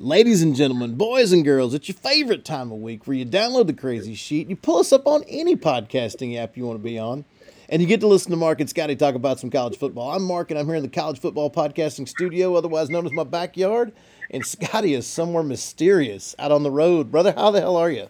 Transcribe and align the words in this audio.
Ladies 0.00 0.42
and 0.42 0.54
gentlemen, 0.54 0.94
boys 0.94 1.32
and 1.32 1.44
girls, 1.44 1.74
it's 1.74 1.88
your 1.88 1.96
favorite 1.96 2.44
time 2.44 2.70
of 2.70 2.78
week 2.78 3.04
where 3.08 3.16
you 3.16 3.26
download 3.26 3.66
the 3.66 3.72
Crazy 3.72 4.14
Sheet, 4.14 4.48
you 4.48 4.54
pull 4.54 4.78
us 4.78 4.92
up 4.92 5.08
on 5.08 5.24
any 5.26 5.56
podcasting 5.56 6.38
app 6.38 6.56
you 6.56 6.64
want 6.64 6.78
to 6.78 6.84
be 6.84 6.96
on, 7.00 7.24
and 7.68 7.82
you 7.82 7.88
get 7.88 7.98
to 8.02 8.06
listen 8.06 8.30
to 8.30 8.36
Mark 8.36 8.60
and 8.60 8.70
Scotty 8.70 8.94
talk 8.94 9.16
about 9.16 9.40
some 9.40 9.50
college 9.50 9.76
football. 9.76 10.12
I'm 10.12 10.22
Mark, 10.22 10.52
and 10.52 10.60
I'm 10.60 10.66
here 10.66 10.76
in 10.76 10.84
the 10.84 10.88
College 10.88 11.18
Football 11.18 11.50
Podcasting 11.50 12.08
Studio, 12.08 12.54
otherwise 12.54 12.90
known 12.90 13.06
as 13.06 13.12
my 13.12 13.24
backyard, 13.24 13.90
and 14.30 14.46
Scotty 14.46 14.94
is 14.94 15.04
somewhere 15.04 15.42
mysterious 15.42 16.36
out 16.38 16.52
on 16.52 16.62
the 16.62 16.70
road. 16.70 17.10
Brother, 17.10 17.32
how 17.32 17.50
the 17.50 17.60
hell 17.60 17.74
are 17.74 17.90
you? 17.90 18.06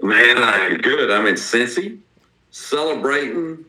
Man, 0.00 0.38
I'm 0.38 0.76
good. 0.76 1.10
I'm 1.10 1.26
in 1.26 1.34
Cincy, 1.34 1.98
celebrating 2.52 3.64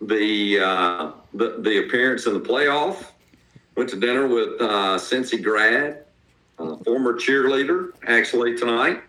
the 0.00 0.58
uh, 0.58 1.12
the, 1.34 1.58
the 1.60 1.86
appearance 1.86 2.26
in 2.26 2.34
the 2.34 2.40
playoff 2.40 3.12
Went 3.76 3.90
to 3.90 3.96
dinner 3.98 4.28
with 4.28 4.60
uh, 4.60 4.96
Cincy 4.98 5.42
grad, 5.42 6.04
uh, 6.58 6.76
former 6.78 7.14
cheerleader, 7.14 7.90
actually 8.06 8.56
tonight. 8.56 9.02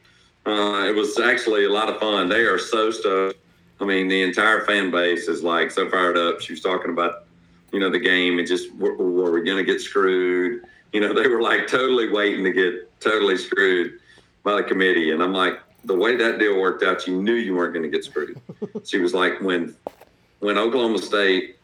Uh, 0.46 0.86
it 0.88 0.96
was 0.96 1.20
actually 1.20 1.66
a 1.66 1.70
lot 1.70 1.90
of 1.90 2.00
fun. 2.00 2.30
They 2.30 2.42
are 2.42 2.58
so 2.58 2.92
stoked. 2.92 3.38
I 3.80 3.86
mean, 3.86 4.08
the 4.08 4.24
entire 4.24 4.66
fan 4.66 4.90
base 4.90 5.28
is 5.28 5.44
like 5.44 5.72
so 5.72 5.90
fired 5.90 6.18
up. 6.18 6.42
She 6.42 6.54
was 6.54 6.62
talking 6.62 6.92
about, 6.92 7.26
you 7.72 7.80
know, 7.80 7.90
the 7.90 8.00
game 8.00 8.40
and 8.40 8.48
just 8.48 8.74
were, 8.76 8.96
were 8.96 9.32
we 9.32 9.44
going 9.44 9.58
to 9.58 9.64
get 9.64 9.82
screwed? 9.82 10.64
You 10.94 11.02
know, 11.02 11.14
they 11.22 11.28
were 11.28 11.42
like 11.42 11.68
totally 11.68 12.10
waiting 12.10 12.44
to 12.44 12.52
get 12.52 13.00
totally 13.00 13.38
screwed 13.38 14.00
by 14.44 14.56
the 14.56 14.64
committee. 14.64 15.12
And 15.12 15.22
I'm 15.22 15.34
like, 15.34 15.60
the 15.84 15.96
way 15.96 16.16
that 16.16 16.40
deal 16.40 16.60
worked 16.60 16.84
out, 16.84 17.06
you 17.06 17.22
knew 17.22 17.34
you 17.34 17.56
weren't 17.56 17.74
going 17.74 17.84
to 17.84 17.90
get 17.90 18.04
screwed. 18.04 18.40
she 18.84 18.98
was 18.98 19.14
like, 19.14 19.40
when 19.42 19.76
when 20.40 20.58
Oklahoma 20.58 21.00
State 21.00 21.58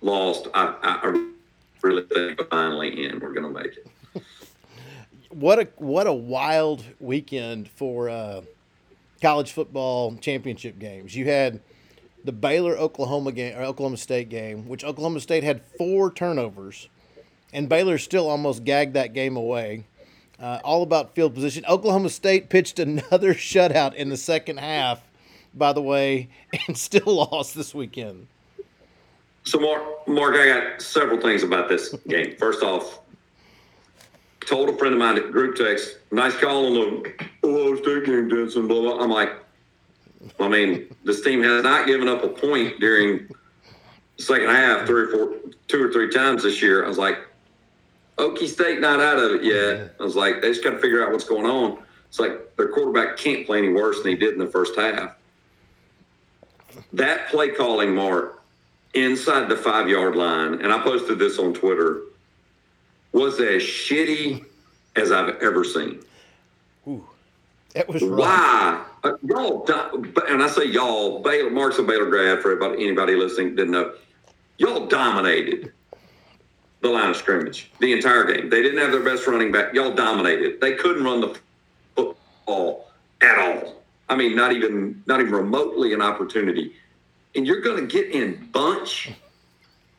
lost, 0.00 0.48
I, 0.54 0.74
I 0.82 1.32
really 1.82 2.04
finally 2.50 3.06
in. 3.06 3.20
We're 3.20 3.32
going 3.32 3.54
to 3.54 3.60
make 3.60 3.76
it. 3.76 3.86
what 5.30 5.58
a 5.58 5.68
what 5.76 6.06
a 6.06 6.12
wild 6.12 6.84
weekend 7.00 7.68
for 7.68 8.08
uh, 8.08 8.42
college 9.20 9.52
football 9.52 10.16
championship 10.16 10.78
games. 10.78 11.14
You 11.14 11.26
had 11.26 11.60
the 12.24 12.32
Baylor 12.32 12.76
Oklahoma 12.76 13.32
game 13.32 13.56
or 13.56 13.62
Oklahoma 13.62 13.96
State 13.96 14.28
game, 14.28 14.68
which 14.68 14.84
Oklahoma 14.84 15.20
State 15.20 15.44
had 15.44 15.62
four 15.78 16.10
turnovers, 16.10 16.88
and 17.52 17.68
Baylor 17.68 17.98
still 17.98 18.28
almost 18.28 18.64
gagged 18.64 18.94
that 18.94 19.14
game 19.14 19.36
away. 19.36 19.84
Uh, 20.38 20.58
all 20.64 20.82
about 20.82 21.14
field 21.14 21.34
position. 21.34 21.64
Oklahoma 21.66 22.10
State 22.10 22.50
pitched 22.50 22.78
another 22.78 23.32
shutout 23.34 23.94
in 23.94 24.10
the 24.10 24.18
second 24.18 24.58
half, 24.58 25.00
by 25.54 25.72
the 25.72 25.80
way, 25.80 26.28
and 26.66 26.76
still 26.76 27.16
lost 27.30 27.54
this 27.54 27.74
weekend. 27.74 28.26
So, 29.46 29.60
Mark, 29.60 30.08
Mark, 30.08 30.34
I 30.34 30.46
got 30.48 30.82
several 30.82 31.20
things 31.20 31.44
about 31.44 31.68
this 31.68 31.94
game. 32.08 32.36
First 32.36 32.64
off, 32.64 32.98
told 34.44 34.68
a 34.68 34.76
friend 34.76 34.92
of 34.92 34.98
mine 34.98 35.16
at 35.16 35.30
group 35.30 35.54
text, 35.54 35.98
nice 36.10 36.36
call 36.36 36.66
on 36.66 36.74
the 36.74 37.14
Ohio 37.44 37.76
State 37.76 38.06
game, 38.06 38.28
Denson, 38.28 38.66
blah, 38.66 38.80
blah. 38.80 39.00
I'm 39.00 39.10
like, 39.10 39.30
I 40.40 40.48
mean, 40.48 40.92
this 41.04 41.22
team 41.22 41.44
has 41.44 41.62
not 41.62 41.86
given 41.86 42.08
up 42.08 42.24
a 42.24 42.28
point 42.28 42.80
during 42.80 43.28
the 44.16 44.22
second 44.22 44.48
half 44.48 44.84
three 44.84 45.02
or 45.02 45.08
four, 45.08 45.34
two 45.68 45.80
or 45.80 45.92
three 45.92 46.10
times 46.10 46.42
this 46.42 46.60
year. 46.60 46.84
I 46.84 46.88
was 46.88 46.98
like, 46.98 47.18
Okie 48.18 48.48
State 48.48 48.80
not 48.80 48.98
out 48.98 49.18
of 49.18 49.30
it 49.30 49.44
yet. 49.44 49.94
I 50.00 50.02
was 50.02 50.16
like, 50.16 50.42
they 50.42 50.48
just 50.48 50.64
got 50.64 50.70
to 50.70 50.78
figure 50.78 51.06
out 51.06 51.12
what's 51.12 51.24
going 51.24 51.46
on. 51.46 51.78
It's 52.08 52.18
like 52.18 52.56
their 52.56 52.68
quarterback 52.68 53.16
can't 53.16 53.46
play 53.46 53.58
any 53.58 53.68
worse 53.68 54.02
than 54.02 54.10
he 54.10 54.16
did 54.16 54.32
in 54.32 54.40
the 54.40 54.48
first 54.48 54.76
half. 54.76 55.12
That 56.92 57.28
play 57.28 57.50
calling, 57.50 57.94
Mark, 57.94 58.35
inside 58.96 59.48
the 59.48 59.56
five 59.56 59.88
yard 59.88 60.16
line, 60.16 60.60
and 60.62 60.72
I 60.72 60.80
posted 60.80 61.18
this 61.18 61.38
on 61.38 61.54
Twitter, 61.54 62.00
was 63.12 63.38
as 63.40 63.62
shitty 63.62 64.44
as 64.96 65.12
I've 65.12 65.40
ever 65.42 65.64
seen. 65.64 66.02
Ooh, 66.88 67.06
that 67.74 67.88
was 67.88 68.02
why 68.02 68.84
uh, 69.04 69.12
y'all. 69.22 69.68
And 70.28 70.42
I 70.42 70.48
say 70.48 70.66
y'all. 70.66 71.22
Baylor, 71.22 71.50
Mark's 71.50 71.78
a 71.78 71.82
Baylor 71.82 72.06
grad. 72.06 72.40
For 72.40 72.52
anybody, 72.52 72.84
anybody 72.84 73.14
listening 73.14 73.54
didn't 73.56 73.72
know, 73.72 73.94
y'all 74.58 74.86
dominated 74.86 75.72
the 76.80 76.88
line 76.88 77.10
of 77.10 77.16
scrimmage 77.16 77.70
the 77.80 77.92
entire 77.92 78.24
game. 78.24 78.48
They 78.48 78.62
didn't 78.62 78.78
have 78.78 78.92
their 78.92 79.02
best 79.02 79.26
running 79.26 79.52
back. 79.52 79.74
Y'all 79.74 79.94
dominated. 79.94 80.60
They 80.60 80.74
couldn't 80.74 81.04
run 81.04 81.20
the 81.20 81.38
football 81.94 82.88
at 83.20 83.38
all. 83.38 83.82
I 84.08 84.16
mean, 84.16 84.36
not 84.36 84.52
even 84.52 85.02
not 85.06 85.20
even 85.20 85.32
remotely 85.32 85.92
an 85.92 86.02
opportunity 86.02 86.72
and 87.36 87.46
you're 87.46 87.60
going 87.60 87.86
to 87.86 87.86
get 87.86 88.10
in 88.10 88.48
bunch 88.50 89.10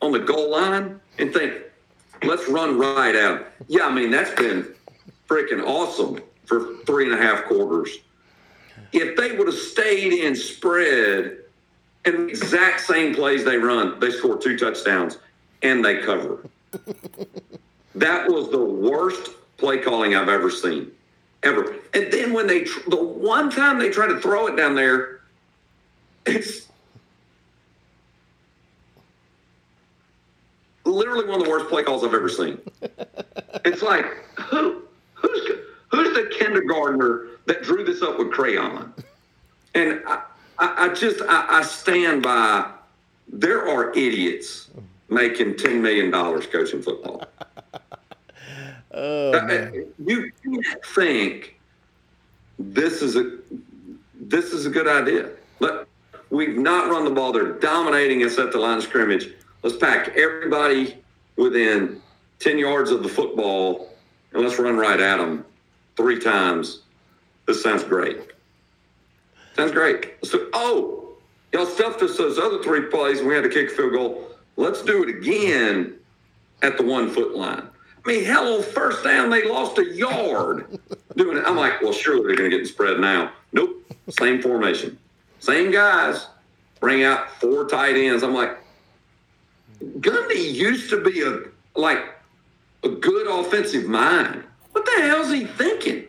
on 0.02 0.12
the 0.12 0.18
goal 0.18 0.50
line 0.50 1.00
and 1.18 1.32
think, 1.32 1.54
let's 2.24 2.48
run 2.48 2.78
right 2.78 3.16
out. 3.16 3.46
Yeah, 3.68 3.86
I 3.86 3.94
mean, 3.94 4.10
that's 4.10 4.34
been 4.40 4.74
freaking 5.28 5.64
awesome 5.64 6.20
for 6.46 6.76
three 6.84 7.10
and 7.10 7.14
a 7.14 7.22
half 7.22 7.44
quarters. 7.44 7.90
If 8.92 9.16
they 9.16 9.36
would 9.36 9.46
have 9.46 9.56
stayed 9.56 10.12
in 10.12 10.34
spread 10.34 11.38
and 12.04 12.14
the 12.14 12.26
exact 12.26 12.80
same 12.80 13.14
plays 13.14 13.44
they 13.44 13.56
run, 13.56 14.00
they 14.00 14.10
score 14.10 14.38
two 14.38 14.58
touchdowns 14.58 15.18
and 15.62 15.84
they 15.84 15.98
cover. 15.98 16.48
that 17.94 18.28
was 18.28 18.50
the 18.50 18.62
worst 18.62 19.30
play 19.58 19.78
calling 19.78 20.14
I've 20.14 20.28
ever 20.28 20.50
seen, 20.50 20.90
ever. 21.42 21.76
And 21.94 22.12
then 22.12 22.32
when 22.32 22.46
they, 22.46 22.64
the 22.88 22.96
one 23.02 23.50
time 23.50 23.78
they 23.78 23.90
try 23.90 24.06
to 24.06 24.20
throw 24.20 24.46
it 24.46 24.56
down 24.56 24.74
there, 24.74 25.20
it's 26.24 26.68
literally 30.88 31.26
one 31.26 31.40
of 31.40 31.44
the 31.44 31.50
worst 31.50 31.68
play 31.68 31.82
calls 31.82 32.02
I've 32.02 32.14
ever 32.14 32.28
seen. 32.28 32.58
it's 33.64 33.82
like 33.82 34.06
who 34.36 34.82
who's 35.14 35.50
who's 35.88 36.14
the 36.14 36.34
kindergartner 36.38 37.28
that 37.46 37.62
drew 37.62 37.84
this 37.84 38.02
up 38.02 38.18
with 38.18 38.30
crayon? 38.32 38.92
And 39.74 40.02
I, 40.06 40.22
I, 40.58 40.86
I 40.86 40.94
just 40.94 41.22
I, 41.22 41.58
I, 41.58 41.62
stand 41.62 42.22
by. 42.22 42.70
There 43.28 43.68
are 43.68 43.90
idiots 43.92 44.70
making 45.08 45.56
ten 45.56 45.82
million 45.82 46.10
dollars 46.10 46.46
coaching 46.46 46.82
football. 46.82 47.24
oh, 48.92 49.32
uh, 49.32 49.70
you, 50.04 50.32
you 50.44 50.62
think 50.94 51.60
this 52.58 53.02
is 53.02 53.16
a 53.16 53.38
this 54.14 54.52
is 54.52 54.66
a 54.66 54.70
good 54.70 54.88
idea? 54.88 55.30
But 55.60 55.86
we've 56.30 56.56
not 56.56 56.90
run 56.90 57.04
the 57.04 57.10
ball. 57.10 57.32
They're 57.32 57.52
dominating 57.52 58.24
us 58.24 58.38
at 58.38 58.52
the 58.52 58.58
line 58.58 58.78
of 58.78 58.84
scrimmage 58.84 59.34
let's 59.62 59.76
pack 59.76 60.16
everybody 60.16 60.98
within 61.36 62.00
10 62.40 62.58
yards 62.58 62.90
of 62.90 63.02
the 63.02 63.08
football 63.08 63.92
and 64.32 64.42
let's 64.42 64.58
run 64.58 64.76
right 64.76 65.00
at 65.00 65.16
them 65.18 65.44
three 65.96 66.18
times. 66.18 66.82
This 67.46 67.62
sounds 67.62 67.84
great. 67.84 68.18
Sounds 69.56 69.72
great. 69.72 70.14
So, 70.22 70.48
oh, 70.52 71.08
y'all 71.52 71.66
stuffed 71.66 72.02
us 72.02 72.16
those 72.16 72.38
other 72.38 72.62
three 72.62 72.82
plays 72.82 73.18
and 73.18 73.28
we 73.28 73.34
had 73.34 73.42
to 73.42 73.48
kick 73.48 73.72
a 73.72 73.74
field 73.74 73.92
goal. 73.92 74.28
Let's 74.56 74.82
do 74.82 75.02
it 75.02 75.08
again 75.08 75.94
at 76.62 76.76
the 76.76 76.84
one 76.84 77.10
foot 77.10 77.36
line. 77.36 77.62
I 78.04 78.08
mean, 78.08 78.24
hell, 78.24 78.56
on 78.56 78.62
first 78.62 79.04
down, 79.04 79.30
they 79.30 79.48
lost 79.48 79.78
a 79.78 79.84
yard 79.84 80.78
doing 81.16 81.36
it. 81.36 81.44
I'm 81.46 81.56
like, 81.56 81.82
well, 81.82 81.92
surely 81.92 82.26
they're 82.26 82.36
going 82.36 82.50
to 82.50 82.56
get 82.56 82.62
the 82.62 82.68
spread 82.68 83.00
now. 83.00 83.32
Nope. 83.52 83.84
Same 84.10 84.40
formation. 84.40 84.98
Same 85.40 85.70
guys. 85.70 86.26
Bring 86.80 87.02
out 87.02 87.30
four 87.40 87.68
tight 87.68 87.96
ends. 87.96 88.22
I'm 88.22 88.34
like, 88.34 88.58
Gundy 89.82 90.54
used 90.54 90.90
to 90.90 91.02
be 91.02 91.22
a 91.22 91.40
like 91.78 92.04
a 92.84 92.88
good 92.88 93.26
offensive 93.26 93.86
mind. 93.86 94.44
What 94.72 94.84
the 94.84 95.02
hell's 95.02 95.30
he 95.30 95.44
thinking? 95.44 96.04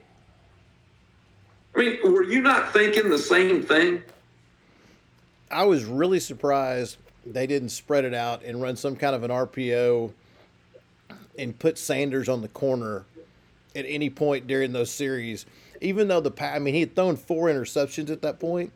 I 1.75 1.79
mean, 1.79 1.99
were 2.03 2.23
you 2.23 2.41
not 2.41 2.73
thinking 2.73 3.09
the 3.09 3.17
same 3.17 3.61
thing? 3.63 4.01
I 5.51 5.63
was 5.63 5.85
really 5.85 6.19
surprised 6.19 6.97
they 7.25 7.47
didn't 7.47 7.69
spread 7.69 8.05
it 8.05 8.13
out 8.13 8.43
and 8.43 8.61
run 8.61 8.75
some 8.75 8.95
kind 8.95 9.15
of 9.15 9.23
an 9.23 9.31
RPO 9.31 10.11
and 11.37 11.57
put 11.57 11.77
Sanders 11.77 12.27
on 12.27 12.41
the 12.41 12.47
corner 12.49 13.05
at 13.75 13.85
any 13.87 14.09
point 14.09 14.47
during 14.47 14.73
those 14.73 14.91
series. 14.91 15.45
Even 15.81 16.07
though 16.07 16.19
the 16.19 16.33
I 16.43 16.59
mean, 16.59 16.73
he 16.73 16.81
had 16.81 16.95
thrown 16.95 17.15
four 17.15 17.47
interceptions 17.47 18.09
at 18.09 18.21
that 18.23 18.39
point, 18.39 18.73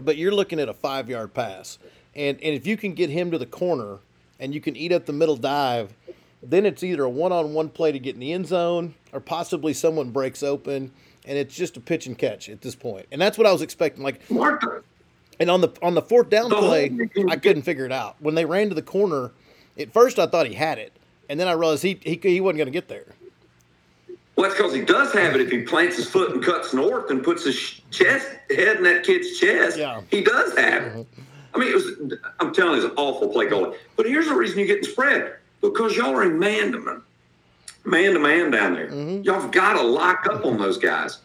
but 0.00 0.16
you're 0.16 0.34
looking 0.34 0.58
at 0.58 0.68
a 0.68 0.74
five 0.74 1.08
yard 1.08 1.34
pass. 1.34 1.78
And, 2.14 2.38
and 2.42 2.54
if 2.54 2.66
you 2.66 2.76
can 2.76 2.94
get 2.94 3.10
him 3.10 3.30
to 3.30 3.38
the 3.38 3.46
corner 3.46 3.98
and 4.40 4.54
you 4.54 4.60
can 4.60 4.76
eat 4.76 4.92
up 4.92 5.06
the 5.06 5.12
middle 5.12 5.36
dive, 5.36 5.94
then 6.42 6.66
it's 6.66 6.82
either 6.82 7.04
a 7.04 7.10
one-on-one 7.10 7.70
play 7.70 7.92
to 7.92 7.98
get 7.98 8.14
in 8.14 8.20
the 8.20 8.32
end 8.32 8.46
zone, 8.46 8.94
or 9.12 9.20
possibly 9.20 9.72
someone 9.72 10.10
breaks 10.10 10.42
open, 10.42 10.92
and 11.24 11.38
it's 11.38 11.54
just 11.54 11.76
a 11.76 11.80
pitch 11.80 12.06
and 12.06 12.16
catch 12.16 12.48
at 12.48 12.60
this 12.60 12.74
point. 12.74 13.06
And 13.10 13.20
that's 13.20 13.36
what 13.38 13.46
I 13.46 13.52
was 13.52 13.62
expecting. 13.62 14.02
Like 14.02 14.20
and 15.38 15.50
on 15.50 15.60
the 15.60 15.72
on 15.82 15.94
the 15.94 16.02
fourth 16.02 16.30
down 16.30 16.48
The 16.48 16.56
play, 16.56 17.08
I 17.28 17.36
couldn't 17.36 17.62
figure 17.62 17.84
it 17.84 17.92
out. 17.92 18.16
When 18.20 18.34
they 18.34 18.44
ran 18.44 18.68
to 18.68 18.74
the 18.74 18.82
corner, 18.82 19.32
at 19.78 19.92
first 19.92 20.18
I 20.18 20.26
thought 20.26 20.46
he 20.46 20.54
had 20.54 20.78
it, 20.78 20.92
and 21.28 21.38
then 21.38 21.48
I 21.48 21.52
realized 21.52 21.82
he 21.82 21.98
he, 22.02 22.18
he 22.22 22.40
wasn't 22.40 22.58
going 22.58 22.66
to 22.66 22.72
get 22.72 22.88
there. 22.88 23.14
Well, 24.36 24.48
that's 24.48 24.60
because 24.60 24.74
he 24.74 24.82
does 24.82 25.12
have 25.14 25.34
it 25.34 25.40
if 25.40 25.50
he 25.50 25.62
plants 25.62 25.96
his 25.96 26.06
foot 26.06 26.30
and 26.32 26.44
cuts 26.44 26.74
north 26.74 27.10
and 27.10 27.24
puts 27.24 27.44
his 27.44 27.80
chest 27.90 28.28
head 28.50 28.76
in 28.76 28.82
that 28.82 29.02
kid's 29.02 29.38
chest. 29.38 29.78
Yeah. 29.78 30.02
He 30.10 30.20
does 30.20 30.56
have 30.58 30.82
it. 30.82 30.92
Mm-hmm. 30.92 31.22
I 31.56 31.58
mean, 31.58 31.68
it 31.70 31.74
was. 31.74 32.18
I'm 32.38 32.52
telling 32.52 32.78
you, 32.78 32.84
it's 32.84 32.92
an 32.92 32.98
awful 32.98 33.28
play 33.28 33.46
calling. 33.48 33.72
But 33.96 34.06
here's 34.06 34.26
the 34.26 34.34
reason 34.34 34.58
you're 34.58 34.66
getting 34.66 34.84
spread 34.84 35.36
because 35.62 35.96
y'all 35.96 36.14
are 36.14 36.22
in 36.22 36.38
man 36.38 36.72
to 36.72 36.78
man, 36.78 37.02
man 37.84 38.12
to 38.12 38.18
man 38.18 38.50
down 38.50 38.74
there. 38.74 38.88
Mm-hmm. 38.88 39.22
Y'all 39.22 39.48
got 39.48 39.74
to 39.74 39.82
lock 39.82 40.26
up 40.26 40.44
on 40.44 40.58
those 40.58 40.76
guys. 40.76 41.18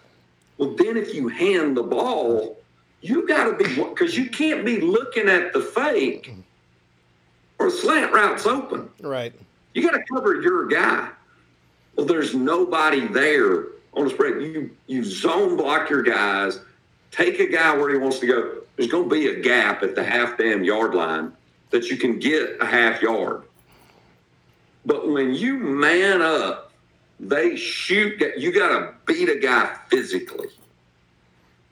Well, 0.57 0.73
then 0.75 0.95
if 0.95 1.13
you 1.13 1.27
hand 1.27 1.75
the 1.75 1.83
ball, 1.83 2.61
you 3.01 3.27
got 3.27 3.45
to 3.45 3.57
be 3.57 3.75
because 3.75 4.17
you 4.17 4.29
can't 4.29 4.63
be 4.63 4.79
looking 4.79 5.27
at 5.27 5.51
the 5.51 5.59
fake 5.59 6.33
or 7.59 7.69
slant 7.69 8.13
routes 8.13 8.45
open. 8.45 8.89
Right. 9.01 9.33
You 9.73 9.83
got 9.83 9.97
to 9.97 10.03
cover 10.13 10.41
your 10.41 10.67
guy. 10.67 11.09
Well, 11.95 12.05
there's 12.05 12.33
nobody 12.33 13.05
there 13.07 13.65
on 13.93 14.05
the 14.05 14.09
spread. 14.09 14.41
You 14.41 14.71
you 14.87 15.03
zone 15.03 15.57
block 15.57 15.89
your 15.89 16.03
guys. 16.03 16.59
Take 17.11 17.39
a 17.39 17.47
guy 17.47 17.75
where 17.75 17.89
he 17.89 17.97
wants 17.97 18.19
to 18.19 18.27
go. 18.27 18.61
There's 18.75 18.89
going 18.89 19.09
to 19.09 19.15
be 19.15 19.27
a 19.27 19.41
gap 19.41 19.83
at 19.83 19.95
the 19.95 20.03
half 20.03 20.37
damn 20.37 20.63
yard 20.63 20.95
line 20.95 21.33
that 21.69 21.89
you 21.89 21.97
can 21.97 22.19
get 22.19 22.57
a 22.61 22.65
half 22.65 23.01
yard. 23.01 23.43
But 24.85 25.09
when 25.09 25.33
you 25.33 25.57
man 25.57 26.21
up, 26.21 26.71
they 27.19 27.55
shoot. 27.55 28.21
You 28.37 28.51
got 28.51 28.69
to 28.69 28.93
beat 29.05 29.29
a 29.29 29.39
guy 29.39 29.77
physically 29.89 30.47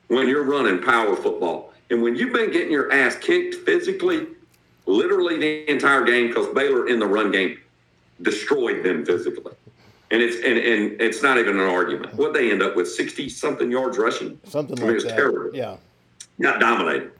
when 0.07 0.27
you're 0.27 0.43
running 0.43 0.81
power 0.81 1.15
football. 1.15 1.73
And 1.89 2.03
when 2.03 2.15
you've 2.15 2.33
been 2.33 2.51
getting 2.51 2.71
your 2.71 2.91
ass 2.91 3.15
kicked 3.15 3.55
physically, 3.65 4.27
literally 4.85 5.37
the 5.37 5.71
entire 5.71 6.03
game, 6.03 6.27
because 6.27 6.53
Baylor 6.53 6.87
in 6.87 6.99
the 6.99 7.07
run 7.07 7.31
game 7.31 7.59
destroyed 8.21 8.83
them 8.83 9.05
physically. 9.05 9.53
And 10.11 10.21
it's 10.21 10.37
and, 10.37 10.57
and 10.57 11.01
it's 11.01 11.21
not 11.21 11.37
even 11.37 11.59
an 11.59 11.67
argument. 11.67 12.15
What 12.15 12.33
they 12.33 12.51
end 12.51 12.63
up 12.63 12.75
with 12.75 12.91
sixty 12.91 13.29
something 13.29 13.69
yards 13.71 13.97
rushing. 13.97 14.39
Something 14.43 14.79
I 14.79 14.81
mean, 14.81 14.87
like 14.87 14.95
it's 14.95 15.05
that. 15.05 15.15
terrible. 15.15 15.55
Yeah. 15.55 15.77
Not 16.37 16.59
dominated. 16.59 17.11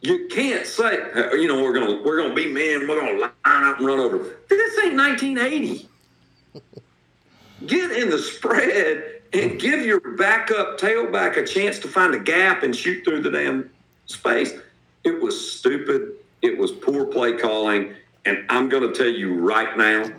You 0.00 0.28
can't 0.28 0.66
say, 0.66 1.00
uh, 1.12 1.34
you 1.34 1.48
know, 1.48 1.62
we're 1.62 1.72
gonna 1.72 2.02
we're 2.02 2.22
gonna 2.22 2.34
be 2.34 2.46
men, 2.50 2.88
we're 2.88 3.00
gonna 3.00 3.18
line 3.18 3.30
up 3.44 3.78
and 3.78 3.86
run 3.86 3.98
over. 3.98 4.18
This 4.48 4.78
ain't 4.84 4.96
1980. 4.96 5.88
Get 7.66 7.90
in 7.90 8.10
the 8.10 8.18
spread 8.18 9.22
and 9.32 9.58
give 9.58 9.84
your 9.84 10.00
backup 10.16 10.78
tailback 10.78 11.36
a 11.36 11.46
chance 11.46 11.78
to 11.80 11.88
find 11.88 12.14
a 12.14 12.18
gap 12.18 12.62
and 12.62 12.74
shoot 12.74 13.04
through 13.04 13.22
the 13.22 13.30
damn 13.30 13.70
space. 14.06 14.52
It 15.04 15.20
was 15.20 15.52
stupid. 15.58 16.12
It 16.42 16.56
was 16.58 16.72
poor 16.72 17.06
play 17.06 17.32
calling. 17.36 17.94
And 18.24 18.44
I'm 18.48 18.68
going 18.68 18.82
to 18.82 18.96
tell 18.96 19.10
you 19.10 19.34
right 19.34 19.76
now, 19.76 20.10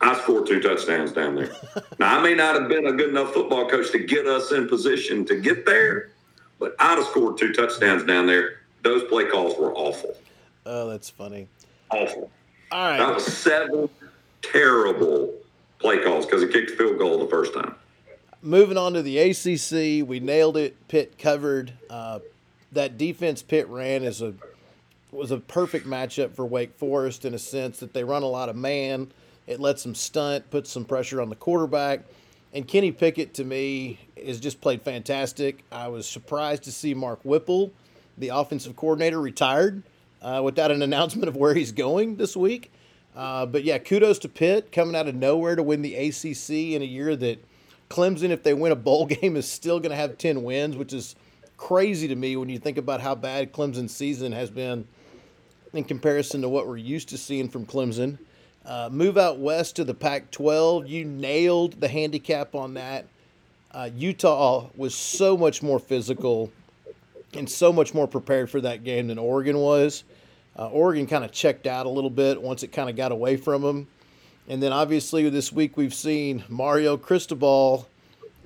I 0.00 0.18
scored 0.20 0.46
two 0.46 0.60
touchdowns 0.60 1.12
down 1.12 1.34
there. 1.34 1.50
now, 1.98 2.18
I 2.18 2.22
may 2.22 2.34
not 2.34 2.54
have 2.54 2.68
been 2.68 2.86
a 2.86 2.92
good 2.92 3.10
enough 3.10 3.34
football 3.34 3.68
coach 3.68 3.90
to 3.92 3.98
get 3.98 4.26
us 4.26 4.50
in 4.52 4.68
position 4.68 5.24
to 5.26 5.38
get 5.38 5.66
there, 5.66 6.10
but 6.58 6.74
I'd 6.78 6.98
have 6.98 7.06
scored 7.06 7.38
two 7.38 7.52
touchdowns 7.52 8.04
down 8.04 8.26
there. 8.26 8.60
Those 8.82 9.04
play 9.04 9.26
calls 9.26 9.58
were 9.58 9.74
awful. 9.74 10.16
Oh, 10.64 10.88
that's 10.88 11.10
funny. 11.10 11.48
Awful. 11.90 12.30
All 12.72 12.96
That 12.98 13.14
was 13.14 13.26
seven 13.26 13.88
terrible 14.42 15.34
play 15.78 16.02
calls 16.02 16.24
because 16.24 16.42
he 16.42 16.48
kicked 16.48 16.70
the 16.70 16.76
field 16.76 16.98
goal 16.98 17.18
the 17.18 17.28
first 17.28 17.52
time. 17.52 17.74
Moving 18.42 18.78
on 18.78 18.94
to 18.94 19.02
the 19.02 19.18
ACC, 19.18 20.06
we 20.08 20.18
nailed 20.20 20.56
it. 20.56 20.76
Pitt 20.88 21.18
covered. 21.18 21.72
Uh, 21.90 22.20
that 22.72 22.96
defense 22.96 23.42
Pitt 23.42 23.68
ran 23.68 24.02
is 24.02 24.22
a 24.22 24.34
was 25.12 25.32
a 25.32 25.38
perfect 25.38 25.86
matchup 25.86 26.34
for 26.34 26.46
Wake 26.46 26.72
Forest 26.78 27.24
in 27.24 27.34
a 27.34 27.38
sense 27.38 27.80
that 27.80 27.92
they 27.92 28.04
run 28.04 28.22
a 28.22 28.28
lot 28.28 28.48
of 28.48 28.56
man. 28.56 29.10
It 29.50 29.58
lets 29.58 29.82
them 29.82 29.96
stunt, 29.96 30.48
puts 30.48 30.70
some 30.70 30.84
pressure 30.84 31.20
on 31.20 31.28
the 31.28 31.34
quarterback. 31.34 32.04
And 32.54 32.68
Kenny 32.68 32.92
Pickett, 32.92 33.34
to 33.34 33.44
me, 33.44 33.98
has 34.24 34.38
just 34.38 34.60
played 34.60 34.80
fantastic. 34.82 35.64
I 35.72 35.88
was 35.88 36.06
surprised 36.06 36.62
to 36.64 36.72
see 36.72 36.94
Mark 36.94 37.18
Whipple, 37.24 37.72
the 38.16 38.28
offensive 38.28 38.76
coordinator, 38.76 39.20
retired 39.20 39.82
uh, 40.22 40.40
without 40.44 40.70
an 40.70 40.82
announcement 40.84 41.26
of 41.26 41.34
where 41.34 41.52
he's 41.52 41.72
going 41.72 42.14
this 42.14 42.36
week. 42.36 42.70
Uh, 43.16 43.44
but 43.44 43.64
yeah, 43.64 43.78
kudos 43.78 44.20
to 44.20 44.28
Pitt 44.28 44.70
coming 44.70 44.94
out 44.94 45.08
of 45.08 45.16
nowhere 45.16 45.56
to 45.56 45.64
win 45.64 45.82
the 45.82 45.96
ACC 45.96 46.50
in 46.76 46.82
a 46.82 46.84
year 46.84 47.16
that 47.16 47.44
Clemson, 47.88 48.30
if 48.30 48.44
they 48.44 48.54
win 48.54 48.70
a 48.70 48.76
bowl 48.76 49.04
game, 49.06 49.36
is 49.36 49.50
still 49.50 49.80
going 49.80 49.90
to 49.90 49.96
have 49.96 50.16
10 50.16 50.44
wins, 50.44 50.76
which 50.76 50.92
is 50.92 51.16
crazy 51.56 52.06
to 52.06 52.14
me 52.14 52.36
when 52.36 52.48
you 52.48 52.60
think 52.60 52.78
about 52.78 53.00
how 53.00 53.16
bad 53.16 53.52
Clemson's 53.52 53.96
season 53.96 54.30
has 54.30 54.48
been 54.48 54.86
in 55.72 55.82
comparison 55.82 56.40
to 56.42 56.48
what 56.48 56.68
we're 56.68 56.76
used 56.76 57.08
to 57.08 57.18
seeing 57.18 57.48
from 57.48 57.66
Clemson. 57.66 58.18
Uh, 58.64 58.88
move 58.92 59.16
out 59.16 59.38
west 59.38 59.76
to 59.76 59.84
the 59.84 59.94
Pac 59.94 60.30
12. 60.30 60.86
You 60.86 61.04
nailed 61.04 61.80
the 61.80 61.88
handicap 61.88 62.54
on 62.54 62.74
that. 62.74 63.06
Uh, 63.72 63.88
Utah 63.96 64.68
was 64.76 64.94
so 64.94 65.36
much 65.36 65.62
more 65.62 65.78
physical 65.78 66.50
and 67.34 67.48
so 67.48 67.72
much 67.72 67.94
more 67.94 68.06
prepared 68.08 68.50
for 68.50 68.60
that 68.60 68.84
game 68.84 69.06
than 69.06 69.18
Oregon 69.18 69.58
was. 69.58 70.04
Uh, 70.58 70.68
Oregon 70.68 71.06
kind 71.06 71.24
of 71.24 71.30
checked 71.30 71.66
out 71.66 71.86
a 71.86 71.88
little 71.88 72.10
bit 72.10 72.42
once 72.42 72.62
it 72.62 72.68
kind 72.72 72.90
of 72.90 72.96
got 72.96 73.12
away 73.12 73.36
from 73.36 73.62
them. 73.62 73.86
And 74.48 74.62
then 74.62 74.72
obviously 74.72 75.28
this 75.30 75.52
week 75.52 75.76
we've 75.76 75.94
seen 75.94 76.44
Mario 76.48 76.96
Cristobal 76.96 77.88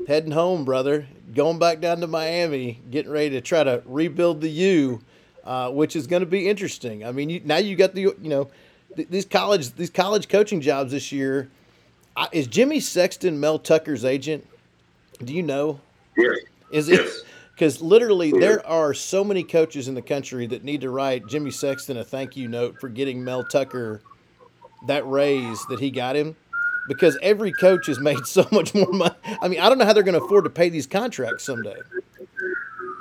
heading 0.07 0.33
home, 0.33 0.65
brother, 0.65 1.07
going 1.35 1.59
back 1.59 1.81
down 1.81 2.01
to 2.01 2.07
Miami, 2.07 2.81
getting 2.91 3.11
ready 3.11 3.31
to 3.31 3.41
try 3.41 3.65
to 3.65 3.83
rebuild 3.87 4.43
the 4.43 4.51
U, 4.51 5.01
uh, 5.45 5.71
which 5.71 5.97
is 5.97 6.07
going 6.07 6.21
to 6.21 6.27
be 6.27 6.49
interesting. 6.49 7.05
I 7.05 7.13
mean, 7.13 7.31
you, 7.31 7.41
now 7.45 7.57
you 7.57 7.75
got 7.75 7.95
the 7.95 8.03
you 8.03 8.15
know 8.21 8.51
th- 8.97 9.09
these 9.09 9.25
college 9.25 9.75
these 9.75 9.91
college 9.91 10.29
coaching 10.29 10.61
jobs 10.61 10.93
this 10.93 11.13
year. 11.13 11.49
Uh, 12.17 12.29
is 12.33 12.47
Jimmy 12.47 12.81
Sexton 12.81 13.41
Mel 13.41 13.59
Tucker's 13.59 14.05
agent? 14.05 14.47
Do 15.23 15.35
you 15.35 15.43
know? 15.43 15.81
Yes. 16.17 16.39
Is 16.71 16.89
it? 16.89 17.01
Yes. 17.01 17.23
Because 17.55 17.81
literally, 17.81 18.33
there 18.33 18.67
are 18.67 18.93
so 18.93 19.23
many 19.23 19.45
coaches 19.45 19.87
in 19.87 19.95
the 19.95 20.03
country 20.03 20.47
that 20.49 20.65
need 20.65 20.81
to 20.81 20.91
write 20.91 21.29
Jimmy 21.29 21.53
Sexton 21.53 21.97
a 21.97 22.05
thank 22.05 22.37
you 22.37 22.49
note 22.49 22.81
for 22.81 22.89
getting 22.89 23.23
Mel 23.23 23.45
Tucker 23.45 24.01
that 24.89 25.07
raise 25.07 25.65
that 25.67 25.79
he 25.79 25.91
got 25.91 26.17
him. 26.17 26.35
Because 26.89 27.17
every 27.23 27.53
coach 27.53 27.87
has 27.87 28.01
made 28.01 28.27
so 28.27 28.47
much 28.51 28.75
more 28.75 28.91
money. 28.93 29.15
I 29.41 29.47
mean, 29.47 29.61
I 29.61 29.69
don't 29.69 29.79
know 29.79 29.85
how 29.85 29.93
they're 29.93 30.03
going 30.03 30.19
to 30.19 30.25
afford 30.25 30.45
to 30.45 30.51
pay 30.51 30.69
these 30.69 30.87
contracts 30.87 31.45
someday. 31.45 31.77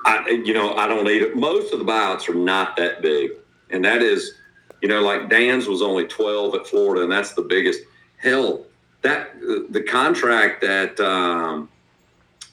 I, 0.06 0.30
you 0.30 0.54
know, 0.54 0.76
I 0.76 0.88
don't 0.88 1.04
need 1.04 1.22
it. 1.24 1.36
Most 1.36 1.74
of 1.74 1.80
the 1.80 1.86
buyouts 1.86 2.30
are 2.30 2.36
not 2.36 2.76
that 2.78 3.02
big, 3.02 3.32
and 3.72 3.84
that 3.86 4.02
is, 4.02 4.36
you 4.84 4.90
know, 4.90 5.00
like 5.00 5.30
Dan's 5.30 5.66
was 5.66 5.82
only 5.82 6.06
twelve 6.06 6.54
at 6.56 6.68
Florida, 6.68 7.04
and 7.04 7.12
that's 7.12 7.34
the 7.34 7.42
biggest. 7.42 7.80
Hell, 8.18 8.66
that 9.02 9.40
the 9.70 9.82
contract 9.82 10.60
that 10.62 11.00
um, 11.00 11.70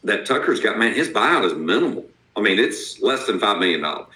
that 0.04 0.26
Tucker's 0.26 0.60
got, 0.60 0.78
man, 0.78 0.94
his 0.94 1.08
buyout 1.08 1.44
is 1.44 1.54
minimal. 1.54 2.06
I 2.36 2.40
mean, 2.40 2.60
it's 2.60 3.00
less 3.02 3.26
than 3.26 3.40
five 3.40 3.58
million 3.58 3.80
dollars. 3.80 4.06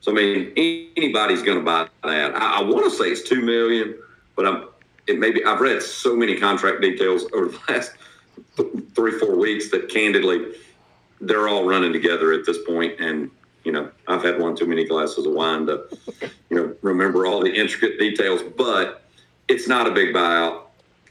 So 0.00 0.10
I 0.10 0.14
mean, 0.16 0.52
anybody's 0.96 1.42
going 1.42 1.58
to 1.58 1.64
buy 1.64 1.88
that. 2.02 2.34
I, 2.34 2.58
I 2.58 2.62
want 2.62 2.84
to 2.84 2.90
say 2.90 3.04
it's 3.04 3.22
two 3.22 3.40
million, 3.40 3.96
but 4.34 4.44
I'm. 4.44 4.68
It 5.06 5.20
maybe 5.20 5.44
I've 5.44 5.60
read 5.60 5.80
so 5.82 6.16
many 6.16 6.36
contract 6.36 6.80
details 6.80 7.24
over 7.32 7.46
the 7.46 7.60
last 7.72 7.92
th- 8.56 8.68
three, 8.96 9.12
four 9.12 9.36
weeks 9.36 9.70
that 9.70 9.88
candidly 9.88 10.54
they're 11.20 11.46
all 11.46 11.64
running 11.64 11.92
together 11.92 12.32
at 12.32 12.44
this 12.44 12.58
point 12.66 12.98
and 12.98 13.30
you 13.66 13.72
know 13.72 13.90
i've 14.06 14.22
had 14.22 14.38
one 14.38 14.54
too 14.54 14.64
many 14.64 14.84
glasses 14.84 15.26
of 15.26 15.32
wine 15.32 15.66
to 15.66 15.84
you 16.48 16.56
know 16.56 16.74
remember 16.82 17.26
all 17.26 17.40
the 17.40 17.52
intricate 17.52 17.98
details 17.98 18.40
but 18.56 19.02
it's 19.48 19.68
not 19.68 19.86
a 19.86 19.90
big 19.90 20.14
buyout. 20.14 20.62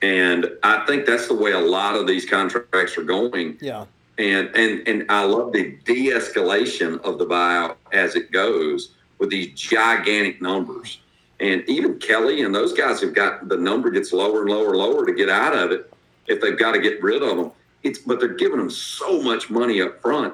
And 0.01 0.49
i 0.63 0.85
think 0.85 1.05
that's 1.05 1.27
the 1.27 1.35
way 1.35 1.51
a 1.51 1.59
lot 1.59 1.95
of 1.95 2.07
these 2.07 2.27
contracts 2.27 2.97
are 2.97 3.03
going. 3.03 3.57
Yeah. 3.61 3.85
and 4.17 4.47
and 4.55 4.87
and 4.87 5.05
i 5.11 5.23
love 5.25 5.51
the 5.51 5.77
de-escalation 5.83 7.01
of 7.01 7.19
the 7.19 7.25
buyout 7.25 7.75
as 7.91 8.15
it 8.15 8.31
goes 8.31 8.95
with 9.19 9.29
these 9.29 9.53
gigantic 9.53 10.41
numbers. 10.41 10.99
And 11.41 11.67
even 11.67 11.99
kelly 11.99 12.43
and 12.43 12.55
those 12.55 12.71
guys 12.71 13.01
have 13.01 13.13
got 13.13 13.49
the 13.49 13.57
number 13.57 13.91
gets 13.91 14.13
lower 14.13 14.43
and 14.43 14.49
lower 14.49 14.69
and 14.69 14.77
lower 14.77 15.05
to 15.05 15.13
get 15.13 15.29
out 15.29 15.53
of 15.53 15.71
it 15.71 15.93
if 16.27 16.39
they've 16.39 16.57
got 16.57 16.71
to 16.71 16.79
get 16.79 17.03
rid 17.03 17.21
of 17.21 17.35
them 17.35 17.51
it's 17.83 17.99
but 17.99 18.21
they're 18.21 18.29
giving 18.29 18.57
them 18.57 18.69
so 18.69 19.21
much 19.21 19.49
money 19.49 19.81
up 19.81 20.01
front 20.01 20.33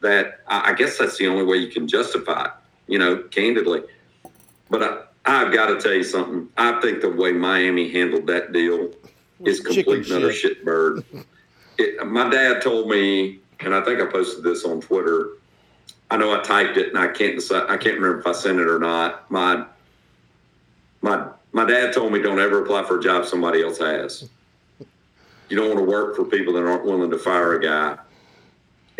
that 0.00 0.40
I, 0.46 0.72
guess 0.72 0.98
that's 0.98 1.18
the 1.18 1.26
only 1.26 1.44
way 1.44 1.56
you 1.56 1.68
can 1.68 1.86
justify 1.86 2.46
it, 2.46 2.50
you 2.86 2.98
know, 2.98 3.18
candidly. 3.30 3.82
But 4.68 4.82
I, 4.82 5.02
I've 5.24 5.52
got 5.52 5.66
to 5.66 5.80
tell 5.80 5.92
you 5.92 6.04
something. 6.04 6.48
I 6.56 6.80
think 6.80 7.00
the 7.00 7.10
way 7.10 7.32
Miami 7.32 7.90
handled 7.90 8.26
that 8.28 8.52
deal 8.52 8.90
is 9.44 9.60
complete 9.60 10.06
and 10.06 10.12
utter 10.12 10.32
shit. 10.32 10.56
shit 10.56 10.64
bird. 10.64 11.04
It, 11.78 12.06
my 12.06 12.28
dad 12.28 12.60
told 12.60 12.90
me, 12.90 13.38
and 13.60 13.74
I 13.74 13.80
think 13.80 14.02
I 14.02 14.04
posted 14.04 14.44
this 14.44 14.66
on 14.66 14.82
Twitter. 14.82 15.30
I 16.10 16.18
know 16.18 16.38
I 16.38 16.42
typed 16.42 16.76
it, 16.76 16.88
and 16.88 16.98
I 16.98 17.08
can't 17.08 17.36
decide. 17.36 17.70
I 17.70 17.78
can't 17.78 17.94
remember 17.94 18.18
if 18.18 18.26
I 18.26 18.32
sent 18.32 18.60
it 18.60 18.68
or 18.68 18.78
not. 18.78 19.30
My 19.30 19.64
my 21.00 21.28
My 21.52 21.64
dad 21.64 21.94
told 21.94 22.12
me 22.12 22.20
don't 22.20 22.38
ever 22.38 22.62
apply 22.62 22.84
for 22.84 22.98
a 22.98 23.02
job 23.02 23.24
somebody 23.24 23.62
else 23.62 23.78
has. 23.78 24.28
You 25.48 25.56
don't 25.56 25.68
want 25.68 25.78
to 25.78 25.90
work 25.90 26.16
for 26.16 26.26
people 26.26 26.52
that 26.52 26.66
aren't 26.66 26.84
willing 26.84 27.10
to 27.10 27.18
fire 27.18 27.54
a 27.54 27.62
guy 27.62 27.96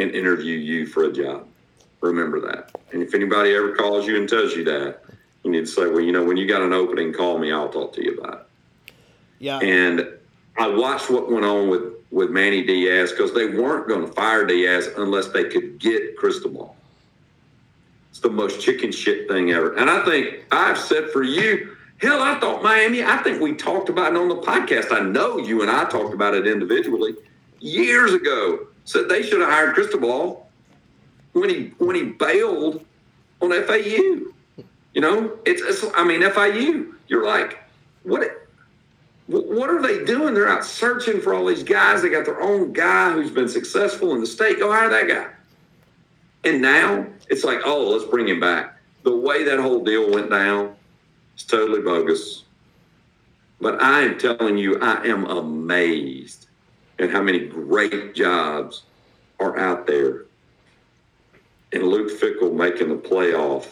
and 0.00 0.10
interview 0.12 0.56
you 0.56 0.86
for 0.86 1.04
a 1.04 1.12
job. 1.12 1.46
Remember 2.00 2.40
that. 2.40 2.70
And 2.92 3.02
if 3.02 3.14
anybody 3.14 3.54
ever 3.54 3.74
calls 3.74 4.06
you 4.06 4.16
and 4.16 4.28
tells 4.28 4.54
you 4.54 4.64
that, 4.64 5.02
you 5.44 5.50
need 5.50 5.60
to 5.60 5.66
say, 5.66 5.86
well, 5.86 6.00
you 6.00 6.12
know, 6.12 6.24
when 6.24 6.36
you 6.36 6.46
got 6.46 6.62
an 6.62 6.72
opening, 6.72 7.12
call 7.12 7.38
me. 7.38 7.52
I'll 7.52 7.68
talk 7.68 7.92
to 7.94 8.04
you 8.04 8.18
about 8.18 8.34
it. 8.34 8.94
Yeah. 9.38 9.58
And 9.58 10.08
I 10.58 10.68
watched 10.68 11.10
what 11.10 11.30
went 11.30 11.44
on 11.44 11.68
with, 11.68 11.82
with 12.10 12.30
Manny 12.30 12.62
Diaz 12.62 13.10
because 13.10 13.32
they 13.32 13.46
weren't 13.46 13.88
going 13.88 14.06
to 14.06 14.12
fire 14.12 14.44
Diaz 14.44 14.88
unless 14.96 15.28
they 15.28 15.44
could 15.44 15.78
get 15.78 16.16
Cristobal. 16.16 16.76
It's 18.10 18.20
the 18.20 18.30
most 18.30 18.60
chicken 18.60 18.92
shit 18.92 19.28
thing 19.28 19.52
ever. 19.52 19.76
And 19.76 19.88
I 19.88 20.04
think 20.04 20.44
I've 20.50 20.78
said 20.78 21.10
for 21.10 21.22
you, 21.22 21.76
hell, 21.98 22.22
I 22.22 22.38
thought 22.40 22.62
Miami, 22.62 23.02
I 23.02 23.18
think 23.18 23.40
we 23.40 23.54
talked 23.54 23.88
about 23.88 24.12
it 24.12 24.18
on 24.18 24.28
the 24.28 24.36
podcast. 24.36 24.90
I 24.90 25.00
know 25.00 25.38
you 25.38 25.62
and 25.62 25.70
I 25.70 25.84
talked 25.84 26.12
about 26.12 26.34
it 26.34 26.46
individually 26.46 27.14
years 27.60 28.12
ago. 28.12 28.66
Said 28.90 29.08
they 29.08 29.22
should 29.22 29.40
have 29.40 29.50
hired 29.50 29.74
Cristobal 29.74 30.50
when 31.32 31.48
he 31.48 31.72
when 31.78 31.94
he 31.94 32.06
bailed 32.06 32.84
on 33.40 33.50
FAU. 33.64 34.32
You 34.94 35.00
know, 35.00 35.38
it's, 35.44 35.62
it's 35.62 35.84
I 35.94 36.02
mean 36.02 36.22
FIU. 36.22 36.94
You're 37.06 37.24
like, 37.24 37.62
what? 38.02 38.48
What 39.28 39.70
are 39.70 39.80
they 39.80 40.04
doing? 40.04 40.34
They're 40.34 40.48
out 40.48 40.64
searching 40.64 41.20
for 41.20 41.32
all 41.34 41.46
these 41.46 41.62
guys. 41.62 42.02
They 42.02 42.08
got 42.08 42.24
their 42.24 42.40
own 42.42 42.72
guy 42.72 43.12
who's 43.12 43.30
been 43.30 43.48
successful 43.48 44.12
in 44.14 44.20
the 44.20 44.26
state. 44.26 44.58
Go 44.58 44.72
hire 44.72 44.88
that 44.88 45.06
guy. 45.06 45.28
And 46.42 46.60
now 46.60 47.06
it's 47.28 47.44
like, 47.44 47.60
oh, 47.64 47.90
let's 47.90 48.06
bring 48.06 48.26
him 48.26 48.40
back. 48.40 48.76
The 49.04 49.14
way 49.14 49.44
that 49.44 49.60
whole 49.60 49.84
deal 49.84 50.10
went 50.10 50.30
down 50.30 50.74
is 51.36 51.44
totally 51.44 51.80
bogus. 51.80 52.42
But 53.60 53.80
I 53.80 54.00
am 54.00 54.18
telling 54.18 54.58
you, 54.58 54.80
I 54.80 55.06
am 55.06 55.26
amazed 55.26 56.48
at 57.00 57.10
how 57.10 57.22
many 57.22 57.40
great 57.40 58.14
jobs 58.14 58.82
are 59.40 59.58
out 59.58 59.86
there. 59.86 60.26
And 61.72 61.84
Luke 61.84 62.10
Fickell 62.20 62.54
making 62.54 62.88
the 62.88 62.96
playoff 62.96 63.66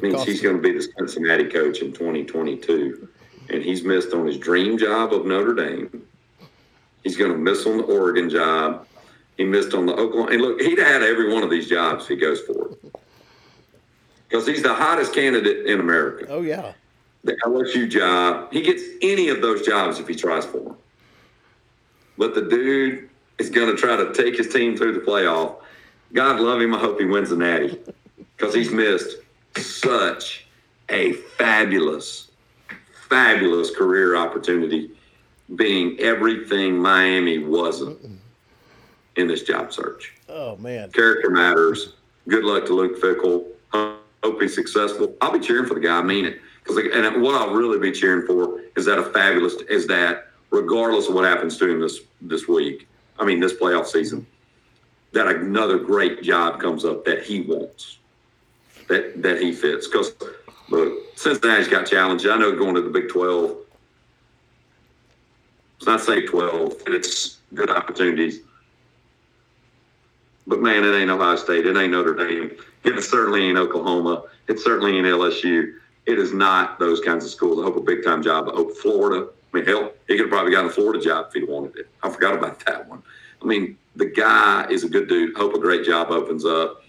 means 0.00 0.24
he's 0.24 0.40
going 0.40 0.56
to 0.56 0.62
be 0.62 0.72
the 0.72 0.88
Cincinnati 0.98 1.44
coach 1.44 1.80
in 1.80 1.92
2022. 1.92 3.08
And 3.50 3.62
he's 3.62 3.84
missed 3.84 4.14
on 4.14 4.26
his 4.26 4.38
dream 4.38 4.78
job 4.78 5.12
of 5.12 5.26
Notre 5.26 5.54
Dame. 5.54 6.06
He's 7.02 7.16
going 7.16 7.32
to 7.32 7.36
miss 7.36 7.66
on 7.66 7.76
the 7.76 7.84
Oregon 7.84 8.30
job. 8.30 8.86
He 9.36 9.44
missed 9.44 9.74
on 9.74 9.84
the 9.84 9.92
Oklahoma. 9.92 10.32
And 10.32 10.40
look, 10.40 10.60
he'd 10.60 10.78
had 10.78 11.02
every 11.02 11.32
one 11.34 11.42
of 11.42 11.50
these 11.50 11.68
jobs 11.68 12.04
if 12.04 12.10
he 12.10 12.16
goes 12.16 12.40
for 12.40 12.70
it. 12.70 12.94
Because 14.28 14.46
he's 14.46 14.62
the 14.62 14.72
hottest 14.72 15.12
candidate 15.12 15.66
in 15.66 15.80
America. 15.80 16.26
Oh, 16.30 16.40
yeah. 16.40 16.72
The 17.24 17.36
LSU 17.44 17.90
job. 17.90 18.50
He 18.52 18.62
gets 18.62 18.82
any 19.02 19.28
of 19.28 19.42
those 19.42 19.66
jobs 19.66 19.98
if 19.98 20.08
he 20.08 20.14
tries 20.14 20.46
for 20.46 20.58
them. 20.58 20.76
But 22.16 22.34
the 22.34 22.42
dude 22.42 23.08
is 23.38 23.50
going 23.50 23.74
to 23.74 23.76
try 23.76 23.96
to 23.96 24.12
take 24.12 24.36
his 24.36 24.52
team 24.52 24.76
through 24.76 24.92
the 24.92 25.00
playoff. 25.00 25.56
God 26.12 26.40
love 26.40 26.60
him. 26.60 26.74
I 26.74 26.78
hope 26.78 27.00
he 27.00 27.06
wins 27.06 27.30
the 27.30 27.36
Natty 27.36 27.80
because 28.36 28.54
he's 28.54 28.70
missed 28.70 29.16
such 29.56 30.46
a 30.88 31.12
fabulous, 31.12 32.30
fabulous 33.08 33.74
career 33.74 34.16
opportunity 34.16 34.90
being 35.56 35.98
everything 36.00 36.78
Miami 36.78 37.38
wasn't 37.38 37.98
in 39.16 39.26
this 39.26 39.42
job 39.42 39.72
search. 39.72 40.14
Oh, 40.28 40.56
man. 40.56 40.90
Character 40.92 41.30
matters. 41.30 41.94
Good 42.28 42.44
luck 42.44 42.66
to 42.66 42.74
Luke 42.74 43.00
Fickell. 43.00 43.44
Hope 44.22 44.40
he's 44.40 44.54
successful. 44.54 45.14
I'll 45.20 45.32
be 45.32 45.40
cheering 45.40 45.66
for 45.66 45.74
the 45.74 45.80
guy. 45.80 45.98
I 45.98 46.02
mean 46.02 46.24
it. 46.24 46.40
Because 46.62 46.78
and 46.94 47.22
what 47.22 47.34
I'll 47.34 47.54
really 47.54 47.78
be 47.78 47.92
cheering 47.92 48.26
for 48.26 48.62
is 48.74 48.86
that 48.86 48.98
a 48.98 49.02
fabulous 49.02 49.54
is 49.68 49.86
that 49.88 50.30
regardless 50.54 51.08
of 51.08 51.14
what 51.14 51.24
happens 51.24 51.58
to 51.58 51.68
him 51.68 51.80
this 51.80 52.00
this 52.20 52.48
week, 52.48 52.88
I 53.18 53.24
mean 53.24 53.40
this 53.40 53.54
playoff 53.54 53.86
season, 53.86 54.26
that 55.12 55.26
another 55.28 55.78
great 55.78 56.22
job 56.22 56.60
comes 56.60 56.84
up 56.84 57.04
that 57.04 57.22
he 57.22 57.42
wants, 57.42 57.98
that 58.88 59.20
that 59.22 59.40
he 59.40 59.52
fits. 59.52 59.88
Because 59.88 60.14
look, 60.70 61.16
Cincinnati's 61.16 61.68
got 61.68 61.86
challenges. 61.86 62.30
I 62.30 62.38
know 62.38 62.56
going 62.56 62.74
to 62.74 62.82
the 62.82 62.90
Big 62.90 63.08
Twelve. 63.08 63.56
It's 65.76 65.86
not 65.86 66.00
say 66.00 66.26
twelve, 66.26 66.74
it's 66.86 67.38
good 67.52 67.70
opportunities. 67.70 68.40
But 70.46 70.60
man, 70.60 70.84
it 70.84 70.94
ain't 70.94 71.10
Ohio 71.10 71.36
State. 71.36 71.66
It 71.66 71.76
ain't 71.76 71.92
Notre 71.92 72.14
Dame. 72.14 72.50
It 72.84 73.02
certainly 73.02 73.44
ain't 73.44 73.58
Oklahoma. 73.58 74.24
It 74.46 74.60
certainly 74.60 74.98
ain't 74.98 75.06
LSU. 75.06 75.74
It 76.06 76.18
is 76.18 76.34
not 76.34 76.78
those 76.78 77.00
kinds 77.00 77.24
of 77.24 77.30
schools. 77.30 77.58
I 77.58 77.62
hope 77.62 77.76
a 77.76 77.80
big 77.80 78.04
time 78.04 78.22
job. 78.22 78.48
I 78.50 78.52
hope 78.52 78.76
Florida. 78.76 79.28
I 79.54 79.58
mean, 79.58 79.66
hell, 79.66 79.92
he 80.08 80.14
could 80.14 80.22
have 80.22 80.30
probably 80.30 80.50
gotten 80.50 80.68
a 80.68 80.72
Florida 80.72 81.00
job 81.00 81.26
if 81.28 81.34
he'd 81.34 81.48
wanted 81.48 81.76
it. 81.76 81.88
I 82.02 82.10
forgot 82.10 82.34
about 82.34 82.64
that 82.66 82.88
one. 82.88 83.02
I 83.40 83.46
mean, 83.46 83.78
the 83.94 84.06
guy 84.06 84.66
is 84.68 84.82
a 84.82 84.88
good 84.88 85.08
dude. 85.08 85.36
Hope 85.36 85.54
a 85.54 85.60
great 85.60 85.84
job 85.86 86.10
opens 86.10 86.44
up. 86.44 86.82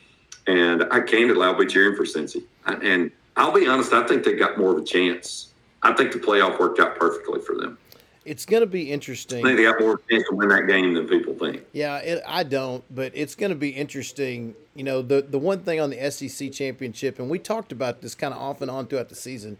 And 0.48 0.84
I 0.92 1.02
candidly, 1.02 1.46
I'll 1.46 1.54
be 1.54 1.68
cheering 1.68 1.96
for 1.96 2.06
Cincy. 2.06 2.44
And 2.66 3.12
I'll 3.38 3.52
be 3.52 3.68
honest, 3.68 3.94
I 3.94 4.08
think 4.08 4.24
they 4.24 4.34
got 4.34 4.58
more 4.58 4.72
of 4.72 4.80
a 4.80 4.84
chance. 4.84 5.54
I 5.84 5.94
think 5.94 6.12
the 6.12 6.18
playoff 6.18 6.60
worked 6.60 6.80
out 6.80 6.98
perfectly 6.98 7.40
for 7.40 7.56
them. 7.56 7.78
It's 8.26 8.46
going 8.46 8.62
to 8.62 8.68
be 8.68 8.92
interesting. 8.92 9.46
I 9.46 9.50
think 9.50 9.58
they 9.58 9.64
got 9.66 9.80
more 9.80 10.02
chance 10.10 10.24
to 10.30 10.36
win 10.36 10.50
that 10.50 10.66
game 10.66 10.96
than 10.96 11.08
people 11.08 11.36
think. 11.36 11.64
Yeah, 11.74 11.98
it, 11.98 12.24
I 12.26 12.42
don't, 12.42 12.84
but 12.94 13.12
it's 13.14 13.36
going 13.36 13.52
to 13.52 13.56
be 13.56 13.70
interesting. 13.70 14.56
You 14.74 14.84
know, 14.84 15.04
the 15.04 15.22
the 15.22 15.38
one 15.38 15.60
thing 15.60 15.80
on 15.80 15.92
the 15.92 16.10
SEC 16.10 16.52
championship, 16.52 17.20
and 17.20 17.30
we 17.30 17.38
talked 17.38 17.72
about 17.72 18.02
this 18.02 18.16
kind 18.16 18.34
of 18.34 18.42
off 18.42 18.62
and 18.62 18.72
on 18.72 18.88
throughout 18.88 19.10
the 19.10 19.16
season. 19.16 19.58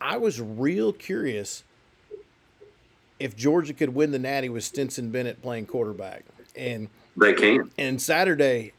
I 0.00 0.16
was 0.16 0.40
real 0.40 0.92
curious 0.92 1.62
if 3.20 3.36
Georgia 3.36 3.72
could 3.72 3.94
win 3.94 4.10
the 4.10 4.18
Natty 4.18 4.48
with 4.48 4.64
Stetson 4.64 5.10
Bennett 5.10 5.40
playing 5.42 5.66
quarterback, 5.66 6.24
and 6.56 6.88
they 7.16 7.34
can. 7.34 7.70
And 7.78 8.00
Saturday, 8.00 8.72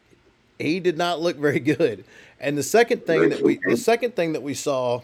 he 0.60 0.80
did 0.80 0.98
not 0.98 1.22
look 1.22 1.38
very 1.38 1.60
good. 1.60 2.04
And 2.40 2.58
the 2.58 2.64
second 2.64 3.06
thing 3.06 3.30
that 3.30 3.42
we 3.42 3.60
the 3.66 3.78
second 3.78 4.16
thing 4.16 4.34
that 4.34 4.42
we 4.42 4.54
saw 4.54 5.02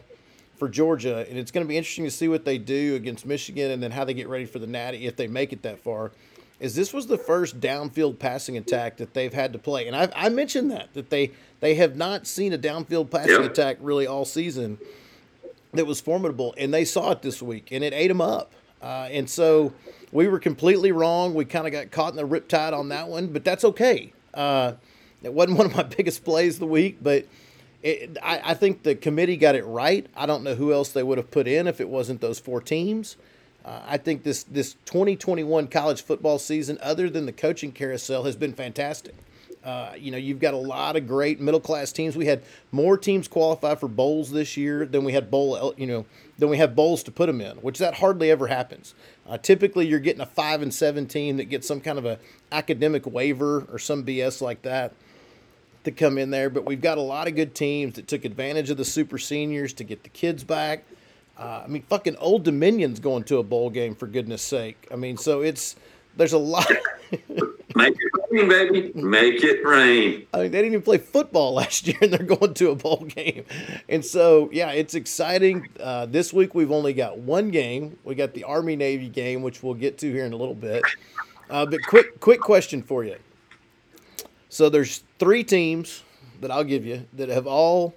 for 0.57 0.67
Georgia, 0.67 1.25
and 1.29 1.37
it's 1.37 1.51
going 1.51 1.65
to 1.65 1.69
be 1.69 1.77
interesting 1.77 2.05
to 2.05 2.11
see 2.11 2.27
what 2.27 2.43
they 2.43 2.57
do 2.57 2.95
against 2.95 3.25
Michigan 3.25 3.71
and 3.71 3.81
then 3.81 3.91
how 3.91 4.03
they 4.03 4.15
get 4.15 4.27
ready 4.27 4.45
for 4.45 4.57
the 4.59 4.67
Natty 4.67 5.05
if 5.05 5.15
they 5.15 5.27
make 5.27 5.53
it 5.53 5.61
that 5.61 5.79
far. 5.79 6.11
Is 6.59 6.73
this 6.73 6.91
was 6.91 7.05
the 7.05 7.19
first 7.19 7.59
downfield 7.59 8.17
passing 8.17 8.57
attack 8.57 8.97
that 8.97 9.13
they've 9.13 9.33
had 9.33 9.53
to 9.53 9.59
play, 9.59 9.87
and 9.87 9.95
I, 9.95 10.09
I 10.15 10.29
mentioned 10.29 10.71
that 10.71 10.91
that 10.95 11.11
they 11.11 11.31
they 11.59 11.75
have 11.75 11.95
not 11.95 12.25
seen 12.25 12.51
a 12.51 12.57
downfield 12.57 13.11
passing 13.11 13.43
yep. 13.43 13.51
attack 13.51 13.77
really 13.79 14.07
all 14.07 14.25
season 14.25 14.79
that 15.73 15.85
was 15.85 16.01
formidable, 16.01 16.55
and 16.57 16.73
they 16.73 16.83
saw 16.83 17.11
it 17.11 17.21
this 17.21 17.43
week, 17.43 17.67
and 17.71 17.83
it 17.83 17.93
ate 17.93 18.07
them 18.07 18.21
up. 18.21 18.51
Uh, 18.81 19.07
and 19.11 19.29
so 19.29 19.73
we 20.11 20.27
were 20.27 20.39
completely 20.39 20.91
wrong. 20.91 21.33
We 21.33 21.45
kind 21.45 21.65
of 21.65 21.73
got 21.73 21.91
caught 21.91 22.11
in 22.11 22.17
the 22.17 22.27
riptide 22.27 22.73
on 22.73 22.89
that 22.89 23.07
one, 23.07 23.27
but 23.27 23.43
that's 23.43 23.63
okay. 23.63 24.13
Uh, 24.33 24.73
it 25.23 25.33
wasn't 25.33 25.57
one 25.57 25.67
of 25.67 25.75
my 25.75 25.83
biggest 25.83 26.23
plays 26.23 26.55
of 26.55 26.59
the 26.61 26.67
week, 26.67 26.97
but 27.01 27.25
it, 27.83 28.17
I, 28.21 28.51
I, 28.51 28.53
think 28.53 28.83
the 28.83 28.95
committee 28.95 29.37
got 29.37 29.55
it 29.55 29.65
right. 29.65 30.07
I 30.15 30.25
don't 30.25 30.43
know 30.43 30.55
who 30.55 30.73
else 30.73 30.89
they 30.89 31.03
would 31.03 31.17
have 31.17 31.31
put 31.31 31.47
in 31.47 31.67
if 31.67 31.79
it 31.79 31.89
wasn't 31.89 32.21
those 32.21 32.39
four 32.39 32.59
teams. 32.59 33.17
Uh, 33.63 33.81
I 33.85 33.97
think 33.97 34.23
this 34.23 34.43
this 34.43 34.75
2021 34.85 35.67
college 35.67 36.01
football 36.01 36.39
season, 36.39 36.77
other 36.81 37.09
than 37.09 37.25
the 37.25 37.33
coaching 37.33 37.71
carousel, 37.71 38.23
has 38.23 38.35
been 38.35 38.53
fantastic. 38.53 39.13
Uh, 39.63 39.91
you 39.97 40.11
know, 40.11 40.17
you've 40.17 40.39
got 40.39 40.53
a 40.53 40.57
lot 40.57 40.95
of 40.95 41.05
great 41.05 41.41
middle 41.41 41.59
class 41.59 41.91
teams. 41.91 42.15
We 42.15 42.25
had 42.25 42.41
more 42.71 42.97
teams 42.97 43.27
qualify 43.27 43.75
for 43.75 43.89
bowls 43.89 44.31
this 44.31 44.55
year 44.55 44.85
than 44.85 45.03
we 45.03 45.11
had 45.11 45.29
bowl, 45.29 45.73
you 45.75 45.85
know, 45.85 46.05
than 46.37 46.49
we 46.49 46.57
have 46.57 46.75
bowls 46.75 47.03
to 47.03 47.11
put 47.11 47.27
them 47.27 47.41
in, 47.41 47.57
which 47.57 47.79
that 47.79 47.95
hardly 47.95 48.29
ever 48.29 48.47
happens. 48.47 48.93
Uh, 49.27 49.37
typically, 49.37 49.87
you're 49.87 49.99
getting 49.99 50.21
a 50.21 50.25
five 50.25 50.61
and 50.61 50.73
seven 50.73 51.07
team 51.07 51.37
that 51.37 51.45
gets 51.45 51.67
some 51.67 51.81
kind 51.81 51.97
of 51.97 52.05
a 52.05 52.19
academic 52.51 53.05
waiver 53.05 53.65
or 53.71 53.79
some 53.79 54.03
BS 54.03 54.41
like 54.41 54.61
that 54.61 54.93
to 55.83 55.91
come 55.91 56.17
in 56.17 56.31
there, 56.31 56.49
but 56.49 56.65
we've 56.65 56.81
got 56.81 56.97
a 56.97 57.01
lot 57.01 57.27
of 57.27 57.35
good 57.35 57.55
teams 57.55 57.95
that 57.95 58.07
took 58.07 58.25
advantage 58.25 58.69
of 58.69 58.77
the 58.77 58.85
super 58.85 59.17
seniors 59.17 59.73
to 59.73 59.83
get 59.83 60.03
the 60.03 60.09
kids 60.09 60.43
back. 60.43 60.83
Uh, 61.39 61.61
I 61.63 61.67
mean, 61.67 61.83
fucking 61.83 62.17
Old 62.17 62.43
Dominion's 62.43 62.99
going 62.99 63.23
to 63.25 63.37
a 63.37 63.43
bowl 63.43 63.69
game 63.69 63.95
for 63.95 64.07
goodness 64.07 64.41
sake. 64.41 64.87
I 64.91 64.95
mean, 64.95 65.17
so 65.17 65.41
it's 65.41 65.75
there's 66.17 66.33
a 66.33 66.37
lot. 66.37 66.69
Make 67.75 67.95
it 67.95 68.11
rain, 68.31 68.49
baby. 68.49 68.91
Make 68.95 69.43
it 69.43 69.63
rain. 69.63 70.25
I 70.33 70.43
mean, 70.43 70.51
they 70.51 70.57
didn't 70.57 70.73
even 70.73 70.81
play 70.81 70.97
football 70.97 71.53
last 71.55 71.87
year, 71.87 71.97
and 72.01 72.11
they're 72.11 72.23
going 72.23 72.53
to 72.55 72.71
a 72.71 72.75
bowl 72.75 73.05
game. 73.07 73.45
And 73.87 74.03
so, 74.03 74.49
yeah, 74.51 74.71
it's 74.71 74.95
exciting. 74.95 75.67
Uh, 75.79 76.07
this 76.07 76.33
week 76.33 76.55
we've 76.55 76.71
only 76.71 76.93
got 76.93 77.19
one 77.19 77.49
game. 77.49 77.97
We 78.03 78.15
got 78.15 78.33
the 78.33 78.43
Army 78.45 78.75
Navy 78.75 79.09
game, 79.09 79.43
which 79.43 79.61
we'll 79.61 79.75
get 79.75 79.97
to 79.99 80.11
here 80.11 80.25
in 80.25 80.33
a 80.33 80.37
little 80.37 80.55
bit. 80.55 80.83
Uh, 81.49 81.65
but 81.65 81.81
quick, 81.83 82.19
quick 82.19 82.41
question 82.41 82.81
for 82.81 83.03
you. 83.03 83.17
So 84.49 84.69
there's 84.69 85.03
three 85.19 85.43
teams 85.43 86.03
that 86.41 86.51
I'll 86.51 86.63
give 86.63 86.85
you 86.85 87.05
that 87.13 87.29
have 87.29 87.47
all, 87.47 87.95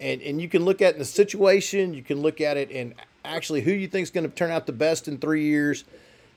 and, 0.00 0.20
and 0.22 0.40
you 0.40 0.48
can 0.48 0.64
look 0.64 0.82
at 0.82 0.94
in 0.94 0.98
the 0.98 1.04
situation, 1.04 1.94
you 1.94 2.02
can 2.02 2.20
look 2.20 2.40
at 2.40 2.56
it 2.56 2.70
and 2.70 2.94
actually 3.24 3.60
who 3.60 3.72
you 3.72 3.86
think 3.86 4.02
is 4.02 4.10
going 4.10 4.28
to 4.28 4.34
turn 4.34 4.50
out 4.50 4.66
the 4.66 4.72
best 4.72 5.06
in 5.06 5.18
three 5.18 5.44
years. 5.44 5.84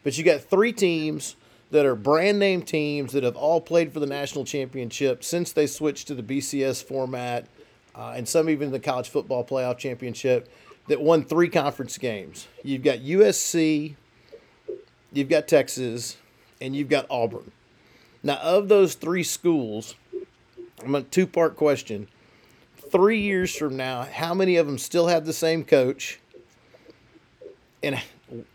But 0.06 0.20
you 0.20 0.24
got 0.24 0.42
three 0.42 0.72
teams 0.72 1.36
that 1.72 1.84
are 1.84 1.96
brand 1.96 2.38
name 2.38 2.62
teams 2.62 3.12
that 3.14 3.24
have 3.24 3.36
all 3.36 3.60
played 3.60 3.92
for 3.92 4.00
the 4.00 4.06
national 4.06 4.46
championship 4.46 5.24
since 5.24 5.52
they 5.52 5.66
switched 5.66 6.08
to 6.08 6.14
the 6.14 6.22
BCS 6.22 6.84
format, 6.84 7.48
uh, 7.96 8.14
and 8.16 8.28
some 8.28 8.48
even 8.48 8.72
the 8.72 8.80
college 8.80 9.10
football 9.10 9.44
playoff 9.44 9.80
championship. 9.80 10.48
that 10.88 11.02
won 11.02 11.24
three 11.24 11.50
conference 11.50 11.98
games. 11.98 12.48
You've 12.64 12.84
got 12.84 13.00
USC, 13.00 13.96
you've 15.12 15.30
got 15.30 15.48
Texas, 15.48 16.18
and 16.62 16.76
you've 16.76 16.90
got 16.90 17.08
Auburn. 17.10 17.52
Now, 18.22 18.36
of 18.36 18.68
those 18.68 18.94
three 18.94 19.24
schools, 19.24 19.96
I'm 20.84 20.94
a 20.94 21.02
two 21.02 21.26
part 21.26 21.56
question. 21.56 22.08
Three 22.92 23.22
years 23.22 23.56
from 23.56 23.76
now, 23.76 24.04
how 24.04 24.36
many 24.36 24.58
of 24.58 24.68
them 24.68 24.78
still 24.78 25.08
have 25.08 25.26
the 25.26 25.34
same 25.34 25.64
coach? 25.64 26.20
And 27.82 28.00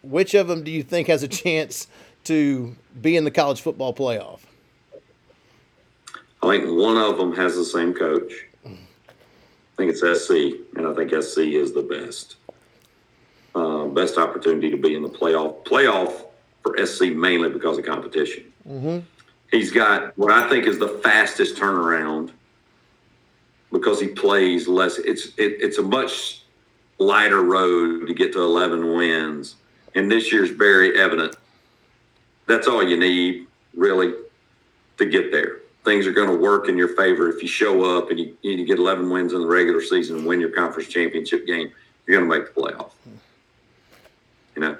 which 0.03 0.35
of 0.35 0.49
them 0.49 0.65
do 0.65 0.71
you 0.71 0.83
think 0.83 1.09
has 1.09 1.23
a 1.23 1.29
chance 1.29 1.87
to 2.25 2.75
be 3.01 3.17
in 3.17 3.25
the 3.25 3.31
college 3.31 3.61
football 3.61 3.95
playoff? 3.95 4.41
I 6.43 6.59
think 6.59 6.65
one 6.71 6.97
of 6.97 7.19
them 7.19 7.35
has 7.37 7.55
the 7.55 7.65
same 7.65 7.93
coach. 7.93 8.33
I 8.65 8.71
think 9.77 9.93
it's 9.93 10.01
SC, 10.01 10.77
and 10.77 10.87
I 10.87 10.95
think 10.95 11.11
SC 11.11 11.39
is 11.39 11.73
the 11.73 11.83
best. 11.83 12.37
Uh, 13.55 13.87
best 13.87 14.17
opportunity 14.17 14.71
to 14.71 14.77
be 14.77 14.95
in 14.95 15.03
the 15.03 15.09
playoff. 15.09 15.65
Playoff 15.65 16.25
for 16.63 16.77
SC 16.85 17.07
mainly 17.15 17.51
because 17.51 17.79
of 17.79 17.85
competition. 17.85 18.45
Mm-hmm. 18.69 18.99
He's 19.51 19.73
got 19.73 20.17
what 20.17 20.31
I 20.31 20.49
think 20.49 20.67
is 20.67 20.79
the 20.79 21.01
fastest 21.03 21.57
turnaround 21.57 22.31
because 23.73 24.01
he 24.01 24.09
plays 24.09 24.69
less. 24.69 24.99
It's 24.99 25.27
it, 25.37 25.57
it's 25.61 25.79
a 25.79 25.83
much 25.83 26.40
lighter 27.01 27.43
road 27.43 28.07
to 28.07 28.15
get 28.15 28.33
to 28.35 28.41
11 28.43 28.95
wins, 28.95 29.57
and 29.95 30.11
this 30.11 30.31
year's 30.31 30.51
very 30.51 30.99
evident. 30.99 31.35
That's 32.47 32.69
all 32.69 32.83
you 32.83 32.97
need 32.97 33.47
really 33.75 34.15
to 34.99 35.07
get 35.07 35.33
there 35.33 35.61
things 35.85 36.07
are 36.07 36.13
going 36.13 36.29
to 36.29 36.37
work 36.37 36.69
in 36.69 36.77
your 36.77 36.89
favor 36.89 37.29
if 37.29 37.43
you 37.43 37.49
show 37.49 37.99
up 37.99 38.11
and 38.11 38.19
you, 38.19 38.37
you 38.43 38.65
get 38.65 38.79
11 38.79 39.09
wins 39.09 39.33
in 39.33 39.41
the 39.41 39.47
regular 39.47 39.83
season 39.83 40.19
and 40.19 40.27
win 40.27 40.41
your 40.41 40.51
conference 40.51 40.89
championship 40.89 41.47
game. 41.47 41.73
You're 42.07 42.19
going 42.19 42.31
to 42.31 42.39
make 42.39 42.55
the 42.55 42.61
playoff. 42.61 42.91
You 44.57 44.63
know, 44.63 44.79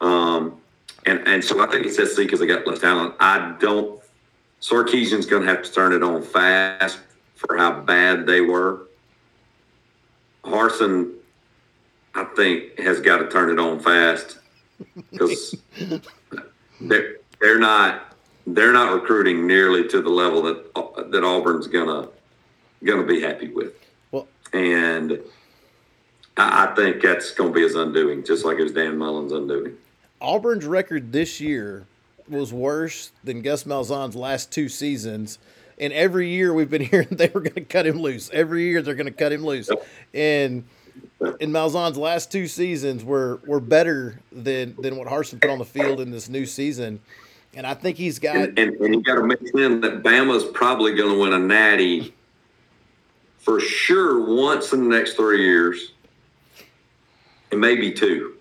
um, 0.00 0.60
and 1.04 1.26
and 1.26 1.44
so 1.44 1.60
I 1.60 1.66
think 1.66 1.84
it's 1.86 1.96
SC 1.96 2.18
because 2.18 2.38
they 2.40 2.46
got 2.46 2.66
less 2.66 2.78
talent. 2.78 3.14
I 3.18 3.56
don't. 3.58 4.00
Sarkisian's 4.60 5.26
going 5.26 5.42
to 5.42 5.48
have 5.48 5.62
to 5.62 5.72
turn 5.72 5.92
it 5.92 6.02
on 6.02 6.22
fast 6.22 7.00
for 7.34 7.56
how 7.56 7.80
bad 7.80 8.26
they 8.26 8.40
were. 8.40 8.86
Harsin, 10.44 11.14
I 12.14 12.24
think, 12.36 12.78
has 12.78 13.00
got 13.00 13.18
to 13.18 13.28
turn 13.28 13.50
it 13.50 13.58
on 13.58 13.80
fast 13.80 14.38
because 15.10 15.56
they're 16.80 17.16
they're 17.40 17.58
not 17.58 18.14
they're 18.46 18.72
not 18.72 18.92
recruiting 18.92 19.46
nearly 19.46 19.86
to 19.88 20.02
the 20.02 20.10
level 20.10 20.42
that 20.42 20.74
that 21.10 21.24
Auburn's 21.24 21.66
gonna 21.66 22.08
gonna 22.84 23.06
be 23.06 23.20
happy 23.20 23.48
with. 23.48 23.74
Well, 24.10 24.26
and 24.52 25.18
I, 26.38 26.66
I 26.66 26.74
think 26.74 27.02
that's 27.02 27.32
going 27.32 27.50
to 27.50 27.54
be 27.54 27.62
his 27.62 27.74
undoing, 27.74 28.24
just 28.24 28.44
like 28.44 28.58
it 28.58 28.62
was 28.62 28.72
Dan 28.72 28.96
Mullen's 28.96 29.32
undoing. 29.32 29.76
Auburn's 30.20 30.64
record 30.64 31.12
this 31.12 31.40
year 31.40 31.86
was 32.28 32.52
worse 32.52 33.12
than 33.24 33.42
Gus 33.42 33.64
Malzahn's 33.64 34.16
last 34.16 34.50
two 34.52 34.68
seasons. 34.68 35.38
And 35.80 35.92
every 35.92 36.28
year 36.28 36.52
we've 36.52 36.70
been 36.70 36.82
hearing 36.90 37.08
they 37.10 37.28
were 37.28 37.40
going 37.40 37.54
to 37.54 37.60
cut 37.62 37.86
him 37.86 37.98
loose. 37.98 38.30
Every 38.32 38.64
year 38.64 38.82
they're 38.82 38.94
going 38.94 39.06
to 39.06 39.12
cut 39.12 39.32
him 39.32 39.44
loose. 39.44 39.68
Yep. 39.68 39.86
And 40.14 40.64
in 41.40 41.50
Malzahn's 41.50 41.96
last 41.96 42.30
two 42.32 42.46
seasons 42.46 43.04
were 43.04 43.40
were 43.46 43.60
better 43.60 44.20
than 44.32 44.76
than 44.80 44.96
what 44.96 45.08
Harsin 45.08 45.40
put 45.40 45.50
on 45.50 45.58
the 45.58 45.64
field 45.64 46.00
in 46.00 46.10
this 46.10 46.28
new 46.28 46.46
season. 46.46 47.00
And 47.54 47.66
I 47.66 47.74
think 47.74 47.96
he's 47.96 48.18
got. 48.18 48.36
And, 48.36 48.58
and, 48.58 48.76
and 48.76 48.94
you 48.94 49.02
got 49.02 49.16
to 49.16 49.24
mix 49.24 49.50
in 49.50 49.80
that 49.80 50.02
Bama's 50.02 50.44
probably 50.44 50.94
going 50.94 51.14
to 51.14 51.20
win 51.20 51.32
a 51.32 51.38
natty 51.38 52.14
for 53.38 53.58
sure 53.58 54.34
once 54.34 54.72
in 54.72 54.88
the 54.88 54.96
next 54.96 55.14
three 55.14 55.42
years, 55.42 55.92
and 57.50 57.60
maybe 57.60 57.92
two. 57.92 58.34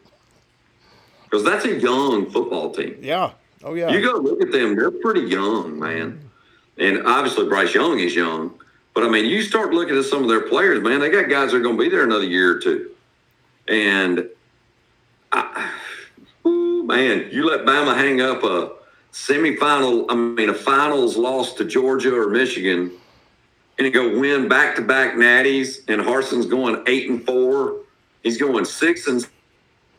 Because 1.23 1.43
that's 1.43 1.65
a 1.65 1.79
young 1.79 2.29
football 2.29 2.71
team. 2.71 2.97
Yeah. 3.01 3.31
Oh, 3.63 3.73
yeah. 3.73 3.89
You 3.89 4.01
go 4.01 4.17
look 4.17 4.41
at 4.41 4.51
them, 4.51 4.75
they're 4.75 4.91
pretty 4.91 5.21
young, 5.21 5.79
man. 5.79 6.29
And 6.77 7.05
obviously, 7.07 7.47
Bryce 7.47 7.73
Young 7.73 7.99
is 7.99 8.15
young. 8.15 8.53
But 8.97 9.05
I 9.05 9.09
mean, 9.09 9.25
you 9.25 9.43
start 9.43 9.75
looking 9.75 9.95
at 9.95 10.05
some 10.05 10.23
of 10.23 10.27
their 10.27 10.49
players, 10.49 10.81
man, 10.81 10.99
they 10.99 11.11
got 11.11 11.29
guys 11.29 11.51
that 11.51 11.57
are 11.57 11.61
going 11.61 11.77
to 11.77 11.83
be 11.83 11.87
there 11.87 12.03
another 12.03 12.25
year 12.25 12.57
or 12.57 12.59
two. 12.59 12.89
And, 13.67 14.27
I, 15.31 15.71
man, 16.43 17.29
you 17.31 17.47
let 17.47 17.59
Bama 17.59 17.95
hang 17.95 18.21
up 18.21 18.43
a 18.43 18.71
semifinal, 19.13 20.07
I 20.09 20.15
mean, 20.15 20.49
a 20.49 20.53
finals 20.55 21.15
loss 21.15 21.53
to 21.53 21.63
Georgia 21.63 22.11
or 22.11 22.31
Michigan, 22.31 22.91
and 23.77 23.85
you 23.85 23.91
go 23.91 24.19
win 24.19 24.47
back 24.47 24.75
to 24.77 24.81
back 24.81 25.13
natties, 25.13 25.87
and 25.87 26.01
Harsin's 26.01 26.47
going 26.47 26.81
eight 26.87 27.07
and 27.07 27.23
four. 27.23 27.81
He's 28.23 28.39
going 28.39 28.65
six 28.65 29.05
and 29.05 29.21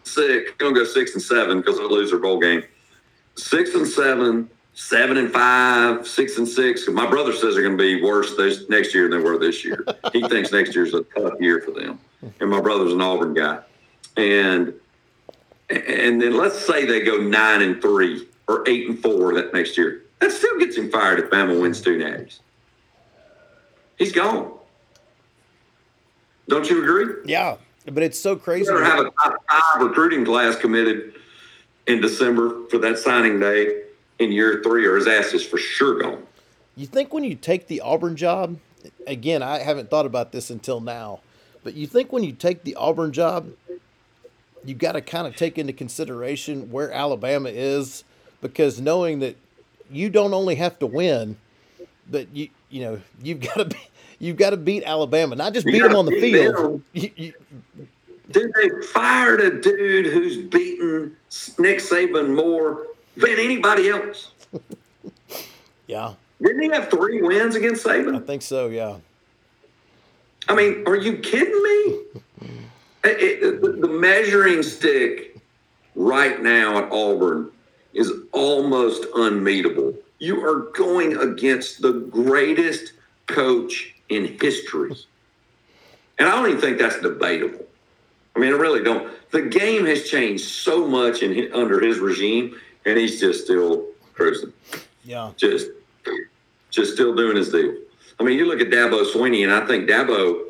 six, 0.02 0.50
going 0.58 0.74
to 0.74 0.80
go 0.80 0.84
six 0.84 1.14
and 1.14 1.22
seven 1.22 1.60
because 1.60 1.78
they'll 1.78 1.88
lose 1.88 2.10
their 2.10 2.18
bowl 2.18 2.40
game. 2.40 2.64
Six 3.36 3.76
and 3.76 3.86
seven, 3.86 4.50
seven 4.78 5.16
and 5.16 5.32
five, 5.32 6.06
six 6.06 6.38
and 6.38 6.46
six. 6.46 6.88
My 6.88 7.04
brother 7.04 7.32
says 7.32 7.54
they're 7.54 7.64
going 7.64 7.76
to 7.76 7.82
be 7.82 8.00
worse 8.00 8.36
this 8.36 8.68
next 8.68 8.94
year 8.94 9.08
than 9.08 9.18
they 9.18 9.24
were 9.24 9.36
this 9.36 9.64
year. 9.64 9.84
he 10.12 10.26
thinks 10.28 10.52
next 10.52 10.74
year's 10.74 10.94
a 10.94 11.02
tough 11.02 11.34
year 11.40 11.60
for 11.60 11.72
them. 11.72 11.98
And 12.40 12.48
my 12.48 12.60
brother's 12.60 12.92
an 12.92 13.00
Auburn 13.00 13.34
guy. 13.34 13.58
And 14.16 14.72
and 15.68 16.22
then 16.22 16.36
let's 16.36 16.58
say 16.64 16.86
they 16.86 17.00
go 17.00 17.18
nine 17.18 17.60
and 17.60 17.82
three 17.82 18.26
or 18.46 18.66
eight 18.68 18.88
and 18.88 18.98
four 19.02 19.34
that 19.34 19.52
next 19.52 19.76
year. 19.76 20.04
That 20.20 20.30
still 20.32 20.58
gets 20.58 20.76
him 20.76 20.90
fired 20.90 21.18
if 21.18 21.28
Bama 21.28 21.60
wins 21.60 21.80
two 21.80 21.98
natties. 21.98 22.38
He's 23.98 24.12
gone. 24.12 24.52
Don't 26.48 26.70
you 26.70 26.82
agree? 26.82 27.14
Yeah, 27.26 27.56
but 27.84 28.02
it's 28.02 28.18
so 28.18 28.36
crazy. 28.36 28.70
You 28.70 28.78
have 28.78 29.00
a 29.00 29.10
top 29.10 29.44
five 29.50 29.82
recruiting 29.82 30.24
class 30.24 30.56
committed 30.56 31.14
in 31.86 32.00
December 32.00 32.66
for 32.68 32.78
that 32.78 32.98
signing 32.98 33.38
day 33.38 33.82
in 34.18 34.32
year 34.32 34.60
three, 34.62 34.86
or 34.86 34.96
his 34.96 35.06
ass 35.06 35.32
is 35.32 35.44
for 35.44 35.58
sure 35.58 36.00
gone. 36.00 36.22
You 36.76 36.86
think 36.86 37.12
when 37.12 37.24
you 37.24 37.34
take 37.34 37.66
the 37.66 37.80
Auburn 37.80 38.16
job, 38.16 38.58
again, 39.06 39.42
I 39.42 39.58
haven't 39.58 39.90
thought 39.90 40.06
about 40.06 40.32
this 40.32 40.50
until 40.50 40.80
now, 40.80 41.20
but 41.64 41.74
you 41.74 41.86
think 41.86 42.12
when 42.12 42.22
you 42.22 42.32
take 42.32 42.64
the 42.64 42.74
Auburn 42.76 43.12
job, 43.12 43.50
you've 44.64 44.78
got 44.78 44.92
to 44.92 45.00
kind 45.00 45.26
of 45.26 45.36
take 45.36 45.58
into 45.58 45.72
consideration 45.72 46.70
where 46.70 46.92
Alabama 46.92 47.48
is 47.48 48.04
because 48.40 48.80
knowing 48.80 49.20
that 49.20 49.36
you 49.90 50.10
don't 50.10 50.34
only 50.34 50.54
have 50.56 50.78
to 50.78 50.86
win, 50.86 51.36
but 52.10 52.28
you 52.34 52.48
you 52.70 52.82
know 52.82 53.00
you've 53.22 53.40
got 53.40 53.54
to 53.54 53.64
be, 53.64 53.78
you've 54.18 54.36
got 54.36 54.50
to 54.50 54.56
beat 54.56 54.84
Alabama, 54.84 55.36
not 55.36 55.54
just 55.54 55.66
beat 55.66 55.82
them 55.82 55.96
on 55.96 56.06
the 56.06 56.20
field. 56.20 56.82
You, 56.92 57.10
you, 57.16 57.34
Dude, 58.30 58.52
they 58.60 58.68
fired 58.88 59.40
a 59.40 59.58
dude 59.58 60.04
who's 60.04 60.36
beaten 60.36 61.16
Nick 61.58 61.78
Saban 61.78 62.34
more 62.34 62.87
than 63.18 63.38
anybody 63.38 63.88
else. 63.88 64.32
yeah. 65.86 66.14
Didn't 66.40 66.62
he 66.62 66.70
have 66.70 66.88
three 66.88 67.20
wins 67.20 67.56
against 67.56 67.84
Saban? 67.84 68.16
I 68.16 68.20
think 68.20 68.42
so. 68.42 68.68
Yeah. 68.68 68.96
I 70.48 70.54
mean, 70.54 70.84
are 70.86 70.96
you 70.96 71.18
kidding 71.18 71.62
me? 71.62 72.48
it, 73.04 73.42
it, 73.42 73.80
the 73.80 73.88
measuring 73.88 74.62
stick 74.62 75.36
right 75.94 76.40
now 76.42 76.78
at 76.78 76.92
Auburn 76.92 77.50
is 77.92 78.12
almost 78.32 79.04
unmeetable. 79.16 79.94
You 80.18 80.44
are 80.44 80.70
going 80.72 81.16
against 81.16 81.82
the 81.82 81.92
greatest 81.92 82.92
coach 83.26 83.94
in 84.08 84.38
history. 84.40 84.96
And 86.18 86.28
I 86.28 86.34
don't 86.34 86.48
even 86.48 86.60
think 86.60 86.78
that's 86.78 87.00
debatable. 87.00 87.64
I 88.34 88.40
mean, 88.40 88.52
I 88.52 88.56
really 88.56 88.82
don't. 88.82 89.12
The 89.30 89.42
game 89.42 89.84
has 89.86 90.08
changed 90.08 90.44
so 90.44 90.86
much 90.86 91.22
in 91.22 91.52
under 91.52 91.80
his 91.80 91.98
regime, 91.98 92.58
and 92.88 92.98
he's 92.98 93.20
just 93.20 93.44
still 93.44 93.86
cruising. 94.14 94.52
Yeah. 95.04 95.32
Just, 95.36 95.68
just 96.70 96.94
still 96.94 97.14
doing 97.14 97.36
his 97.36 97.50
deal. 97.50 97.74
I 98.18 98.24
mean, 98.24 98.38
you 98.38 98.46
look 98.46 98.60
at 98.60 98.68
Dabo 98.68 99.04
Swinney, 99.12 99.44
and 99.44 99.52
I 99.52 99.64
think 99.66 99.88
Dabo, 99.88 100.44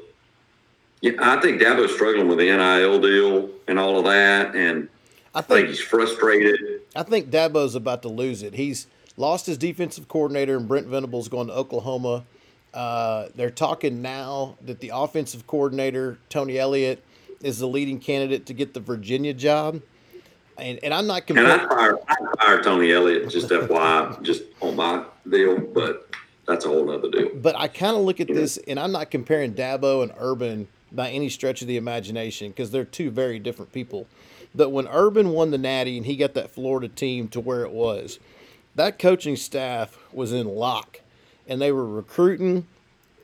yeah, 1.00 1.12
I 1.20 1.40
think 1.40 1.60
Dabo's 1.60 1.92
struggling 1.94 2.28
with 2.28 2.38
the 2.38 2.44
NIL 2.44 3.00
deal 3.00 3.50
and 3.66 3.78
all 3.78 3.98
of 3.98 4.04
that, 4.04 4.54
and 4.54 4.88
I 5.34 5.42
think, 5.42 5.50
I 5.50 5.54
think 5.54 5.68
he's 5.68 5.80
frustrated. 5.80 6.60
I 6.96 7.02
think 7.02 7.30
Dabo's 7.30 7.74
about 7.74 8.02
to 8.02 8.08
lose 8.08 8.42
it. 8.42 8.54
He's 8.54 8.86
lost 9.16 9.46
his 9.46 9.58
defensive 9.58 10.08
coordinator, 10.08 10.56
and 10.56 10.66
Brent 10.66 10.86
Venables 10.86 11.28
going 11.28 11.48
to 11.48 11.52
Oklahoma. 11.52 12.24
Uh, 12.72 13.28
they're 13.34 13.50
talking 13.50 14.00
now 14.00 14.56
that 14.62 14.80
the 14.80 14.92
offensive 14.94 15.46
coordinator, 15.46 16.18
Tony 16.28 16.58
Elliott, 16.58 17.02
is 17.42 17.58
the 17.58 17.68
leading 17.68 18.00
candidate 18.00 18.46
to 18.46 18.54
get 18.54 18.74
the 18.74 18.80
Virginia 18.80 19.34
job. 19.34 19.80
And, 20.58 20.78
and 20.82 20.92
I'm 20.94 21.06
not 21.06 21.26
comparing. 21.26 21.50
And 21.50 21.60
I 21.62 21.68
fired, 21.68 21.96
I 22.08 22.16
fired 22.44 22.64
Tony 22.64 22.92
Elliott, 22.92 23.28
just 23.30 23.48
FYI, 23.48 24.20
just 24.22 24.42
on 24.60 24.76
my 24.76 25.04
deal, 25.28 25.58
but 25.58 26.08
that's 26.46 26.64
a 26.64 26.68
whole 26.68 26.90
other 26.90 27.10
deal. 27.10 27.30
But 27.34 27.56
I 27.56 27.68
kind 27.68 27.96
of 27.96 28.02
look 28.02 28.20
at 28.20 28.28
this, 28.28 28.58
and 28.66 28.78
I'm 28.80 28.92
not 28.92 29.10
comparing 29.10 29.54
Dabo 29.54 30.02
and 30.02 30.12
Urban 30.18 30.68
by 30.90 31.10
any 31.10 31.28
stretch 31.28 31.62
of 31.62 31.68
the 31.68 31.76
imagination 31.76 32.48
because 32.50 32.70
they're 32.70 32.84
two 32.84 33.10
very 33.10 33.38
different 33.38 33.72
people 33.72 34.06
But 34.54 34.70
when 34.70 34.88
Urban 34.88 35.30
won 35.30 35.50
the 35.50 35.58
Natty 35.58 35.98
and 35.98 36.06
he 36.06 36.16
got 36.16 36.34
that 36.34 36.50
Florida 36.50 36.88
team 36.88 37.28
to 37.28 37.40
where 37.40 37.62
it 37.62 37.72
was, 37.72 38.18
that 38.74 38.98
coaching 38.98 39.36
staff 39.36 39.98
was 40.12 40.32
in 40.32 40.46
lock, 40.48 41.00
and 41.46 41.60
they 41.60 41.72
were 41.72 41.86
recruiting 41.86 42.66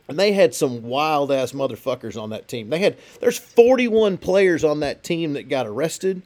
and 0.08 0.18
they 0.18 0.32
had 0.32 0.54
some 0.54 0.82
wild 0.82 1.32
ass 1.32 1.52
motherfuckers 1.52 2.20
on 2.20 2.30
that 2.30 2.46
team. 2.46 2.68
They 2.68 2.78
had 2.80 2.98
there's 3.20 3.38
41 3.38 4.18
players 4.18 4.62
on 4.62 4.80
that 4.80 5.02
team 5.02 5.32
that 5.32 5.48
got 5.48 5.66
arrested. 5.66 6.22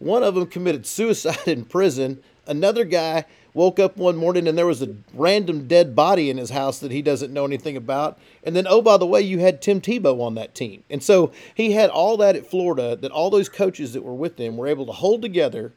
One 0.00 0.22
of 0.22 0.34
them 0.34 0.46
committed 0.46 0.86
suicide 0.86 1.46
in 1.46 1.64
prison. 1.66 2.20
Another 2.46 2.84
guy 2.84 3.26
woke 3.52 3.78
up 3.78 3.96
one 3.96 4.16
morning 4.16 4.48
and 4.48 4.56
there 4.56 4.66
was 4.66 4.82
a 4.82 4.96
random 5.12 5.68
dead 5.68 5.94
body 5.94 6.30
in 6.30 6.38
his 6.38 6.50
house 6.50 6.78
that 6.80 6.90
he 6.90 7.02
doesn't 7.02 7.32
know 7.32 7.44
anything 7.44 7.76
about. 7.76 8.18
And 8.42 8.56
then, 8.56 8.66
oh, 8.68 8.80
by 8.80 8.96
the 8.96 9.06
way, 9.06 9.20
you 9.20 9.38
had 9.40 9.60
Tim 9.60 9.80
Tebow 9.80 10.20
on 10.20 10.34
that 10.36 10.54
team. 10.54 10.82
And 10.88 11.02
so 11.02 11.32
he 11.54 11.72
had 11.72 11.90
all 11.90 12.16
that 12.16 12.34
at 12.34 12.48
Florida 12.48 12.96
that 12.96 13.12
all 13.12 13.30
those 13.30 13.48
coaches 13.48 13.92
that 13.92 14.02
were 14.02 14.14
with 14.14 14.38
him 14.38 14.56
were 14.56 14.66
able 14.66 14.86
to 14.86 14.92
hold 14.92 15.22
together 15.22 15.72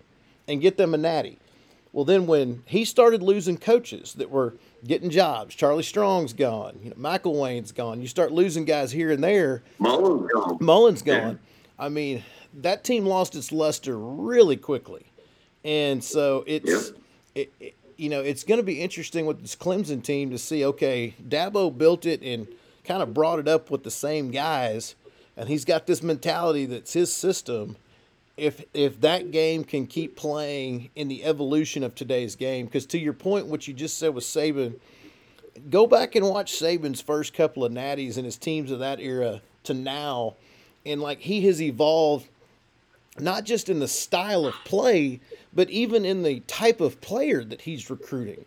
and 0.48 0.62
get 0.62 0.78
them 0.78 0.94
a 0.94 0.98
natty. 0.98 1.38
Well, 1.92 2.06
then 2.06 2.26
when 2.26 2.64
he 2.66 2.86
started 2.86 3.22
losing 3.22 3.58
coaches 3.58 4.14
that 4.14 4.32
were 4.32 4.56
getting 4.86 5.10
jobs, 5.10 5.54
Charlie 5.54 5.84
Strong's 5.84 6.34
gone, 6.34 6.80
you 6.82 6.90
know, 6.90 6.96
McElwain's 6.96 7.72
gone. 7.72 8.02
You 8.02 8.08
start 8.08 8.32
losing 8.32 8.66
guys 8.66 8.92
here 8.92 9.12
and 9.12 9.24
there. 9.24 9.62
Mullen's 9.78 10.32
gone. 10.32 10.58
Mullen's 10.60 11.02
gone. 11.04 11.40
Yeah. 11.40 11.86
I 11.86 11.90
mean, 11.90 12.24
that 12.62 12.84
team 12.84 13.06
lost 13.06 13.36
its 13.36 13.52
luster 13.52 13.98
really 13.98 14.58
quickly, 14.58 15.06
and 15.63 16.04
so 16.04 16.44
it's 16.48 16.92
it, 17.36 17.52
it, 17.60 17.76
you 17.98 18.10
know 18.10 18.22
it's 18.22 18.44
going 18.44 18.60
to 18.60 18.66
be 18.66 18.82
interesting 18.82 19.26
with 19.26 19.42
this 19.42 19.56
Clemson 19.56 20.04
team 20.04 20.30
to 20.32 20.38
see. 20.38 20.66
Okay, 20.66 21.16
Dabo 21.28 21.76
built 21.76 22.06
it 22.06 22.22
and 22.22 22.48
kind 22.84 23.02
of 23.02 23.13
brought 23.13 23.39
it 23.39 23.48
up 23.48 23.72
with 23.72 23.84
the 23.84 23.92
same 23.92 24.32
guys, 24.32 24.96
and 25.36 25.50
he's 25.50 25.66
got 25.66 25.88
this 25.88 26.04
mentality 26.04 26.66
that's 26.66 26.94
his 26.94 27.12
system 27.12 27.78
if 28.38 28.63
if 28.74 29.00
that 29.02 29.32
game 29.32 29.63
can 29.63 29.86
keep 29.86 30.16
playing 30.16 30.89
in 30.96 31.08
the 31.08 31.24
evolution 31.24 31.84
of 31.84 31.94
today's 31.96 32.36
game, 32.36 32.66
because 32.66 32.86
to 32.88 32.98
your 32.98 33.13
point, 33.13 33.48
what 33.48 33.68
you 33.68 33.74
just 33.74 33.98
said 33.98 34.13
with 34.13 34.24
Saban, 34.24 34.80
go 35.70 35.86
back 35.86 36.16
and 36.16 36.28
watch 36.28 36.54
Saban's 36.54 37.02
first 37.02 37.34
couple 37.34 37.63
of 37.63 37.72
natties 37.72 38.18
and 38.18 38.26
his 38.26 38.38
teams 38.38 38.72
of 38.72 38.80
that 38.80 39.00
era 39.00 39.42
to 39.66 39.74
now, 39.74 40.36
and 40.86 41.02
like 41.02 41.20
he 41.20 41.46
has 41.46 41.62
evolved, 41.62 42.28
not 43.19 43.43
just 43.43 43.69
in 43.69 43.80
the 43.80 43.88
style 43.88 44.45
of 44.45 44.56
play, 44.65 45.19
but 45.54 45.69
even 45.69 46.06
in 46.06 46.23
the 46.23 46.39
type 46.41 46.82
of 46.82 46.99
player 47.02 47.43
that 47.43 47.62
he's 47.62 47.89
recruiting. 47.89 48.45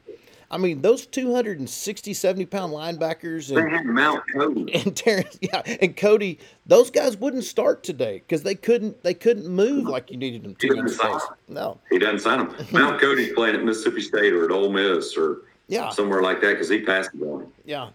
I 0.51 0.59
mean, 0.59 0.83
those 0.83 1.07
260, 1.07 2.15
70 2.15 2.47
pound 2.47 2.73
linebackers 2.73 3.55
and 3.57 3.93
Mount 3.93 4.23
Cody 4.33 4.73
and 4.75 4.97
Terrence, 4.97 5.39
yeah, 5.41 5.63
and 5.81 5.97
Cody, 5.97 6.39
those 6.67 6.91
guys 6.91 7.17
wouldn't 7.17 7.45
start 7.45 7.83
today 7.83 8.23
because 8.27 8.45
they 8.45 8.55
couldn't 8.55 9.03
they 9.03 9.15
couldn't 9.15 9.49
move 9.49 9.89
like 9.89 10.11
you 10.11 10.17
needed 10.17 10.45
them 10.45 10.55
to. 10.57 10.69
He 10.69 10.81
doesn't 10.81 11.23
No, 11.49 11.81
he 11.91 11.99
doesn't 11.99 12.21
sign 12.21 12.39
them. 12.39 12.67
Mount 12.73 13.01
Cody's 13.01 13.33
playing 13.33 13.57
at 13.57 13.65
Mississippi 13.65 14.01
State 14.01 14.33
or 14.33 14.45
at 14.45 14.53
Ole 14.53 14.71
Miss 14.71 15.17
or 15.17 15.43
yeah 15.67 15.91
somewhere 15.91 16.23
like 16.23 16.41
that 16.43 16.53
because 16.53 16.69
he 16.69 16.81
passed 16.81 17.11
the 17.11 17.19
ball. 17.19 17.53
Yeah, 17.65 17.89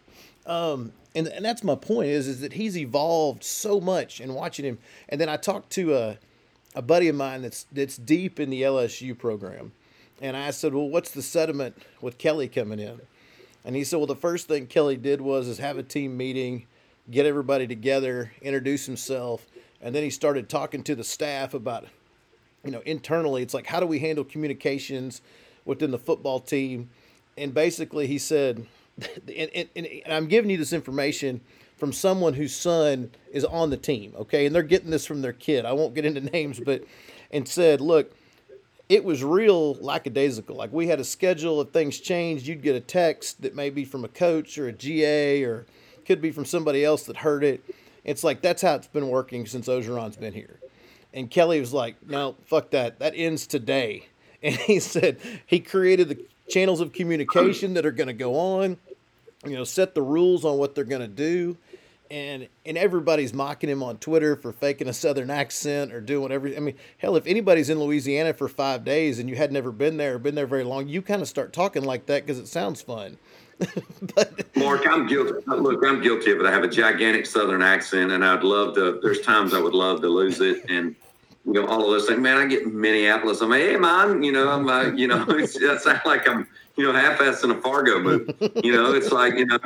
um, 0.46 0.92
and 1.16 1.28
and 1.28 1.46
that's 1.46 1.64
my 1.64 1.76
point 1.76 2.10
is 2.10 2.28
is 2.28 2.42
that 2.42 2.52
he's 2.52 2.78
evolved 2.78 3.46
so 3.46 3.80
much 3.80 4.20
and 4.20 4.36
watching 4.36 4.66
him. 4.66 4.78
And 5.08 5.22
then 5.22 5.30
I 5.30 5.38
talked 5.38 5.70
to 5.72 5.96
a 5.96 6.18
a 6.76 6.82
buddy 6.82 7.08
of 7.08 7.16
mine 7.16 7.42
that's 7.42 7.66
that's 7.72 7.98
deep 7.98 8.40
in 8.40 8.50
the 8.50 8.62
LSU 8.62 9.18
program 9.18 9.72
and 10.22 10.38
I 10.38 10.52
said, 10.52 10.76
well, 10.76 10.88
what's 10.88 11.12
the 11.12 11.24
sediment 11.24 11.76
with 12.00 12.20
Kelly 12.20 12.48
coming 12.48 12.80
in? 12.80 13.02
And 13.66 13.76
he 13.76 13.84
said, 13.84 13.98
well, 13.98 14.06
the 14.06 14.16
first 14.16 14.48
thing 14.48 14.68
Kelly 14.68 14.96
did 14.96 15.20
was 15.20 15.48
is 15.48 15.58
have 15.58 15.80
a 15.80 15.84
team 15.84 16.16
meeting, 16.16 16.68
get 17.10 17.26
everybody 17.26 17.66
together, 17.66 18.32
introduce 18.42 18.86
himself, 18.86 19.48
and 19.82 19.96
then 19.96 20.04
he 20.04 20.12
started 20.12 20.48
talking 20.48 20.84
to 20.84 20.96
the 20.96 21.04
staff 21.04 21.56
about, 21.56 21.88
you 22.64 22.70
know, 22.70 22.82
internally. 22.86 23.42
It's 23.42 23.56
like 23.56 23.66
how 23.66 23.80
do 23.80 23.88
we 23.88 23.98
handle 23.98 24.24
communications 24.24 25.22
within 25.66 25.90
the 25.90 26.00
football 26.00 26.40
team? 26.40 26.90
And 27.36 27.54
basically, 27.54 28.06
he 28.06 28.20
said, 28.20 28.68
and, 29.36 29.50
and, 29.56 29.70
and 29.76 30.14
I'm 30.14 30.28
giving 30.28 30.52
you 30.52 30.58
this 30.58 30.74
information 30.74 31.42
from 31.82 31.92
someone 31.92 32.36
whose 32.36 32.56
son 32.56 33.10
is 33.34 33.44
on 33.44 33.72
the 33.72 33.78
team, 33.78 34.14
okay, 34.16 34.46
and 34.46 34.54
they're 34.54 34.62
getting 34.62 34.92
this 34.92 35.04
from 35.04 35.24
their 35.24 35.34
kid. 35.34 35.66
I 35.66 35.74
won't 35.74 35.96
get 35.96 36.06
into 36.06 36.22
names, 36.32 36.60
but 36.60 36.84
and 37.32 37.48
said, 37.48 37.82
look 37.82 38.14
it 38.92 39.06
was 39.06 39.24
real 39.24 39.76
lackadaisical. 39.76 40.54
Like 40.54 40.74
we 40.74 40.88
had 40.88 41.00
a 41.00 41.06
schedule. 41.06 41.62
If 41.62 41.70
things 41.70 41.98
changed, 41.98 42.46
you'd 42.46 42.62
get 42.62 42.76
a 42.76 42.82
text 42.82 43.42
that 43.42 43.56
may 43.56 43.70
be 43.70 43.86
from 43.86 44.04
a 44.04 44.10
coach 44.10 44.58
or 44.58 44.68
a 44.68 44.74
GA 44.74 45.44
or 45.44 45.66
could 46.06 46.22
be 46.22 46.30
from 46.30 46.44
somebody 46.44 46.84
else 46.84 47.04
that 47.04 47.16
heard 47.16 47.46
it. 47.46 47.64
It's 48.04 48.22
like 48.22 48.42
that's 48.42 48.62
how 48.62 48.76
it's 48.76 48.88
been 48.88 49.08
working 49.08 49.48
since 49.48 49.70
Orgeron's 49.70 50.18
been 50.18 50.34
here. 50.34 50.60
And 51.14 51.32
Kelly 51.32 51.62
was 51.62 51.72
like, 51.72 51.96
"No, 52.06 52.36
fuck 52.46 52.72
that. 52.72 53.00
That 53.00 53.14
ends 53.16 53.48
today." 53.48 54.08
And 54.44 54.56
he 54.56 54.80
said 54.80 55.20
he 55.46 55.60
created 55.60 56.10
the 56.10 56.18
channels 56.50 56.82
of 56.82 56.94
communication 56.94 57.76
that 57.76 57.86
are 57.86 57.92
going 57.92 58.08
to 58.08 58.14
go 58.14 58.36
on. 58.36 58.78
You 59.46 59.56
know, 59.56 59.64
set 59.64 59.94
the 59.94 60.02
rules 60.02 60.44
on 60.44 60.58
what 60.58 60.74
they're 60.74 60.84
going 60.84 61.04
to 61.04 61.08
do 61.08 61.58
and 62.12 62.50
and 62.66 62.78
everybody's 62.78 63.34
mocking 63.34 63.70
him 63.70 63.82
on 63.82 63.98
Twitter 63.98 64.36
for 64.36 64.52
faking 64.52 64.88
a 64.90 64.94
southern 64.94 65.30
accent 65.30 65.94
or 65.94 66.02
doing 66.02 66.22
whatever. 66.22 66.50
I 66.50 66.60
mean, 66.60 66.76
hell, 66.98 67.16
if 67.16 67.26
anybody's 67.26 67.70
in 67.70 67.80
Louisiana 67.80 68.34
for 68.34 68.50
five 68.50 68.84
days 68.84 69.18
and 69.18 69.30
you 69.30 69.36
had 69.38 69.52
never 69.52 69.72
been 69.72 69.98
there 69.98 70.16
or 70.16 70.20
been 70.20 70.36
there 70.36 70.46
very 70.46 70.66
long, 70.66 70.88
you 70.88 71.02
kind 71.02 71.22
of 71.22 71.28
start 71.28 71.54
talking 71.54 71.84
like 71.84 72.06
that 72.08 72.26
because 72.26 72.38
it 72.38 72.48
sounds 72.48 72.82
fun. 72.82 73.18
but 74.16 74.56
Mark, 74.58 74.86
I'm 74.88 75.08
guilty. 75.08 75.34
Look, 75.48 75.86
I'm 75.86 76.02
guilty 76.02 76.32
of 76.32 76.40
it. 76.40 76.46
I 76.46 76.52
have 76.52 76.64
a 76.64 76.68
gigantic 76.68 77.26
southern 77.26 77.62
accent, 77.62 78.12
and 78.12 78.26
I'd 78.26 78.44
love 78.44 78.76
to. 78.76 79.00
There's 79.02 79.22
times 79.22 79.54
I 79.54 79.62
would 79.62 79.74
love 79.74 80.02
to 80.02 80.10
lose 80.10 80.42
it, 80.42 80.66
and 80.70 80.96
you 81.46 81.54
know, 81.54 81.68
all 81.68 81.84
of 81.84 81.92
those 81.92 82.08
things. 82.08 82.20
Man, 82.20 82.38
I 82.38 82.46
get 82.46 82.68
Minneapolis. 82.68 83.42
I'm 83.42 83.50
like, 83.50 83.62
hey, 83.62 83.78
man, 83.78 84.22
you 84.22 84.32
know, 84.32 84.50
I'm, 84.50 84.66
like, 84.66 84.98
you 84.98 85.08
know, 85.08 85.26
it's, 85.30 85.56
it 85.56 85.82
sounds 85.82 86.02
like 86.06 86.28
I'm, 86.28 86.48
you 86.76 86.84
know, 86.86 86.94
half-assing 86.94 87.56
a 87.58 87.62
Fargo 87.62 88.00
movie. 88.00 88.34
You 88.64 88.74
know, 88.74 88.94
it's 88.94 89.12
like, 89.12 89.36
you 89.36 89.46
know, 89.46 89.60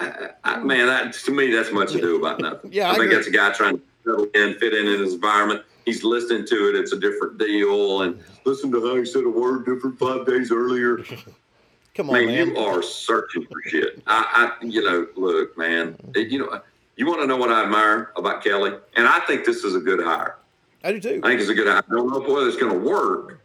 I, 0.00 0.58
man, 0.58 0.86
that, 0.86 1.12
to 1.12 1.30
me, 1.30 1.50
that's 1.50 1.72
much 1.72 1.94
ado 1.94 2.16
about 2.16 2.40
nothing. 2.40 2.72
yeah, 2.72 2.88
I, 2.88 2.90
I 2.90 2.92
think 2.94 3.04
agree. 3.04 3.14
that's 3.16 3.28
a 3.28 3.32
guy 3.32 3.52
trying 3.52 3.78
to 3.78 3.82
settle 4.04 4.24
in, 4.34 4.54
fit 4.58 4.74
in 4.74 4.86
in 4.86 5.00
his 5.00 5.14
environment. 5.14 5.62
He's 5.84 6.04
listening 6.04 6.46
to 6.46 6.68
it. 6.68 6.76
It's 6.76 6.92
a 6.92 7.00
different 7.00 7.38
deal. 7.38 8.02
And 8.02 8.22
listen 8.44 8.70
to 8.72 8.80
how 8.86 8.96
he 8.96 9.04
said 9.04 9.24
a 9.24 9.28
word 9.28 9.66
different 9.66 9.98
five 9.98 10.26
days 10.26 10.52
earlier. 10.52 10.98
Come 11.94 12.10
on, 12.10 12.14
man, 12.14 12.26
man. 12.26 12.48
You 12.48 12.58
are 12.58 12.82
searching 12.82 13.44
for 13.46 13.60
shit. 13.66 14.02
I, 14.06 14.52
I, 14.60 14.64
you 14.64 14.84
know, 14.84 15.08
look, 15.16 15.58
man. 15.58 15.96
You 16.14 16.38
know, 16.38 16.60
you 16.94 17.06
want 17.06 17.20
to 17.22 17.26
know 17.26 17.36
what 17.36 17.50
I 17.50 17.64
admire 17.64 18.12
about 18.16 18.44
Kelly, 18.44 18.72
and 18.96 19.08
I 19.08 19.18
think 19.20 19.44
this 19.44 19.64
is 19.64 19.74
a 19.74 19.80
good 19.80 20.04
hire. 20.04 20.36
I 20.84 20.92
do 20.92 21.00
too. 21.00 21.20
I 21.24 21.28
think 21.28 21.40
it's 21.40 21.50
a 21.50 21.54
good 21.54 21.66
hire. 21.66 21.82
I 21.88 21.94
don't 21.94 22.10
know 22.10 22.20
whether 22.20 22.46
it's 22.46 22.56
going 22.56 22.72
to 22.72 22.88
work, 22.88 23.40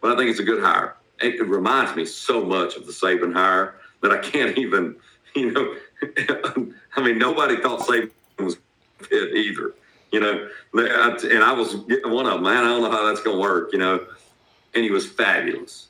but 0.00 0.12
I 0.12 0.16
think 0.16 0.30
it's 0.30 0.40
a 0.40 0.44
good 0.44 0.62
hire. 0.62 0.96
It, 1.20 1.34
it 1.34 1.46
reminds 1.46 1.94
me 1.94 2.06
so 2.06 2.42
much 2.42 2.76
of 2.76 2.86
the 2.86 2.92
Saban 2.92 3.34
hire 3.34 3.74
that 4.02 4.12
I 4.12 4.18
can't 4.18 4.56
even, 4.64 4.96
you 5.34 5.50
know, 5.50 5.74
I 6.02 7.02
mean, 7.02 7.18
nobody 7.18 7.56
thought 7.56 7.80
Saban 7.80 8.10
was 8.38 8.56
fit 8.98 9.34
either. 9.34 9.74
You 10.12 10.20
know, 10.20 10.48
and 10.74 11.44
I 11.44 11.52
was 11.52 11.76
one 12.04 12.26
of 12.26 12.34
them. 12.34 12.42
Man, 12.42 12.56
I 12.56 12.68
don't 12.68 12.82
know 12.82 12.90
how 12.90 13.06
that's 13.06 13.22
going 13.22 13.36
to 13.36 13.40
work. 13.40 13.72
You 13.72 13.78
know, 13.78 14.06
and 14.74 14.84
he 14.84 14.90
was 14.90 15.06
fabulous. 15.06 15.88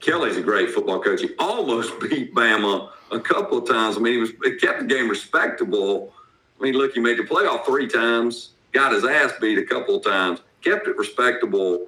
Kelly's 0.00 0.36
a 0.36 0.42
great 0.42 0.70
football 0.70 1.00
coach. 1.00 1.22
He 1.22 1.30
almost 1.38 1.98
beat 2.00 2.34
Bama 2.34 2.90
a 3.10 3.20
couple 3.20 3.58
of 3.58 3.68
times. 3.68 3.96
I 3.96 4.00
mean, 4.00 4.14
he 4.14 4.18
was 4.20 4.30
kept 4.60 4.80
the 4.80 4.86
game 4.86 5.08
respectable. 5.08 6.12
I 6.60 6.62
mean, 6.62 6.74
look, 6.74 6.92
he 6.94 7.00
made 7.00 7.18
the 7.18 7.22
playoff 7.22 7.64
three 7.64 7.88
times, 7.88 8.50
got 8.72 8.92
his 8.92 9.04
ass 9.04 9.32
beat 9.40 9.58
a 9.58 9.64
couple 9.64 9.96
of 9.96 10.04
times, 10.04 10.40
kept 10.62 10.86
it 10.86 10.96
respectable, 10.96 11.86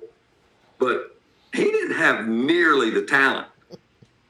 but 0.79 1.16
he 1.53 1.64
didn't 1.64 1.96
have 1.96 2.27
nearly 2.27 2.90
the 2.90 3.03
talent. 3.03 3.46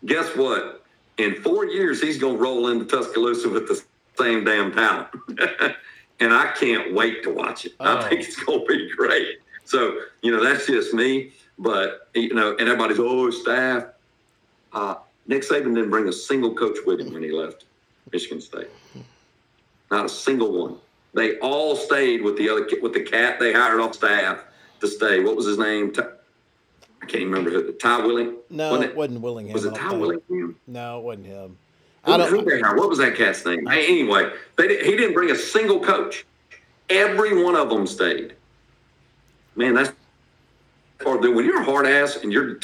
Guess 0.04 0.36
what? 0.36 0.75
In 1.18 1.35
four 1.37 1.66
years, 1.66 2.00
he's 2.00 2.18
going 2.18 2.37
to 2.37 2.42
roll 2.42 2.68
into 2.68 2.85
Tuscaloosa 2.85 3.48
with 3.48 3.68
the 3.68 3.83
same 4.18 4.44
damn 4.44 4.72
talent. 4.72 5.09
and 6.20 6.33
I 6.33 6.52
can't 6.59 6.94
wait 6.94 7.22
to 7.24 7.31
watch 7.31 7.64
it. 7.64 7.72
Oh. 7.81 7.98
I 7.98 8.09
think 8.09 8.22
it's 8.22 8.37
going 8.37 8.61
to 8.61 8.66
be 8.66 8.90
great. 8.94 9.38
So, 9.64 9.98
you 10.22 10.31
know, 10.31 10.42
that's 10.42 10.66
just 10.66 10.94
me. 10.94 11.33
But, 11.59 12.09
you 12.14 12.35
know, 12.35 12.50
and 12.59 12.68
everybody's, 12.68 12.98
oh, 13.00 13.31
staff. 13.31 13.87
Uh, 14.72 14.96
Nick 15.26 15.42
Saban 15.42 15.74
didn't 15.74 15.90
bring 15.90 16.09
a 16.09 16.12
single 16.12 16.55
coach 16.55 16.79
with 16.87 17.00
him 17.00 17.12
when 17.12 17.22
he 17.22 17.33
left 17.33 17.64
Michigan 18.12 18.40
State. 18.40 18.68
Not 19.90 20.05
a 20.05 20.09
single 20.09 20.52
one. 20.52 20.76
They 21.14 21.38
all 21.38 21.76
stayed 21.76 22.22
with 22.22 22.37
the 22.37 22.50
other 22.50 22.68
with 22.83 22.92
the 22.92 23.00
cat 23.00 23.38
they 23.40 23.52
hired 23.52 23.81
off 23.81 23.94
staff 23.94 24.40
to 24.81 24.87
stay. 24.87 25.20
What 25.20 25.35
was 25.35 25.46
his 25.46 25.57
name? 25.57 25.94
I 27.06 27.08
can't 27.08 27.24
remember 27.24 27.50
who. 27.50 27.72
Ty 27.72 28.04
Willing. 28.04 28.36
No, 28.50 28.72
wasn't 28.72 28.90
it 28.90 28.96
wasn't 28.96 29.20
Willingham. 29.20 29.52
Was 29.52 29.64
it 29.64 29.74
Ty 29.76 29.94
Willingham? 29.94 30.58
No, 30.66 30.98
it 30.98 31.04
wasn't 31.04 31.26
him. 31.26 31.56
Who, 32.04 32.12
I 32.12 32.16
don't. 32.16 32.30
Who 32.30 32.76
what 32.76 32.88
was 32.88 32.98
that 32.98 33.14
cat's 33.14 33.46
name? 33.46 33.68
I, 33.68 33.78
anyway, 33.78 34.32
they, 34.56 34.84
he 34.84 34.96
didn't 34.96 35.14
bring 35.14 35.30
a 35.30 35.36
single 35.36 35.78
coach. 35.78 36.26
Every 36.90 37.44
one 37.44 37.54
of 37.54 37.68
them 37.68 37.86
stayed. 37.86 38.34
Man, 39.54 39.74
that's 39.74 39.92
or 41.04 41.18
when 41.18 41.44
you're 41.44 41.62
a 41.62 41.64
hard 41.64 41.86
ass 41.86 42.16
and 42.16 42.32
you're 42.32 42.58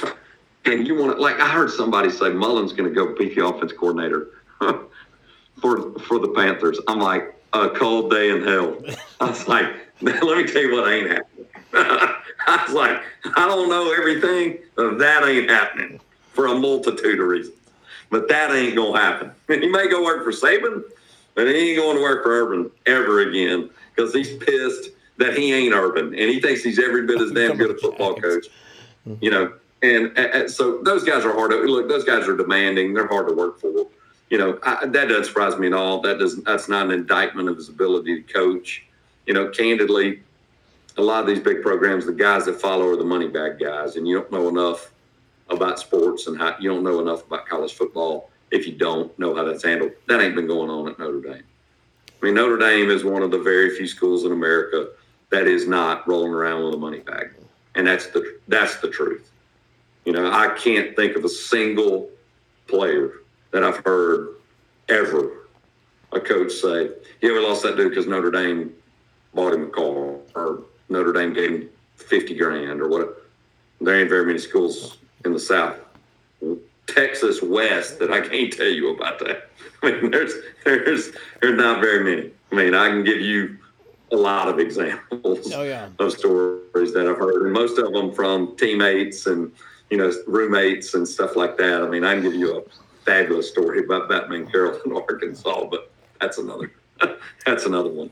and 0.65 0.89
you 0.89 0.97
want 0.97 1.17
to 1.17 1.23
like 1.23 1.39
I 1.39 1.49
heard 1.49 1.71
somebody 1.71 2.11
say 2.11 2.31
Mullen's 2.31 2.73
going 2.73 2.93
to 2.93 2.95
go 2.95 3.15
be 3.15 3.33
the 3.33 3.47
offense 3.47 3.73
coordinator 3.73 4.29
for 5.61 5.99
for 6.01 6.19
the 6.19 6.33
Panthers. 6.35 6.81
I'm 6.89 6.99
like 6.99 7.33
a 7.53 7.69
cold 7.69 8.11
day 8.11 8.31
in 8.31 8.43
hell. 8.43 8.77
I 9.21 9.27
was 9.27 9.47
like, 9.47 9.73
let 10.23 10.37
me 10.37 10.45
tell 10.45 10.63
you 10.63 10.73
what 10.73 10.93
ain't 10.93 11.11
happening. 11.11 11.47
I 11.73 12.65
was 12.67 12.75
like, 12.75 13.01
I 13.37 13.47
don't 13.47 13.69
know 13.69 13.93
everything, 13.93 14.59
but 14.75 14.99
that 14.99 15.25
ain't 15.25 15.49
happening 15.49 16.01
for 16.33 16.47
a 16.47 16.55
multitude 16.55 17.21
of 17.21 17.27
reasons. 17.27 17.57
but 18.11 18.29
that 18.29 18.51
ain't 18.51 18.75
gonna 18.75 18.99
happen. 18.99 19.31
he 19.49 19.69
may 19.69 19.89
go 19.89 20.03
work 20.03 20.25
for 20.25 20.33
Saban, 20.33 20.83
but 21.35 21.47
he 21.47 21.71
ain't 21.71 21.79
going 21.79 21.97
to 21.97 22.03
work 22.03 22.25
for 22.25 22.31
Urban 22.31 22.71
ever 22.87 23.21
again 23.21 23.71
because 23.95 24.13
he's 24.13 24.37
pissed 24.39 24.91
that 25.19 25.37
he 25.37 25.53
ain't 25.53 25.73
Urban 25.73 26.07
and 26.07 26.31
he 26.31 26.41
thinks 26.41 26.65
he's 26.65 26.81
every 26.81 27.07
bit 27.07 27.21
as 27.21 27.31
damn 27.31 27.57
good 27.57 27.71
a 27.71 27.79
football 27.79 28.15
coach. 28.17 28.47
You 29.21 29.31
know, 29.31 29.53
and, 29.83 30.17
and 30.17 30.51
so 30.51 30.83
those 30.83 31.05
guys 31.05 31.25
are 31.25 31.33
hard 31.33 31.51
to 31.53 31.59
look. 31.59 31.89
Those 31.89 32.05
guys 32.05 32.29
are 32.29 32.37
demanding. 32.37 32.95
They're 32.95 33.09
hard 33.09 33.29
to 33.29 33.35
work 33.35 33.61
for. 33.61 33.87
You 34.31 34.39
know, 34.39 34.59
I, 34.63 34.87
that 34.87 35.09
doesn't 35.09 35.25
surprise 35.27 35.59
me 35.59 35.67
at 35.69 35.73
all. 35.73 36.01
That 36.01 36.19
doesn't. 36.19 36.45
that's 36.45 36.69
not 36.69 36.87
an 36.87 36.93
indictment 36.93 37.49
of 37.49 37.57
his 37.57 37.69
ability 37.69 38.23
to 38.23 38.33
coach. 38.33 38.85
You 39.27 39.35
know, 39.35 39.49
candidly, 39.51 40.23
a 40.97 41.03
lot 41.03 41.21
of 41.21 41.27
these 41.27 41.41
big 41.41 41.63
programs, 41.63 42.07
the 42.07 42.13
guys 42.13 42.45
that 42.47 42.61
follow 42.61 42.89
are 42.89 42.97
the 42.97 43.05
money 43.05 43.29
bag 43.29 43.59
guys, 43.59 43.97
and 43.97 44.07
you 44.07 44.19
don't 44.19 44.33
know 44.33 44.49
enough 44.49 44.93
about 45.49 45.79
sports 45.79 46.27
and 46.27 46.39
how 46.39 46.57
you 46.59 46.71
don't 46.71 46.83
know 46.83 47.01
enough 47.01 47.27
about 47.27 47.47
college 47.47 47.75
football 47.75 48.31
if 48.51 48.67
you 48.67 48.73
don't 48.73 49.17
know 49.19 49.35
how 49.35 49.45
that's 49.45 49.65
handled. 49.65 49.93
That 50.09 50.21
ain't 50.21 50.35
been 50.35 50.47
going 50.47 50.71
on 50.71 50.89
at 50.89 50.99
Notre 50.99 51.21
Dame. 51.21 51.43
I 52.23 52.25
mean, 52.25 52.35
Notre 52.35 52.59
Dame 52.59 52.91
is 52.91 53.05
one 53.05 53.23
of 53.23 53.31
the 53.31 53.39
very 53.39 53.77
few 53.77 53.87
schools 53.87 54.25
in 54.25 54.33
America 54.33 54.89
that 55.31 55.47
is 55.47 55.67
not 55.67 56.07
rolling 56.07 56.33
around 56.33 56.65
with 56.65 56.75
a 56.75 56.79
money 56.79 57.01
bag, 57.01 57.33
and 57.75 57.87
that's 57.87 58.09
the 58.09 58.39
that's 58.49 58.77
the 58.77 58.89
truth. 58.89 59.31
You 60.05 60.13
know, 60.13 60.31
I 60.31 60.49
can't 60.59 60.95
think 60.95 61.17
of 61.17 61.25
a 61.25 61.29
single 61.29 62.11
player 62.67 63.13
that 63.51 63.65
I've 63.65 63.79
heard 63.85 64.37
ever 64.89 65.49
a 66.13 66.21
coach 66.21 66.53
say, 66.53 66.91
"Yeah, 67.23 67.33
we 67.33 67.39
lost 67.39 67.63
that 67.63 67.77
dude 67.77 67.91
because 67.91 68.07
Notre 68.07 68.31
Dame 68.31 68.73
bought 69.35 69.53
him 69.55 69.65
a 69.65 69.71
car, 69.71 70.17
or 70.35 70.63
Notre 70.89 71.13
Dame 71.13 71.33
gave 71.33 71.51
him 71.51 71.69
fifty 71.97 72.35
grand, 72.37 72.81
or 72.81 72.89
what." 72.89 73.19
There 73.81 73.99
ain't 73.99 74.09
very 74.09 74.25
many 74.27 74.39
schools 74.39 74.99
in 75.25 75.33
the 75.33 75.41
South, 75.41 75.77
Texas 76.87 77.43
West, 77.43 77.99
that 77.99 78.13
I 78.13 78.21
can't 78.21 78.53
tell 78.53 78.67
you 78.69 78.95
about 78.95 79.19
that. 79.21 79.49
I 79.83 79.91
mean, 80.01 80.11
there's 80.11 80.33
there's 80.65 81.11
there's 81.41 81.57
not 81.59 81.81
very 81.81 82.05
many. 82.05 82.31
I 82.51 82.55
mean, 82.55 82.75
I 82.75 82.89
can 82.89 83.03
give 83.03 83.21
you 83.21 83.57
a 84.13 84.17
lot 84.17 84.47
of 84.47 84.59
examples 84.59 85.53
Oh, 85.55 85.63
yeah. 85.63 85.89
of 85.99 86.13
stories 86.13 86.93
that 86.93 87.07
I've 87.09 87.17
heard, 87.17 87.43
and 87.43 87.53
most 87.53 87.79
of 87.79 87.93
them 87.93 88.13
from 88.13 88.55
teammates 88.57 89.27
and 89.27 89.51
you 89.91 89.97
know 89.97 90.13
roommates 90.27 90.95
and 90.95 91.07
stuff 91.09 91.35
like 91.35 91.57
that. 91.59 91.83
I 91.83 91.89
mean, 91.89 92.05
I 92.05 92.15
can 92.15 92.23
give 92.23 92.35
you 92.35 92.59
a 92.59 92.63
fabulous 93.05 93.49
story 93.49 93.81
about 93.85 94.09
Batman 94.09 94.47
Carroll 94.49 94.79
in 94.85 94.93
Arkansas, 94.93 95.65
but 95.65 95.91
that's 96.21 96.39
another 96.39 96.71
that's 97.47 97.65
another 97.67 97.89
one. 97.91 98.11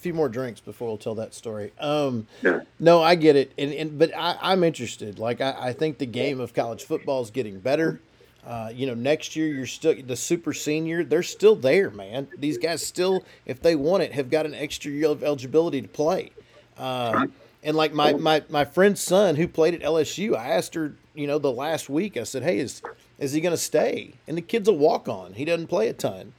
A 0.00 0.02
few 0.02 0.14
more 0.14 0.30
drinks 0.30 0.60
before 0.60 0.88
we'll 0.88 0.96
tell 0.96 1.14
that 1.16 1.34
story. 1.34 1.72
Um, 1.78 2.26
Yeah. 2.40 2.60
no, 2.78 3.02
I 3.02 3.16
get 3.16 3.36
it, 3.36 3.52
and, 3.58 3.70
and 3.70 3.98
but 3.98 4.10
I, 4.16 4.38
I'm 4.40 4.64
interested. 4.64 5.18
Like 5.18 5.42
I, 5.42 5.54
I 5.58 5.72
think 5.74 5.98
the 5.98 6.06
game 6.06 6.40
of 6.40 6.54
college 6.54 6.84
football 6.84 7.20
is 7.20 7.30
getting 7.30 7.60
better. 7.60 8.00
Uh, 8.46 8.70
you 8.74 8.86
know, 8.86 8.94
next 8.94 9.36
year 9.36 9.48
you're 9.48 9.66
still 9.66 9.94
the 10.02 10.16
super 10.16 10.54
senior. 10.54 11.04
They're 11.04 11.22
still 11.22 11.54
there, 11.54 11.90
man. 11.90 12.28
These 12.38 12.56
guys 12.56 12.82
still, 12.82 13.26
if 13.44 13.60
they 13.60 13.76
want 13.76 14.02
it, 14.02 14.12
have 14.12 14.30
got 14.30 14.46
an 14.46 14.54
extra 14.54 14.90
year 14.90 15.08
of 15.08 15.22
eligibility 15.22 15.82
to 15.82 15.88
play. 15.88 16.30
Uh, 16.78 17.26
and 17.62 17.76
like 17.76 17.92
my, 17.92 18.14
my 18.14 18.42
my 18.48 18.64
friend's 18.64 19.02
son 19.02 19.36
who 19.36 19.46
played 19.46 19.74
at 19.74 19.82
LSU, 19.82 20.34
I 20.34 20.48
asked 20.48 20.74
her, 20.76 20.94
you 21.14 21.26
know, 21.26 21.38
the 21.38 21.52
last 21.52 21.90
week. 21.90 22.16
I 22.16 22.22
said, 22.22 22.42
"Hey, 22.42 22.56
is 22.58 22.80
is 23.18 23.34
he 23.34 23.42
going 23.42 23.52
to 23.52 23.58
stay?" 23.58 24.14
And 24.26 24.38
the 24.38 24.42
kid's 24.42 24.66
a 24.66 24.72
walk 24.72 25.08
on. 25.10 25.34
He 25.34 25.44
doesn't 25.44 25.66
play 25.66 25.88
a 25.88 25.92
ton. 25.92 26.32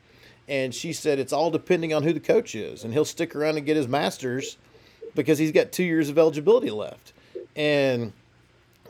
And 0.48 0.74
she 0.74 0.92
said 0.94 1.20
it's 1.20 1.32
all 1.32 1.50
depending 1.52 1.94
on 1.94 2.04
who 2.04 2.12
the 2.14 2.20
coach 2.20 2.56
is, 2.56 2.84
and 2.84 2.92
he'll 2.94 3.06
stick 3.06 3.36
around 3.36 3.58
and 3.58 3.66
get 3.66 3.78
his 3.78 3.88
masters 3.88 4.58
because 5.16 5.38
he's 5.38 5.52
got 5.52 5.72
two 5.72 5.84
years 5.84 6.10
of 6.10 6.18
eligibility 6.18 6.72
left. 6.72 7.14
And 7.56 8.12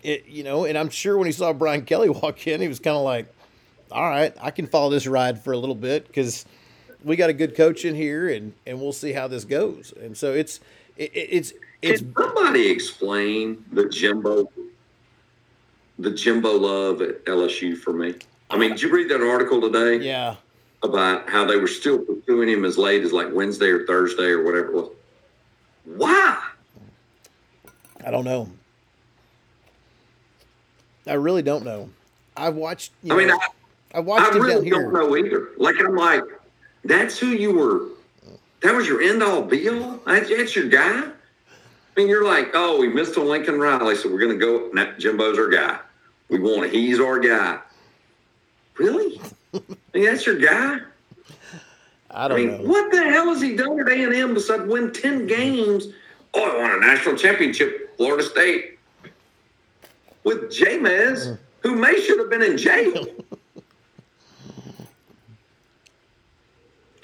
it, 0.01 0.25
you 0.27 0.43
know, 0.43 0.65
and 0.65 0.77
I'm 0.77 0.89
sure 0.89 1.17
when 1.17 1.27
he 1.27 1.31
saw 1.31 1.53
Brian 1.53 1.83
Kelly 1.85 2.09
walk 2.23 2.47
in, 2.47 2.61
he 2.61 2.67
was 2.67 2.79
kind 2.79 2.97
of 2.97 3.03
like, 3.03 3.27
"All 3.91 4.09
right, 4.09 4.33
I 4.41 4.49
can 4.51 4.65
follow 4.67 4.89
this 4.89 5.05
ride 5.05 5.43
for 5.43 5.53
a 5.53 5.57
little 5.57 5.75
bit 5.75 6.07
because 6.07 6.45
we 7.03 7.15
got 7.15 7.29
a 7.29 7.33
good 7.33 7.55
coach 7.55 7.85
in 7.85 7.95
here, 7.95 8.29
and 8.29 8.53
and 8.65 8.79
we'll 8.81 8.93
see 8.93 9.11
how 9.11 9.27
this 9.27 9.43
goes." 9.45 9.93
And 10.01 10.17
so 10.17 10.33
it's 10.33 10.59
it, 10.97 11.11
it- 11.13 11.29
it's 11.31 11.53
it's 11.81 12.01
Can 12.01 12.13
somebody 12.15 12.69
explain 12.69 13.63
the 13.71 13.89
Jimbo, 13.89 14.51
the 15.99 16.11
Jimbo 16.11 16.53
love 16.57 17.01
at 17.01 17.23
LSU 17.25 17.77
for 17.77 17.93
me? 17.93 18.15
I 18.49 18.57
mean, 18.57 18.71
did 18.71 18.81
you 18.83 18.91
read 18.93 19.09
that 19.09 19.21
article 19.21 19.61
today 19.61 20.03
yeah. 20.05 20.35
About 20.83 21.29
how 21.29 21.45
they 21.45 21.57
were 21.57 21.67
still 21.67 21.99
pursuing 21.99 22.49
him 22.49 22.65
as 22.65 22.77
late 22.77 23.03
as 23.03 23.11
like 23.11 23.27
Wednesday 23.33 23.67
or 23.67 23.85
Thursday 23.85 24.29
or 24.29 24.43
whatever 24.43 24.67
it 24.67 24.73
was? 24.73 24.89
Why? 25.85 26.41
I 28.05 28.11
don't 28.11 28.25
know. 28.25 28.49
I 31.07 31.13
really 31.13 31.41
don't 31.41 31.65
know. 31.65 31.89
I've 32.37 32.55
watched. 32.55 32.91
You 33.03 33.13
I 33.13 33.17
mean, 33.17 33.27
know, 33.27 33.39
I, 33.93 33.97
I 33.97 33.99
watched 33.99 34.33
I 34.33 34.37
really 34.37 34.69
don't 34.69 34.93
know 34.93 35.15
either. 35.17 35.49
Like 35.57 35.75
I'm 35.79 35.95
like, 35.95 36.23
that's 36.83 37.17
who 37.17 37.27
you 37.27 37.53
were. 37.53 37.87
That 38.61 38.75
was 38.75 38.87
your 38.87 39.01
end 39.01 39.23
all 39.23 39.41
be 39.41 39.67
all. 39.69 39.99
That's, 40.05 40.29
that's 40.29 40.55
your 40.55 40.67
guy. 40.67 41.03
I 41.03 41.99
mean, 41.99 42.07
you're 42.07 42.25
like, 42.25 42.51
oh, 42.53 42.79
we 42.79 42.87
missed 42.87 43.17
on 43.17 43.27
Lincoln 43.27 43.59
Riley, 43.59 43.95
so 43.95 44.11
we're 44.11 44.19
gonna 44.19 44.35
go. 44.35 44.69
Nah, 44.73 44.93
Jimbo's 44.97 45.37
our 45.37 45.49
guy. 45.49 45.79
We 46.29 46.39
want. 46.39 46.71
He's 46.71 46.99
our 46.99 47.19
guy. 47.19 47.59
Really? 48.77 49.19
I 49.93 49.97
mean, 49.97 50.05
that's 50.07 50.25
your 50.25 50.37
guy. 50.37 50.79
I 52.09 52.25
I 52.25 52.27
don't 52.27 52.37
mean, 52.37 52.49
know. 52.63 52.69
what 52.69 52.91
the 52.91 53.03
hell 53.03 53.27
has 53.27 53.41
he 53.41 53.55
done 53.55 53.79
at 53.79 53.87
A 53.89 54.03
and 54.03 54.13
M 54.13 54.33
besides 54.33 54.63
win 54.63 54.91
ten 54.91 55.27
games? 55.27 55.87
Oh, 56.33 56.43
I 56.43 56.61
won 56.61 56.71
a 56.71 56.79
national 56.85 57.15
championship, 57.17 57.95
Florida 57.97 58.23
State, 58.23 58.79
with 60.23 60.49
Jameis, 60.49 61.37
who 61.61 61.75
may 61.75 61.99
should 61.99 62.19
have 62.19 62.29
been 62.29 62.41
in 62.41 62.57
jail. 62.57 63.05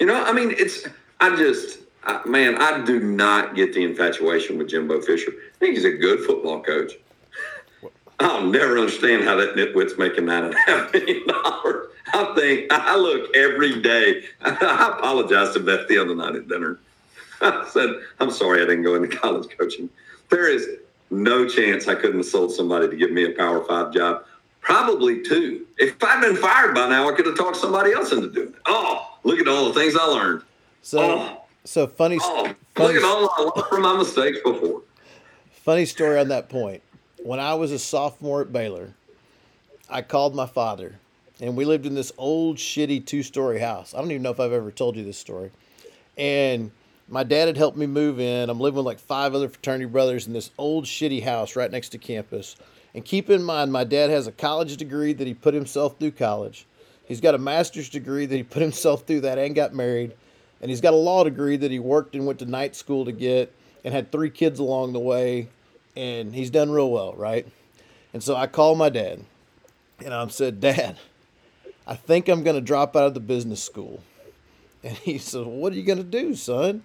you 0.00 0.06
know, 0.06 0.22
I 0.24 0.32
mean, 0.32 0.52
it's 0.56 0.86
I 1.20 1.34
just 1.36 1.80
I, 2.04 2.26
man, 2.26 2.56
I 2.60 2.84
do 2.84 3.00
not 3.00 3.54
get 3.54 3.74
the 3.74 3.84
infatuation 3.84 4.56
with 4.58 4.68
Jimbo 4.68 5.00
Fisher. 5.02 5.30
I 5.30 5.58
think 5.58 5.74
he's 5.74 5.84
a 5.84 5.92
good 5.92 6.20
football 6.20 6.62
coach. 6.62 6.92
I'll 8.20 8.44
never 8.46 8.78
understand 8.78 9.24
how 9.24 9.36
that 9.36 9.54
nitwit's 9.54 9.96
making 9.96 10.26
nine 10.26 10.44
and 10.44 10.54
a 10.54 10.58
half 10.66 10.92
million 10.92 11.26
dollars. 11.26 11.88
I 12.12 12.32
think 12.34 12.72
I 12.72 12.96
look 12.96 13.34
every 13.36 13.80
day. 13.82 14.24
I 14.40 14.94
apologized 14.98 15.54
to 15.54 15.60
Beth 15.60 15.88
the 15.88 15.98
other 15.98 16.14
night 16.14 16.34
at 16.36 16.48
dinner. 16.48 16.78
I 17.40 17.68
said, 17.70 17.90
I'm 18.20 18.30
sorry 18.30 18.62
I 18.62 18.66
didn't 18.66 18.82
go 18.82 18.94
into 18.94 19.08
college 19.16 19.48
coaching. 19.56 19.88
There 20.30 20.48
is 20.48 20.68
no 21.10 21.48
chance 21.48 21.88
I 21.88 21.94
couldn't 21.94 22.18
have 22.18 22.26
sold 22.26 22.52
somebody 22.52 22.88
to 22.88 22.96
give 22.96 23.10
me 23.12 23.24
a 23.24 23.30
Power 23.30 23.64
Five 23.64 23.92
job. 23.92 24.24
Probably 24.60 25.22
two. 25.22 25.66
If 25.78 26.02
I'd 26.02 26.20
been 26.20 26.36
fired 26.36 26.74
by 26.74 26.88
now, 26.88 27.08
I 27.08 27.14
could 27.14 27.24
have 27.26 27.36
talked 27.38 27.56
somebody 27.56 27.92
else 27.92 28.12
into 28.12 28.28
doing 28.30 28.48
it. 28.48 28.54
Oh, 28.66 29.16
look 29.24 29.38
at 29.38 29.48
all 29.48 29.66
the 29.72 29.72
things 29.80 29.96
I 29.96 30.04
learned. 30.04 30.42
So, 30.82 31.00
Oh. 31.00 31.42
so 31.64 31.86
funny, 31.86 32.18
Oh, 32.20 32.52
look 32.76 32.94
at 32.94 33.02
all 33.04 33.30
I 33.36 33.42
learned 33.42 33.68
from 33.68 33.82
my 33.82 33.96
mistakes 33.96 34.38
before. 34.44 34.82
funny 35.64 35.86
story 35.86 36.18
on 36.18 36.28
that 36.28 36.48
point. 36.50 36.82
When 37.22 37.40
I 37.40 37.54
was 37.54 37.72
a 37.72 37.78
sophomore 37.78 38.42
at 38.42 38.52
Baylor, 38.52 38.94
I 39.88 40.02
called 40.02 40.34
my 40.34 40.46
father, 40.46 40.98
and 41.40 41.56
we 41.56 41.64
lived 41.64 41.86
in 41.86 41.94
this 41.94 42.12
old, 42.18 42.56
shitty 42.56 43.06
two-story 43.06 43.60
house. 43.60 43.94
I 43.94 43.98
don't 43.98 44.10
even 44.10 44.22
know 44.22 44.30
if 44.30 44.40
I've 44.40 44.52
ever 44.52 44.72
told 44.72 44.96
you 44.96 45.04
this 45.04 45.18
story. 45.18 45.50
And 46.16 46.70
my 47.08 47.22
dad 47.22 47.46
had 47.46 47.56
helped 47.56 47.76
me 47.76 47.86
move 47.86 48.20
in. 48.20 48.50
I'm 48.50 48.60
living 48.60 48.78
with 48.78 48.86
like 48.86 48.98
five 48.98 49.34
other 49.34 49.48
fraternity 49.48 49.86
brothers 49.86 50.26
in 50.26 50.32
this 50.32 50.50
old, 50.58 50.84
shitty 50.84 51.22
house 51.22 51.56
right 51.56 51.70
next 51.70 51.90
to 51.90 51.98
campus. 51.98 52.56
And 52.94 53.04
keep 53.04 53.30
in 53.30 53.42
mind, 53.42 53.72
my 53.72 53.84
dad 53.84 54.10
has 54.10 54.26
a 54.26 54.32
college 54.32 54.76
degree 54.76 55.12
that 55.12 55.26
he 55.26 55.34
put 55.34 55.54
himself 55.54 55.98
through 55.98 56.12
college. 56.12 56.66
He's 57.06 57.20
got 57.20 57.34
a 57.34 57.38
master's 57.38 57.88
degree 57.88 58.26
that 58.26 58.36
he 58.36 58.42
put 58.42 58.60
himself 58.60 59.06
through 59.06 59.22
that 59.22 59.38
and 59.38 59.54
got 59.54 59.74
married. 59.74 60.14
And 60.60 60.70
he's 60.70 60.80
got 60.80 60.92
a 60.92 60.96
law 60.96 61.24
degree 61.24 61.56
that 61.56 61.70
he 61.70 61.78
worked 61.78 62.14
and 62.14 62.26
went 62.26 62.40
to 62.40 62.46
night 62.46 62.74
school 62.74 63.04
to 63.04 63.12
get 63.12 63.54
and 63.84 63.94
had 63.94 64.10
three 64.10 64.30
kids 64.30 64.58
along 64.58 64.92
the 64.92 64.98
way. 64.98 65.48
And 65.96 66.34
he's 66.34 66.50
done 66.50 66.70
real 66.70 66.90
well, 66.90 67.14
right? 67.14 67.46
And 68.12 68.22
so 68.22 68.34
I 68.34 68.46
called 68.46 68.76
my 68.76 68.88
dad 68.88 69.24
and 70.04 70.12
I 70.12 70.26
said, 70.28 70.60
Dad, 70.60 70.98
I 71.88 71.94
think 71.94 72.28
I'm 72.28 72.42
going 72.44 72.54
to 72.54 72.60
drop 72.60 72.94
out 72.94 73.06
of 73.06 73.14
the 73.14 73.20
business 73.20 73.64
school. 73.64 74.02
And 74.84 74.94
he 74.98 75.16
said, 75.16 75.46
What 75.46 75.72
are 75.72 75.76
you 75.76 75.82
going 75.82 75.98
to 75.98 76.04
do, 76.04 76.34
son? 76.34 76.82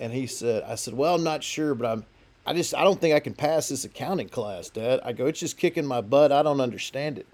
And 0.00 0.12
he 0.12 0.26
said, 0.26 0.64
I 0.64 0.74
said, 0.74 0.94
Well, 0.94 1.14
I'm 1.14 1.22
not 1.22 1.44
sure, 1.44 1.74
but 1.74 1.86
I'm, 1.86 2.04
I 2.46 2.54
just, 2.54 2.74
I 2.74 2.82
don't 2.82 3.00
think 3.00 3.14
I 3.14 3.20
can 3.20 3.34
pass 3.34 3.68
this 3.68 3.84
accounting 3.84 4.30
class, 4.30 4.70
Dad. 4.70 5.00
I 5.04 5.12
go, 5.12 5.26
It's 5.26 5.38
just 5.38 5.58
kicking 5.58 5.86
my 5.86 6.00
butt. 6.00 6.32
I 6.32 6.42
don't 6.42 6.62
understand 6.62 7.18
it. 7.18 7.26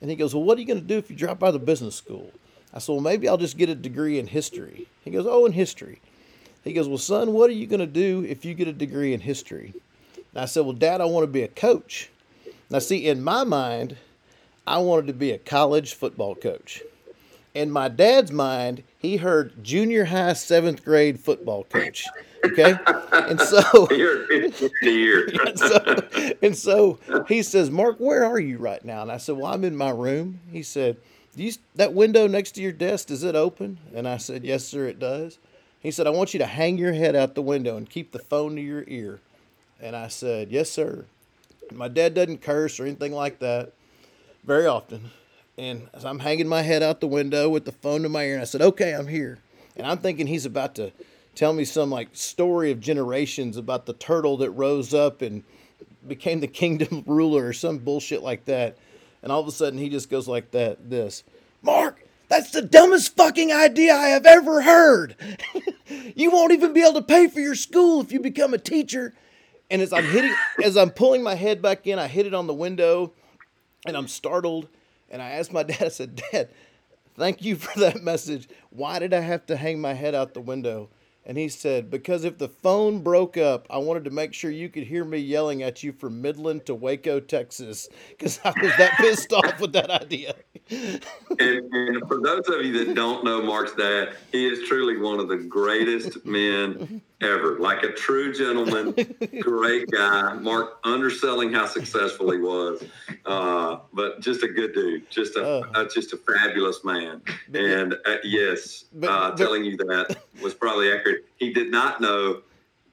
And 0.00 0.10
he 0.10 0.16
goes, 0.16 0.34
Well, 0.34 0.42
what 0.42 0.58
are 0.58 0.60
you 0.60 0.66
going 0.66 0.80
to 0.80 0.86
do 0.86 0.98
if 0.98 1.10
you 1.10 1.16
drop 1.16 1.42
out 1.42 1.48
of 1.48 1.52
the 1.54 1.60
business 1.60 1.94
school? 1.94 2.32
I 2.74 2.80
said, 2.80 2.92
Well, 2.92 3.00
maybe 3.00 3.28
I'll 3.28 3.38
just 3.38 3.56
get 3.56 3.70
a 3.70 3.74
degree 3.76 4.18
in 4.18 4.26
history. 4.26 4.88
He 5.04 5.12
goes, 5.12 5.26
Oh, 5.28 5.46
in 5.46 5.52
history. 5.52 6.00
He 6.64 6.72
goes, 6.72 6.88
Well, 6.88 6.98
son, 6.98 7.32
what 7.32 7.50
are 7.50 7.54
you 7.54 7.68
going 7.68 7.80
to 7.80 7.86
do 7.86 8.26
if 8.28 8.44
you 8.44 8.54
get 8.54 8.66
a 8.66 8.72
degree 8.72 9.14
in 9.14 9.20
history? 9.20 9.74
And 10.16 10.42
I 10.42 10.46
said, 10.46 10.64
Well, 10.64 10.74
Dad, 10.74 11.00
I 11.00 11.04
want 11.04 11.22
to 11.22 11.32
be 11.32 11.42
a 11.42 11.48
coach. 11.48 12.10
Now, 12.68 12.80
see, 12.80 13.06
in 13.06 13.22
my 13.22 13.44
mind, 13.44 13.96
I 14.66 14.78
wanted 14.78 15.08
to 15.08 15.12
be 15.12 15.32
a 15.32 15.38
college 15.38 15.94
football 15.94 16.34
coach. 16.34 16.82
In 17.54 17.70
my 17.70 17.88
dad's 17.88 18.32
mind, 18.32 18.82
he 18.98 19.16
heard 19.16 19.62
junior 19.62 20.06
high 20.06 20.32
seventh 20.34 20.84
grade 20.84 21.20
football 21.20 21.64
coach. 21.64 22.06
Okay. 22.44 22.76
And 23.12 23.40
so, 23.40 23.88
You're 23.90 24.26
50 24.52 24.70
year. 24.90 25.28
and 25.46 25.58
so, 25.58 26.34
and 26.42 26.56
so 26.56 26.98
he 27.28 27.42
says, 27.42 27.70
Mark, 27.70 27.98
where 27.98 28.24
are 28.24 28.38
you 28.38 28.58
right 28.58 28.84
now? 28.84 29.02
And 29.02 29.12
I 29.12 29.18
said, 29.18 29.36
Well, 29.36 29.52
I'm 29.52 29.64
in 29.64 29.76
my 29.76 29.90
room. 29.90 30.40
He 30.50 30.62
said, 30.62 30.96
Do 31.36 31.42
you, 31.42 31.52
that 31.74 31.92
window 31.92 32.26
next 32.26 32.52
to 32.52 32.62
your 32.62 32.72
desk, 32.72 33.10
is 33.10 33.22
it 33.24 33.34
open? 33.34 33.78
And 33.94 34.08
I 34.08 34.16
said, 34.16 34.44
Yes, 34.44 34.64
sir, 34.64 34.86
it 34.86 34.98
does. 34.98 35.38
He 35.80 35.90
said, 35.90 36.06
I 36.06 36.10
want 36.10 36.32
you 36.32 36.38
to 36.38 36.46
hang 36.46 36.78
your 36.78 36.92
head 36.92 37.16
out 37.16 37.34
the 37.34 37.42
window 37.42 37.76
and 37.76 37.90
keep 37.90 38.12
the 38.12 38.20
phone 38.20 38.54
to 38.56 38.62
your 38.62 38.84
ear. 38.86 39.20
And 39.80 39.94
I 39.96 40.08
said, 40.08 40.50
Yes, 40.50 40.70
sir. 40.70 41.04
My 41.72 41.88
dad 41.88 42.14
doesn't 42.14 42.42
curse 42.42 42.78
or 42.80 42.86
anything 42.86 43.12
like 43.12 43.40
that 43.40 43.72
very 44.44 44.66
often. 44.66 45.10
And 45.58 45.88
as 45.92 46.04
I'm 46.04 46.20
hanging 46.20 46.48
my 46.48 46.62
head 46.62 46.82
out 46.82 47.00
the 47.00 47.06
window 47.06 47.48
with 47.48 47.64
the 47.64 47.72
phone 47.72 48.02
to 48.02 48.08
my 48.08 48.24
ear, 48.24 48.34
and 48.34 48.42
I 48.42 48.46
said, 48.46 48.62
Okay, 48.62 48.92
I'm 48.92 49.08
here. 49.08 49.38
And 49.76 49.86
I'm 49.86 49.98
thinking 49.98 50.26
he's 50.26 50.46
about 50.46 50.74
to 50.76 50.92
tell 51.34 51.52
me 51.52 51.64
some 51.64 51.90
like 51.90 52.08
story 52.12 52.70
of 52.70 52.80
generations 52.80 53.56
about 53.56 53.86
the 53.86 53.92
turtle 53.94 54.36
that 54.38 54.50
rose 54.50 54.92
up 54.92 55.22
and 55.22 55.44
became 56.06 56.40
the 56.40 56.46
kingdom 56.48 57.04
ruler 57.06 57.46
or 57.46 57.52
some 57.52 57.78
bullshit 57.78 58.22
like 58.22 58.44
that. 58.46 58.76
And 59.22 59.30
all 59.30 59.40
of 59.40 59.46
a 59.46 59.52
sudden 59.52 59.78
he 59.78 59.88
just 59.88 60.10
goes 60.10 60.26
like 60.26 60.50
that, 60.50 60.90
this. 60.90 61.22
Mark, 61.62 62.04
that's 62.28 62.50
the 62.50 62.62
dumbest 62.62 63.14
fucking 63.16 63.52
idea 63.52 63.94
I 63.94 64.08
have 64.08 64.26
ever 64.26 64.62
heard. 64.62 65.14
you 66.16 66.30
won't 66.30 66.52
even 66.52 66.72
be 66.72 66.82
able 66.82 66.94
to 66.94 67.02
pay 67.02 67.28
for 67.28 67.40
your 67.40 67.54
school 67.54 68.00
if 68.00 68.10
you 68.10 68.20
become 68.20 68.52
a 68.52 68.58
teacher. 68.58 69.14
And 69.70 69.80
as 69.80 69.92
I'm 69.92 70.04
hitting 70.04 70.34
as 70.62 70.76
I'm 70.76 70.90
pulling 70.90 71.22
my 71.22 71.34
head 71.34 71.62
back 71.62 71.86
in, 71.86 71.98
I 71.98 72.08
hit 72.08 72.26
it 72.26 72.34
on 72.34 72.46
the 72.46 72.54
window 72.54 73.12
and 73.86 73.96
I'm 73.96 74.08
startled. 74.08 74.68
And 75.10 75.20
I 75.20 75.30
asked 75.30 75.52
my 75.52 75.62
dad, 75.64 75.82
I 75.82 75.88
said, 75.88 76.22
Dad, 76.32 76.48
thank 77.16 77.42
you 77.44 77.56
for 77.56 77.78
that 77.80 78.02
message. 78.02 78.48
Why 78.70 78.98
did 78.98 79.12
I 79.14 79.20
have 79.20 79.46
to 79.46 79.56
hang 79.56 79.80
my 79.80 79.94
head 79.94 80.14
out 80.14 80.34
the 80.34 80.40
window? 80.40 80.88
And 81.24 81.38
he 81.38 81.48
said, 81.48 81.88
Because 81.88 82.24
if 82.24 82.38
the 82.38 82.48
phone 82.48 83.02
broke 83.02 83.36
up, 83.36 83.66
I 83.70 83.78
wanted 83.78 84.04
to 84.04 84.10
make 84.10 84.34
sure 84.34 84.50
you 84.50 84.68
could 84.68 84.82
hear 84.82 85.04
me 85.04 85.18
yelling 85.18 85.62
at 85.62 85.82
you 85.82 85.92
from 85.92 86.20
Midland 86.20 86.66
to 86.66 86.74
Waco, 86.74 87.20
Texas, 87.20 87.88
because 88.10 88.40
I 88.44 88.52
was 88.60 88.72
that 88.76 88.96
pissed 88.98 89.32
off 89.32 89.60
with 89.60 89.72
that 89.74 89.88
idea. 89.90 90.34
and, 90.70 91.04
and, 91.38 92.08
for 92.08 92.20
those 92.20 92.48
of 92.48 92.64
you 92.64 92.84
that 92.84 92.94
don't 92.94 93.24
know 93.24 93.40
Mark's 93.40 93.74
dad, 93.74 94.16
he 94.32 94.46
is 94.46 94.68
truly 94.68 94.98
one 94.98 95.20
of 95.20 95.28
the 95.28 95.36
greatest 95.36 96.24
men 96.26 97.00
ever. 97.22 97.58
Like 97.58 97.82
a 97.82 97.92
true 97.92 98.32
gentleman, 98.32 98.94
great 99.40 99.90
guy. 99.90 100.34
Mark 100.34 100.78
underselling 100.84 101.52
how 101.52 101.66
successful 101.66 102.30
he 102.30 102.38
was, 102.38 102.84
uh, 103.26 103.78
but 103.92 104.20
just 104.20 104.42
a 104.42 104.48
good 104.48 104.74
dude, 104.74 105.10
just 105.10 105.36
a 105.36 105.60
uh, 105.60 105.66
uh, 105.74 105.88
just 105.92 106.12
a 106.12 106.16
fabulous 106.16 106.84
man. 106.84 107.22
And 107.54 107.94
uh, 108.06 108.16
yes, 108.24 108.84
but, 108.92 109.10
uh, 109.10 109.30
but, 109.30 109.36
telling 109.36 109.64
you 109.64 109.76
that 109.78 110.16
was 110.42 110.54
probably 110.54 110.92
accurate. 110.92 111.24
He 111.36 111.52
did 111.52 111.70
not 111.70 112.00
know 112.00 112.42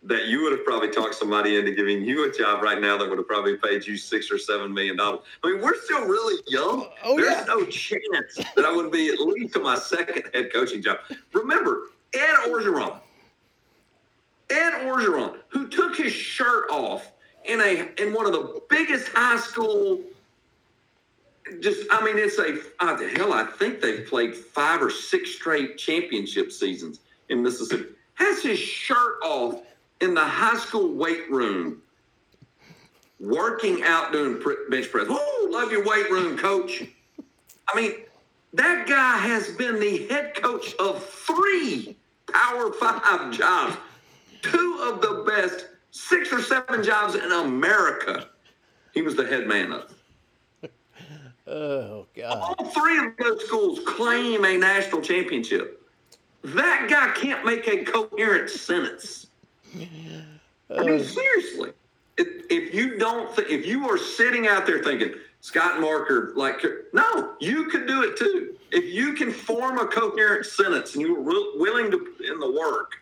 that 0.03 0.27
you 0.27 0.41
would 0.43 0.53
have 0.53 0.63
probably 0.63 0.89
talked 0.89 1.13
somebody 1.15 1.57
into 1.57 1.71
giving 1.71 2.01
you 2.03 2.29
a 2.29 2.31
job 2.31 2.63
right 2.63 2.79
now 2.79 2.97
that 2.97 3.09
would 3.09 3.17
have 3.17 3.27
probably 3.27 3.57
paid 3.57 3.85
you 3.85 3.97
six 3.97 4.31
or 4.31 4.37
seven 4.37 4.73
million 4.73 4.95
dollars. 4.95 5.19
I 5.43 5.51
mean, 5.51 5.61
we're 5.61 5.79
still 5.81 6.05
really 6.05 6.41
young. 6.47 6.87
Oh, 7.03 7.17
There's 7.17 7.31
yeah. 7.31 7.43
no 7.45 7.65
chance 7.65 8.35
that 8.55 8.65
I 8.65 8.71
wouldn't 8.71 8.93
be 8.93 9.09
at 9.09 9.19
least 9.19 9.53
to 9.55 9.59
my 9.59 9.75
second 9.75 10.23
head 10.33 10.53
coaching 10.53 10.81
job. 10.81 10.99
Remember, 11.33 11.89
Ed 12.13 12.35
Orgeron, 12.47 12.99
Ed 14.49 14.85
Orgeron, 14.85 15.37
who 15.49 15.67
took 15.67 15.95
his 15.95 16.11
shirt 16.11 16.69
off 16.71 17.11
in 17.45 17.61
a 17.61 17.89
in 18.01 18.13
one 18.13 18.25
of 18.25 18.31
the 18.31 18.61
biggest 18.69 19.09
high 19.09 19.37
school. 19.37 20.01
Just, 21.61 21.87
I 21.91 22.03
mean, 22.03 22.17
it's 22.17 22.37
a 22.37 22.59
uh, 22.79 22.95
the 22.95 23.09
hell. 23.09 23.33
I 23.33 23.43
think 23.43 23.81
they've 23.81 24.05
played 24.05 24.35
five 24.35 24.81
or 24.81 24.91
six 24.91 25.33
straight 25.33 25.77
championship 25.77 26.51
seasons 26.51 26.99
in 27.29 27.41
Mississippi. 27.41 27.85
Has 28.15 28.43
his 28.43 28.59
shirt 28.59 29.15
off 29.23 29.61
in 30.01 30.13
the 30.13 30.23
high 30.23 30.57
school 30.57 30.93
weight 30.93 31.29
room, 31.31 31.81
working 33.19 33.83
out 33.83 34.11
doing 34.11 34.41
bench 34.69 34.91
press. 34.91 35.07
Oh, 35.09 35.47
love 35.51 35.71
your 35.71 35.85
weight 35.85 36.09
room, 36.11 36.37
coach. 36.37 36.83
I 37.67 37.75
mean, 37.75 37.93
that 38.53 38.87
guy 38.87 39.17
has 39.17 39.49
been 39.49 39.79
the 39.79 40.07
head 40.07 40.35
coach 40.35 40.75
of 40.75 41.03
three 41.03 41.97
Power 42.31 42.71
Five 42.73 43.31
jobs, 43.31 43.75
two 44.41 44.79
of 44.83 45.01
the 45.01 45.23
best 45.27 45.67
six 45.91 46.31
or 46.31 46.41
seven 46.41 46.83
jobs 46.83 47.15
in 47.15 47.31
America. 47.31 48.29
He 48.93 49.01
was 49.01 49.15
the 49.15 49.25
head 49.25 49.47
man 49.47 49.71
of. 49.71 49.93
Oh 51.47 52.05
God! 52.15 52.55
All 52.59 52.65
three 52.65 52.99
of 52.99 53.17
those 53.17 53.43
schools 53.45 53.79
claim 53.85 54.45
a 54.45 54.57
national 54.57 55.01
championship. 55.01 55.81
That 56.43 56.87
guy 56.89 57.11
can't 57.19 57.43
make 57.45 57.67
a 57.67 57.83
coherent 57.83 58.49
sentence. 58.49 59.27
I 59.75 59.79
mean, 60.83 60.99
uh, 60.99 61.03
seriously, 61.03 61.71
if, 62.17 62.45
if 62.49 62.73
you 62.73 62.97
don't, 62.97 63.35
th- 63.35 63.49
if 63.49 63.65
you 63.65 63.89
are 63.89 63.97
sitting 63.97 64.47
out 64.47 64.65
there 64.65 64.83
thinking 64.83 65.13
Scott 65.41 65.81
Marker, 65.81 66.33
like, 66.35 66.63
no, 66.93 67.33
you 67.39 67.65
could 67.65 67.87
do 67.87 68.03
it 68.03 68.17
too. 68.17 68.55
If 68.71 68.85
you 68.85 69.13
can 69.13 69.31
form 69.31 69.79
a 69.79 69.87
coherent 69.87 70.45
sentence 70.45 70.93
and 70.93 71.01
you 71.01 71.17
are 71.17 71.21
re- 71.21 71.53
willing 71.55 71.89
to 71.91 71.97
put 71.97 72.25
in 72.25 72.39
the 72.39 72.51
work, 72.51 73.01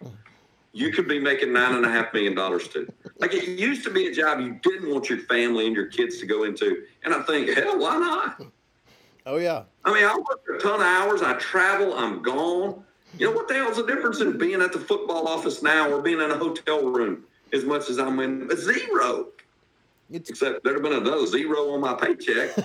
you 0.77 0.91
could 0.91 1.07
be 1.07 1.17
making 1.17 1.51
nine 1.51 1.73
and 1.73 1.83
a 1.83 1.89
half 1.89 2.13
million 2.13 2.35
dollars 2.35 2.67
too. 2.67 2.87
Like 3.17 3.33
it 3.33 3.47
used 3.47 3.83
to 3.85 3.89
be 3.89 4.07
a 4.07 4.13
job 4.13 4.39
you 4.39 4.59
didn't 4.61 4.93
want 4.93 5.09
your 5.09 5.17
family 5.19 5.65
and 5.65 5.75
your 5.75 5.87
kids 5.87 6.19
to 6.19 6.27
go 6.27 6.43
into, 6.43 6.83
and 7.03 7.15
I 7.15 7.23
think, 7.23 7.49
hell, 7.49 7.79
why 7.79 7.97
not? 7.97 8.41
Oh 9.25 9.37
yeah. 9.37 9.63
I 9.83 9.93
mean, 9.93 10.05
I 10.05 10.15
work 10.15 10.41
a 10.55 10.61
ton 10.61 10.75
of 10.75 10.85
hours. 10.85 11.23
I 11.23 11.33
travel. 11.33 11.95
I'm 11.95 12.21
gone. 12.21 12.83
You 13.17 13.27
know 13.27 13.35
what 13.35 13.47
the 13.47 13.55
hell's 13.55 13.77
the 13.77 13.87
difference 13.87 14.21
in 14.21 14.37
being 14.37 14.61
at 14.61 14.71
the 14.71 14.79
football 14.79 15.27
office 15.27 15.63
now 15.63 15.89
or 15.89 16.01
being 16.01 16.21
in 16.21 16.29
a 16.29 16.37
hotel 16.37 16.85
room 16.85 17.23
as 17.51 17.63
much 17.65 17.89
as 17.89 17.97
I'm 17.97 18.19
in 18.19 18.47
a 18.51 18.55
zero? 18.55 19.29
It's, 20.09 20.29
Except 20.29 20.63
there'd 20.63 20.75
have 20.75 20.83
been 20.83 20.93
another 20.93 21.25
zero 21.25 21.73
on 21.73 21.81
my 21.81 21.93
paycheck. 21.93 22.55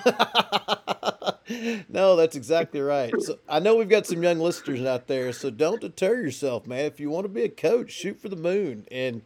no, 1.89 2.15
that's 2.15 2.37
exactly 2.37 2.81
right. 2.81 3.13
So 3.21 3.39
I 3.49 3.59
know 3.59 3.75
we've 3.77 3.89
got 3.89 4.07
some 4.07 4.23
young 4.23 4.39
listeners 4.39 4.85
out 4.85 5.09
there, 5.09 5.33
so 5.33 5.51
don't 5.51 5.81
deter 5.81 6.21
yourself, 6.21 6.67
man. 6.67 6.85
If 6.85 7.01
you 7.01 7.11
want 7.11 7.25
to 7.25 7.29
be 7.29 7.43
a 7.43 7.49
coach, 7.49 7.91
shoot 7.91 8.21
for 8.21 8.29
the 8.29 8.37
moon 8.37 8.87
and 8.93 9.23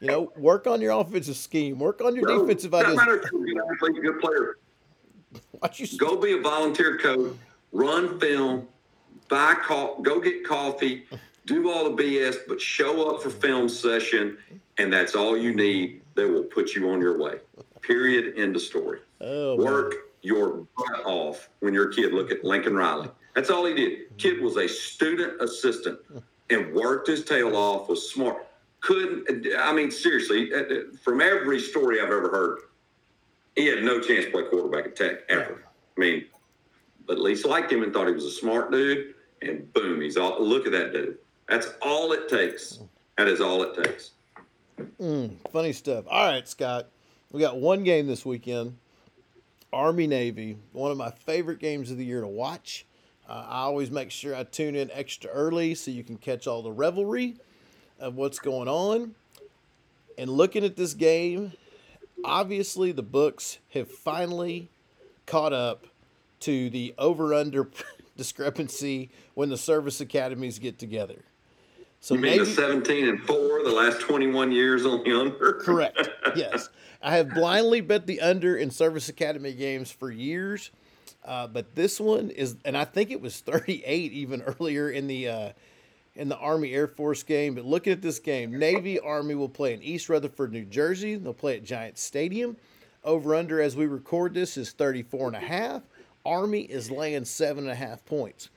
you 0.00 0.08
know 0.08 0.32
work 0.36 0.66
on 0.66 0.80
your 0.80 0.92
offensive 0.92 1.36
scheme, 1.36 1.78
work 1.78 2.00
on 2.00 2.16
your 2.16 2.26
no, 2.26 2.40
defensive 2.40 2.72
ideas. 2.72 2.96
Matter 2.96 3.20
if 3.22 3.30
you're 3.32 3.90
a 3.90 3.92
good 4.00 4.20
player. 4.20 4.58
Watch 5.62 5.80
you 5.80 5.98
go 5.98 6.16
be 6.16 6.38
a 6.38 6.40
volunteer 6.40 6.96
coach, 6.96 7.34
run 7.72 8.18
film, 8.18 8.66
buy 9.28 9.54
co- 9.62 10.00
go 10.00 10.20
get 10.20 10.42
coffee, 10.42 11.04
do 11.44 11.70
all 11.70 11.94
the 11.94 12.02
BS, 12.02 12.36
but 12.48 12.58
show 12.60 13.10
up 13.10 13.22
for 13.22 13.28
film 13.28 13.68
session, 13.68 14.38
and 14.78 14.90
that's 14.90 15.14
all 15.14 15.36
you 15.36 15.54
need. 15.54 16.00
They 16.18 16.24
will 16.24 16.42
put 16.42 16.74
you 16.74 16.90
on 16.90 17.00
your 17.00 17.16
way. 17.16 17.34
Period. 17.80 18.36
End 18.36 18.56
of 18.56 18.62
story. 18.62 18.98
Oh, 19.20 19.54
Work 19.54 19.90
man. 19.92 20.00
your 20.22 20.66
butt 20.76 21.06
off 21.06 21.48
when 21.60 21.72
you're 21.72 21.90
a 21.90 21.94
kid. 21.94 22.12
Look 22.12 22.32
at 22.32 22.42
Lincoln 22.42 22.74
Riley. 22.74 23.08
That's 23.36 23.50
all 23.50 23.64
he 23.64 23.72
did. 23.72 24.18
Kid 24.18 24.40
was 24.42 24.56
a 24.56 24.66
student 24.68 25.40
assistant 25.40 26.00
and 26.50 26.74
worked 26.74 27.06
his 27.06 27.24
tail 27.24 27.54
off. 27.54 27.88
Was 27.88 28.10
smart. 28.10 28.48
Couldn't. 28.80 29.46
I 29.60 29.72
mean, 29.72 29.92
seriously. 29.92 30.52
Uh, 30.52 30.58
uh, 30.58 30.74
from 31.04 31.20
every 31.20 31.60
story 31.60 32.00
I've 32.00 32.06
ever 32.10 32.28
heard, 32.30 32.58
he 33.54 33.66
had 33.66 33.84
no 33.84 34.00
chance 34.00 34.24
to 34.24 34.32
play 34.32 34.42
quarterback 34.50 34.86
at 34.86 34.96
Tech 34.96 35.18
ever. 35.28 35.62
I 35.96 36.00
mean, 36.00 36.24
but 37.06 37.20
Leach 37.20 37.44
liked 37.44 37.70
him 37.70 37.84
and 37.84 37.92
thought 37.92 38.08
he 38.08 38.12
was 38.12 38.24
a 38.24 38.30
smart 38.32 38.72
dude 38.72 39.14
and 39.40 39.72
boom, 39.72 40.00
he's 40.00 40.16
all. 40.16 40.42
Look 40.44 40.66
at 40.66 40.72
that 40.72 40.92
dude. 40.92 41.18
That's 41.48 41.68
all 41.80 42.10
it 42.10 42.28
takes. 42.28 42.80
That 43.16 43.28
is 43.28 43.40
all 43.40 43.62
it 43.62 43.84
takes. 43.84 44.10
Mm, 45.00 45.36
funny 45.50 45.72
stuff. 45.72 46.04
All 46.08 46.26
right, 46.26 46.46
Scott. 46.48 46.88
We 47.32 47.40
got 47.40 47.58
one 47.58 47.84
game 47.84 48.06
this 48.06 48.24
weekend. 48.24 48.76
Army 49.72 50.06
Navy, 50.06 50.56
one 50.72 50.90
of 50.90 50.96
my 50.96 51.10
favorite 51.10 51.58
games 51.58 51.90
of 51.90 51.98
the 51.98 52.04
year 52.04 52.20
to 52.20 52.26
watch. 52.26 52.86
Uh, 53.28 53.44
I 53.46 53.60
always 53.60 53.90
make 53.90 54.10
sure 54.10 54.34
I 54.34 54.44
tune 54.44 54.74
in 54.74 54.90
extra 54.92 55.30
early 55.30 55.74
so 55.74 55.90
you 55.90 56.02
can 56.02 56.16
catch 56.16 56.46
all 56.46 56.62
the 56.62 56.72
revelry 56.72 57.36
of 58.00 58.14
what's 58.14 58.38
going 58.38 58.68
on. 58.68 59.14
And 60.16 60.30
looking 60.30 60.64
at 60.64 60.76
this 60.76 60.94
game, 60.94 61.52
obviously 62.24 62.92
the 62.92 63.02
books 63.02 63.58
have 63.74 63.90
finally 63.90 64.70
caught 65.26 65.52
up 65.52 65.86
to 66.40 66.70
the 66.70 66.94
over 66.96 67.34
under 67.34 67.68
discrepancy 68.16 69.10
when 69.34 69.50
the 69.50 69.58
service 69.58 70.00
academies 70.00 70.58
get 70.58 70.78
together. 70.78 71.24
So 72.00 72.14
you 72.14 72.20
mean 72.20 72.32
maybe, 72.32 72.44
the 72.44 72.52
17 72.52 73.08
and 73.08 73.20
4, 73.22 73.64
the 73.64 73.72
last 73.72 74.00
21 74.00 74.52
years 74.52 74.86
on 74.86 75.02
the 75.04 75.18
under? 75.18 75.54
correct. 75.54 76.08
Yes. 76.36 76.68
I 77.02 77.16
have 77.16 77.32
blindly 77.32 77.80
bet 77.80 78.06
the 78.06 78.20
under 78.20 78.56
in 78.56 78.70
service 78.70 79.08
academy 79.08 79.52
games 79.54 79.90
for 79.90 80.10
years. 80.10 80.70
Uh, 81.24 81.46
but 81.46 81.74
this 81.74 82.00
one 82.00 82.30
is, 82.30 82.56
and 82.64 82.76
I 82.76 82.84
think 82.84 83.10
it 83.10 83.20
was 83.20 83.40
38 83.40 84.12
even 84.12 84.42
earlier 84.42 84.90
in 84.90 85.06
the 85.06 85.28
uh, 85.28 85.52
in 86.14 86.28
the 86.28 86.36
Army 86.36 86.74
Air 86.74 86.86
Force 86.86 87.22
game. 87.22 87.54
But 87.54 87.64
looking 87.64 87.92
at 87.92 88.02
this 88.02 88.18
game, 88.18 88.58
Navy 88.58 88.98
Army 88.98 89.34
will 89.34 89.48
play 89.48 89.72
in 89.72 89.82
East 89.82 90.08
Rutherford, 90.08 90.52
New 90.52 90.64
Jersey. 90.64 91.14
They'll 91.14 91.32
play 91.32 91.56
at 91.56 91.64
Giant 91.64 91.96
Stadium. 91.98 92.56
Over 93.04 93.34
under 93.34 93.60
as 93.62 93.76
we 93.76 93.86
record 93.86 94.34
this 94.34 94.56
is 94.56 94.72
34 94.72 95.28
and 95.28 95.36
a 95.36 95.40
half. 95.40 95.82
Army 96.26 96.62
is 96.62 96.90
laying 96.90 97.24
seven 97.24 97.64
and 97.64 97.72
a 97.72 97.76
half 97.76 98.04
points. 98.04 98.50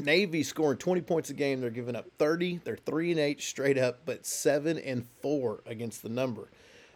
Navy 0.00 0.42
scoring 0.42 0.78
20 0.78 1.00
points 1.02 1.30
a 1.30 1.34
game. 1.34 1.60
They're 1.60 1.70
giving 1.70 1.96
up 1.96 2.06
30. 2.18 2.60
They're 2.64 2.76
3 2.76 3.12
and 3.12 3.20
8 3.20 3.40
straight 3.40 3.78
up, 3.78 4.00
but 4.04 4.26
7 4.26 4.78
and 4.78 5.06
4 5.22 5.62
against 5.66 6.02
the 6.02 6.08
number. 6.08 6.48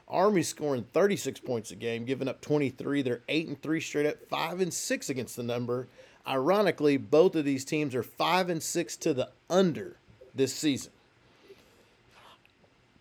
Army 0.09 0.43
scoring 0.43 0.85
36 0.93 1.41
points 1.41 1.71
a 1.71 1.77
game, 1.77 2.05
giving 2.05 2.29
up 2.29 2.41
23. 2.41 3.03
They're 3.03 3.23
8 3.29 3.49
and 3.49 3.63
3 3.63 3.81
straight 3.81 4.07
up, 4.07 4.17
5 4.29 4.61
and 4.61 4.73
6 4.73 5.11
against 5.11 5.37
the 5.37 5.43
number. 5.43 5.89
Ironically, 6.27 6.97
both 6.99 7.35
of 7.35 7.45
these 7.45 7.65
teams 7.65 7.95
are 7.95 8.03
five 8.03 8.49
and 8.49 8.63
six 8.63 8.97
to 8.99 9.13
the 9.13 9.31
under 9.51 9.97
this 10.35 10.55
season. 10.55 10.93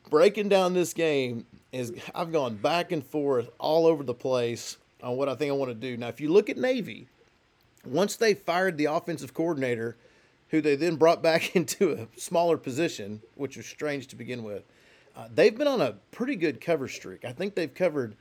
Breaking 0.10 0.50
down 0.50 0.74
this 0.74 0.94
game 0.94 1.46
is 1.72 1.94
I've 2.16 2.32
gone 2.32 2.56
back 2.56 2.92
and 2.92 3.06
forth 3.06 3.50
all 3.60 3.86
over 3.86 4.04
the 4.04 4.14
place 4.14 4.78
on 5.04 5.18
what 5.18 5.30
I 5.30 5.36
think 5.36 5.52
I 5.52 5.56
want 5.56 5.70
to 5.70 5.76
do. 5.76 5.98
Now, 5.98 6.08
if 6.08 6.20
you 6.20 6.30
look 6.30 6.50
at 6.50 6.58
Navy, 6.58 7.08
once 7.86 8.16
they 8.16 8.34
fired 8.34 8.78
the 8.78 8.86
offensive 8.86 9.34
coordinator, 9.34 9.98
who 10.50 10.62
they 10.62 10.76
then 10.76 10.96
brought 10.96 11.24
back 11.24 11.56
into 11.56 11.92
a 11.94 12.20
smaller 12.20 12.58
position, 12.58 13.22
which 13.36 13.58
was 13.58 13.66
strange 13.66 14.08
to 14.08 14.16
begin 14.16 14.44
with, 14.44 14.64
uh, 15.16 15.28
they've 15.34 15.58
been 15.58 15.68
on 15.68 15.82
a 15.82 15.96
pretty 16.12 16.36
good 16.36 16.62
cover 16.62 16.88
streak. 16.88 17.26
I 17.26 17.32
think 17.32 17.56
they've 17.56 17.74
covered 17.74 18.16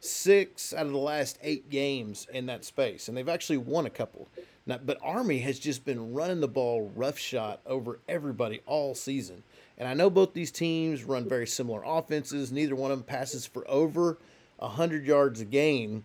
six 0.00 0.74
out 0.74 0.86
of 0.86 0.92
the 0.92 0.98
last 0.98 1.38
eight 1.42 1.70
games 1.70 2.26
in 2.32 2.46
that 2.46 2.64
space, 2.64 3.08
and 3.08 3.16
they've 3.16 3.28
actually 3.28 3.56
won 3.56 3.86
a 3.86 3.90
couple. 3.90 4.28
Now, 4.66 4.78
but 4.78 4.98
Army 5.02 5.38
has 5.40 5.58
just 5.58 5.84
been 5.84 6.14
running 6.14 6.40
the 6.40 6.48
ball 6.48 6.90
roughshod 6.94 7.58
over 7.66 8.00
everybody 8.08 8.60
all 8.66 8.94
season. 8.94 9.42
And 9.76 9.88
I 9.88 9.94
know 9.94 10.08
both 10.08 10.32
these 10.32 10.50
teams 10.50 11.04
run 11.04 11.28
very 11.28 11.46
similar 11.46 11.82
offenses. 11.84 12.52
Neither 12.52 12.74
one 12.74 12.90
of 12.90 12.98
them 12.98 13.04
passes 13.04 13.44
for 13.44 13.68
over 13.68 14.18
100 14.58 15.04
yards 15.06 15.40
a 15.40 15.44
game. 15.44 16.04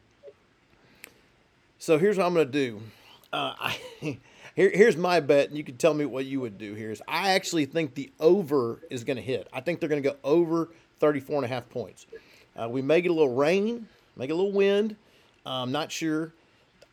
So 1.77 1.97
here's 1.97 2.17
what 2.17 2.25
I'm 2.25 2.33
going 2.33 2.47
to 2.47 2.51
do. 2.51 2.81
Uh, 3.31 3.53
I, 3.59 3.77
here, 4.55 4.69
here's 4.69 4.97
my 4.97 5.19
bet, 5.19 5.49
and 5.49 5.57
you 5.57 5.63
can 5.63 5.77
tell 5.77 5.93
me 5.93 6.05
what 6.05 6.25
you 6.25 6.39
would 6.41 6.57
do 6.57 6.73
here. 6.73 6.91
Is 6.91 7.01
I 7.07 7.31
actually 7.31 7.65
think 7.65 7.95
the 7.95 8.11
over 8.19 8.81
is 8.89 9.03
going 9.03 9.17
to 9.17 9.23
hit. 9.23 9.47
I 9.53 9.61
think 9.61 9.79
they're 9.79 9.89
going 9.89 10.03
to 10.03 10.09
go 10.09 10.17
over 10.23 10.69
34 10.99 11.37
and 11.37 11.45
a 11.45 11.47
half 11.47 11.69
points. 11.69 12.05
Uh, 12.55 12.67
we 12.67 12.81
may 12.81 13.01
get 13.01 13.11
a 13.11 13.13
little 13.13 13.35
rain, 13.35 13.87
make 14.15 14.29
a 14.29 14.33
little 14.33 14.51
wind. 14.51 14.95
I'm 15.45 15.71
not 15.71 15.91
sure. 15.91 16.33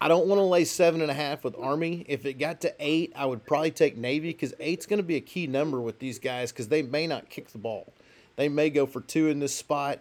I 0.00 0.08
don't 0.08 0.26
want 0.26 0.38
to 0.38 0.44
lay 0.44 0.64
seven 0.64 1.00
and 1.00 1.10
a 1.10 1.14
half 1.14 1.42
with 1.42 1.56
Army. 1.58 2.04
If 2.06 2.26
it 2.26 2.34
got 2.34 2.60
to 2.62 2.74
eight, 2.78 3.12
I 3.16 3.24
would 3.24 3.44
probably 3.46 3.70
take 3.70 3.96
Navy 3.96 4.28
because 4.28 4.52
eight's 4.60 4.84
going 4.84 4.98
to 4.98 5.02
be 5.02 5.16
a 5.16 5.20
key 5.20 5.46
number 5.46 5.80
with 5.80 5.98
these 5.98 6.18
guys 6.18 6.52
because 6.52 6.68
they 6.68 6.82
may 6.82 7.06
not 7.06 7.30
kick 7.30 7.48
the 7.48 7.58
ball. 7.58 7.92
They 8.36 8.50
may 8.50 8.68
go 8.68 8.84
for 8.84 9.00
two 9.00 9.28
in 9.28 9.38
this 9.38 9.54
spot. 9.54 10.00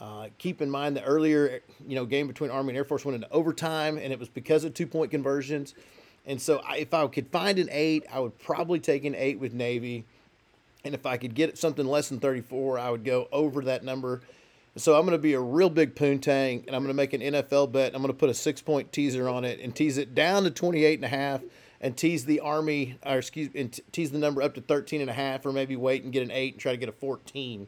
Uh, 0.00 0.28
keep 0.38 0.60
in 0.60 0.70
mind 0.70 0.96
the 0.96 1.02
earlier, 1.04 1.60
you 1.86 1.94
know, 1.94 2.04
game 2.04 2.26
between 2.26 2.50
Army 2.50 2.70
and 2.70 2.76
Air 2.76 2.84
Force 2.84 3.04
went 3.04 3.16
into 3.16 3.30
overtime, 3.32 3.96
and 3.96 4.12
it 4.12 4.18
was 4.18 4.28
because 4.28 4.64
of 4.64 4.74
two 4.74 4.86
point 4.86 5.10
conversions. 5.10 5.74
And 6.26 6.40
so, 6.40 6.58
I, 6.58 6.78
if 6.78 6.92
I 6.92 7.06
could 7.06 7.28
find 7.28 7.58
an 7.58 7.68
eight, 7.70 8.04
I 8.12 8.20
would 8.20 8.38
probably 8.38 8.80
take 8.80 9.04
an 9.04 9.14
eight 9.14 9.38
with 9.38 9.54
Navy. 9.54 10.04
And 10.84 10.94
if 10.94 11.06
I 11.06 11.16
could 11.16 11.34
get 11.34 11.58
something 11.58 11.86
less 11.86 12.08
than 12.08 12.20
34, 12.20 12.78
I 12.78 12.90
would 12.90 13.04
go 13.04 13.28
over 13.32 13.62
that 13.62 13.82
number. 13.82 14.20
So 14.76 14.94
I'm 14.94 15.06
going 15.06 15.12
to 15.12 15.22
be 15.22 15.32
a 15.32 15.40
real 15.40 15.70
big 15.70 15.94
poontang, 15.94 16.66
and 16.66 16.76
I'm 16.76 16.82
going 16.82 16.88
to 16.88 16.94
make 16.94 17.14
an 17.14 17.22
NFL 17.22 17.72
bet. 17.72 17.94
I'm 17.94 18.02
going 18.02 18.12
to 18.12 18.18
put 18.18 18.28
a 18.28 18.34
six 18.34 18.60
point 18.60 18.92
teaser 18.92 19.28
on 19.28 19.44
it 19.44 19.58
and 19.60 19.74
tease 19.74 19.96
it 19.96 20.14
down 20.14 20.44
to 20.44 20.50
28 20.50 20.98
and 20.98 21.04
a 21.04 21.08
half 21.08 21.40
and 21.80 21.96
tease 21.96 22.26
the 22.26 22.40
Army, 22.40 22.98
or 23.04 23.18
excuse 23.18 23.50
and 23.54 23.78
tease 23.92 24.10
the 24.10 24.18
number 24.18 24.42
up 24.42 24.54
to 24.54 24.60
13 24.60 25.00
and 25.00 25.08
a 25.08 25.14
half, 25.14 25.46
or 25.46 25.52
maybe 25.52 25.76
wait 25.76 26.04
and 26.04 26.12
get 26.12 26.22
an 26.22 26.30
eight 26.30 26.54
and 26.54 26.60
try 26.60 26.72
to 26.72 26.78
get 26.78 26.88
a 26.88 26.92
14. 26.92 27.66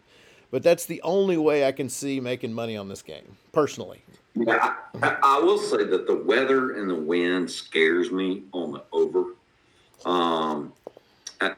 But 0.51 0.63
that's 0.63 0.87
the 0.87 1.03
only 1.03 1.37
way 1.37 1.67
I 1.67 1.73
can 1.73 1.89
see 1.89 2.21
making 2.21 2.53
money 2.53 2.77
on 2.77 2.89
this 2.89 3.03
game, 3.03 3.37
personally. 3.53 4.03
Yeah, 4.35 4.75
I, 5.03 5.17
I 5.23 5.39
will 5.41 5.59
say 5.59 5.85
that 5.85 6.07
the 6.07 6.17
weather 6.17 6.73
and 6.73 6.89
the 6.89 6.95
wind 6.95 7.51
scares 7.51 8.11
me 8.11 8.45
on 8.53 8.73
the 8.73 8.83
over. 8.93 9.35
Um, 10.07 10.73
I, 11.41 11.53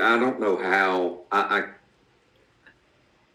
I 0.00 0.18
don't 0.18 0.40
know 0.40 0.56
how 0.56 1.20
I, 1.30 1.58
I 1.58 1.64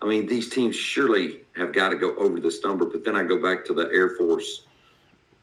I 0.01 0.07
mean, 0.07 0.27
these 0.27 0.49
teams 0.49 0.75
surely 0.75 1.41
have 1.55 1.73
got 1.73 1.89
to 1.89 1.95
go 1.95 2.15
over 2.17 2.39
this 2.39 2.63
number. 2.63 2.85
But 2.85 3.03
then 3.03 3.15
I 3.15 3.23
go 3.23 3.41
back 3.41 3.65
to 3.65 3.73
the 3.73 3.89
Air 3.91 4.11
Force 4.11 4.65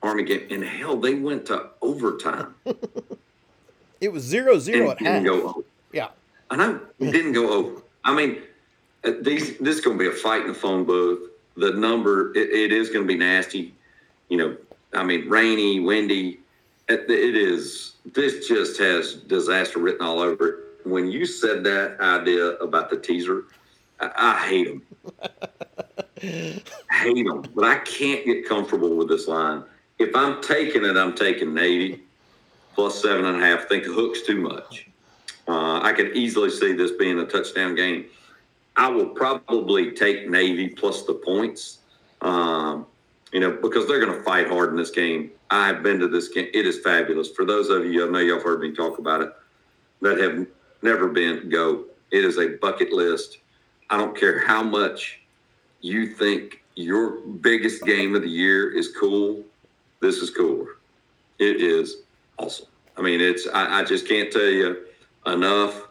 Army 0.02 0.22
game, 0.22 0.46
and 0.50 0.62
hell, 0.62 0.96
they 0.96 1.14
went 1.14 1.46
to 1.46 1.70
overtime. 1.80 2.54
it 4.00 4.12
was 4.12 4.22
zero 4.22 4.58
zero 4.58 4.92
at 4.92 5.00
half. 5.00 5.24
Go 5.24 5.48
over. 5.48 5.60
Yeah, 5.92 6.08
I 6.50 6.56
know 6.56 6.80
didn't 7.00 7.32
go 7.32 7.52
over. 7.52 7.82
I 8.04 8.14
mean, 8.14 8.42
these 9.02 9.58
this 9.58 9.76
is 9.76 9.80
going 9.80 9.98
to 9.98 10.02
be 10.02 10.08
a 10.08 10.12
fight 10.12 10.42
in 10.42 10.48
the 10.48 10.54
phone 10.54 10.84
booth. 10.84 11.30
The 11.56 11.72
number 11.72 12.30
it, 12.36 12.50
it 12.50 12.72
is 12.72 12.88
going 12.90 13.06
to 13.06 13.08
be 13.08 13.18
nasty. 13.18 13.74
You 14.28 14.36
know, 14.38 14.56
I 14.92 15.04
mean, 15.04 15.28
rainy, 15.28 15.80
windy. 15.80 16.40
It, 16.88 17.08
it 17.10 17.36
is. 17.36 17.94
This 18.04 18.48
just 18.48 18.78
has 18.80 19.14
disaster 19.14 19.78
written 19.78 20.02
all 20.04 20.20
over 20.20 20.48
it. 20.48 20.56
When 20.84 21.10
you 21.10 21.26
said 21.26 21.62
that 21.64 22.00
idea 22.00 22.56
about 22.56 22.90
the 22.90 22.96
teaser 22.96 23.44
I, 24.02 24.46
hate 24.48 24.66
them. 24.66 24.82
hate 26.90 27.26
them, 27.26 27.44
but 27.54 27.64
I 27.64 27.78
can't 27.78 28.24
get 28.24 28.48
comfortable 28.48 28.96
with 28.96 29.08
this 29.08 29.28
line. 29.28 29.64
If 29.98 30.14
I'm 30.16 30.42
taking 30.42 30.84
it, 30.84 30.96
I'm 30.96 31.14
taking 31.14 31.54
Navy 31.54 32.02
plus 32.74 33.00
seven 33.00 33.24
and 33.24 33.40
a 33.40 33.46
half. 33.46 33.60
I 33.60 33.64
think 33.64 33.84
the 33.84 33.92
hook's 33.92 34.22
too 34.22 34.40
much. 34.40 34.88
Uh, 35.46 35.80
I 35.82 35.92
could 35.92 36.16
easily 36.16 36.50
see 36.50 36.72
this 36.72 36.92
being 36.92 37.18
a 37.18 37.26
touchdown 37.26 37.74
game. 37.74 38.06
I 38.76 38.88
will 38.88 39.08
probably 39.08 39.92
take 39.92 40.28
Navy 40.28 40.68
plus 40.68 41.04
the 41.04 41.14
points, 41.14 41.78
um, 42.20 42.86
you 43.32 43.40
know, 43.40 43.58
because 43.60 43.86
they're 43.86 44.04
going 44.04 44.16
to 44.16 44.24
fight 44.24 44.48
hard 44.48 44.70
in 44.70 44.76
this 44.76 44.90
game. 44.90 45.30
I've 45.50 45.82
been 45.82 45.98
to 45.98 46.08
this 46.08 46.28
game. 46.28 46.48
It 46.54 46.66
is 46.66 46.80
fabulous. 46.80 47.30
For 47.30 47.44
those 47.44 47.68
of 47.68 47.84
you, 47.84 48.06
I 48.06 48.10
know 48.10 48.18
y'all 48.18 48.36
have 48.36 48.44
heard 48.44 48.60
me 48.60 48.72
talk 48.72 48.98
about 48.98 49.20
it, 49.20 49.32
that 50.00 50.18
have 50.18 50.46
never 50.80 51.08
been, 51.08 51.48
go. 51.48 51.84
It 52.10 52.24
is 52.24 52.38
a 52.38 52.56
bucket 52.60 52.92
list 52.92 53.38
I 53.92 53.98
don't 53.98 54.16
care 54.16 54.38
how 54.38 54.62
much 54.62 55.20
you 55.82 56.06
think 56.06 56.64
your 56.76 57.20
biggest 57.20 57.84
game 57.84 58.14
of 58.14 58.22
the 58.22 58.28
year 58.28 58.74
is 58.74 58.96
cool. 58.98 59.42
This 60.00 60.16
is 60.16 60.30
cooler. 60.30 60.78
It 61.38 61.60
is 61.60 61.98
awesome. 62.38 62.68
I 62.96 63.02
mean, 63.02 63.20
it's, 63.20 63.46
I, 63.52 63.80
I 63.80 63.84
just 63.84 64.08
can't 64.08 64.32
tell 64.32 64.48
you 64.48 64.86
enough 65.26 65.88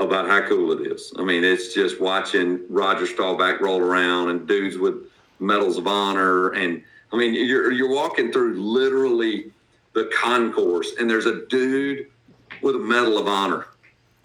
about 0.00 0.28
how 0.28 0.46
cool 0.48 0.72
it 0.72 0.86
is. 0.86 1.12
I 1.18 1.24
mean, 1.24 1.44
it's 1.44 1.74
just 1.74 2.00
watching 2.00 2.60
Roger 2.68 3.06
Staubach 3.06 3.60
roll 3.60 3.80
around 3.80 4.30
and 4.30 4.46
dudes 4.46 4.78
with 4.78 4.94
medals 5.40 5.76
of 5.76 5.86
honor. 5.86 6.50
And 6.50 6.82
I 7.12 7.16
mean, 7.16 7.34
you're, 7.34 7.72
you're 7.72 7.92
walking 7.92 8.32
through 8.32 8.60
literally 8.60 9.50
the 9.94 10.10
concourse 10.14 10.94
and 10.98 11.10
there's 11.10 11.26
a 11.26 11.46
dude 11.46 12.06
with 12.62 12.76
a 12.76 12.78
medal 12.78 13.18
of 13.18 13.26
honor 13.26 13.66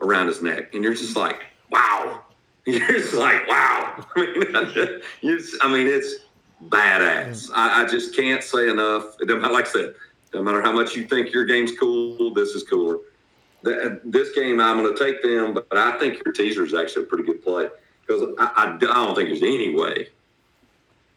around 0.01 0.27
his 0.27 0.41
neck. 0.41 0.73
And 0.73 0.83
you're 0.83 0.93
just 0.93 1.15
like, 1.15 1.41
wow, 1.71 2.21
you're 2.65 2.87
just 2.87 3.13
like, 3.13 3.47
wow. 3.47 4.05
I 4.15 4.21
mean, 4.21 4.55
I 5.61 5.67
mean, 5.71 5.87
it's 5.87 6.15
badass. 6.69 7.49
I, 7.53 7.83
I, 7.83 7.87
just 7.87 8.15
can't 8.15 8.43
say 8.43 8.69
enough. 8.69 9.15
Like 9.19 9.65
I 9.65 9.69
said, 9.69 9.95
no 10.33 10.41
matter 10.41 10.61
how 10.61 10.71
much 10.71 10.95
you 10.95 11.05
think 11.05 11.33
your 11.33 11.45
game's 11.45 11.77
cool, 11.77 12.33
this 12.33 12.49
is 12.49 12.63
cooler. 12.63 12.97
This 13.63 14.31
game, 14.35 14.59
I'm 14.59 14.83
going 14.83 14.95
to 14.95 15.03
take 15.03 15.23
them, 15.23 15.53
but, 15.53 15.67
I 15.71 15.97
think 15.97 16.21
your 16.23 16.33
teaser 16.33 16.65
is 16.65 16.73
actually 16.73 17.03
a 17.03 17.05
pretty 17.07 17.23
good 17.23 17.43
play 17.43 17.69
because 18.05 18.35
I, 18.37 18.51
I, 18.55 18.73
I 18.73 18.77
don't 18.77 19.15
think 19.15 19.29
there's 19.29 19.41
any 19.41 19.73
way. 19.73 20.09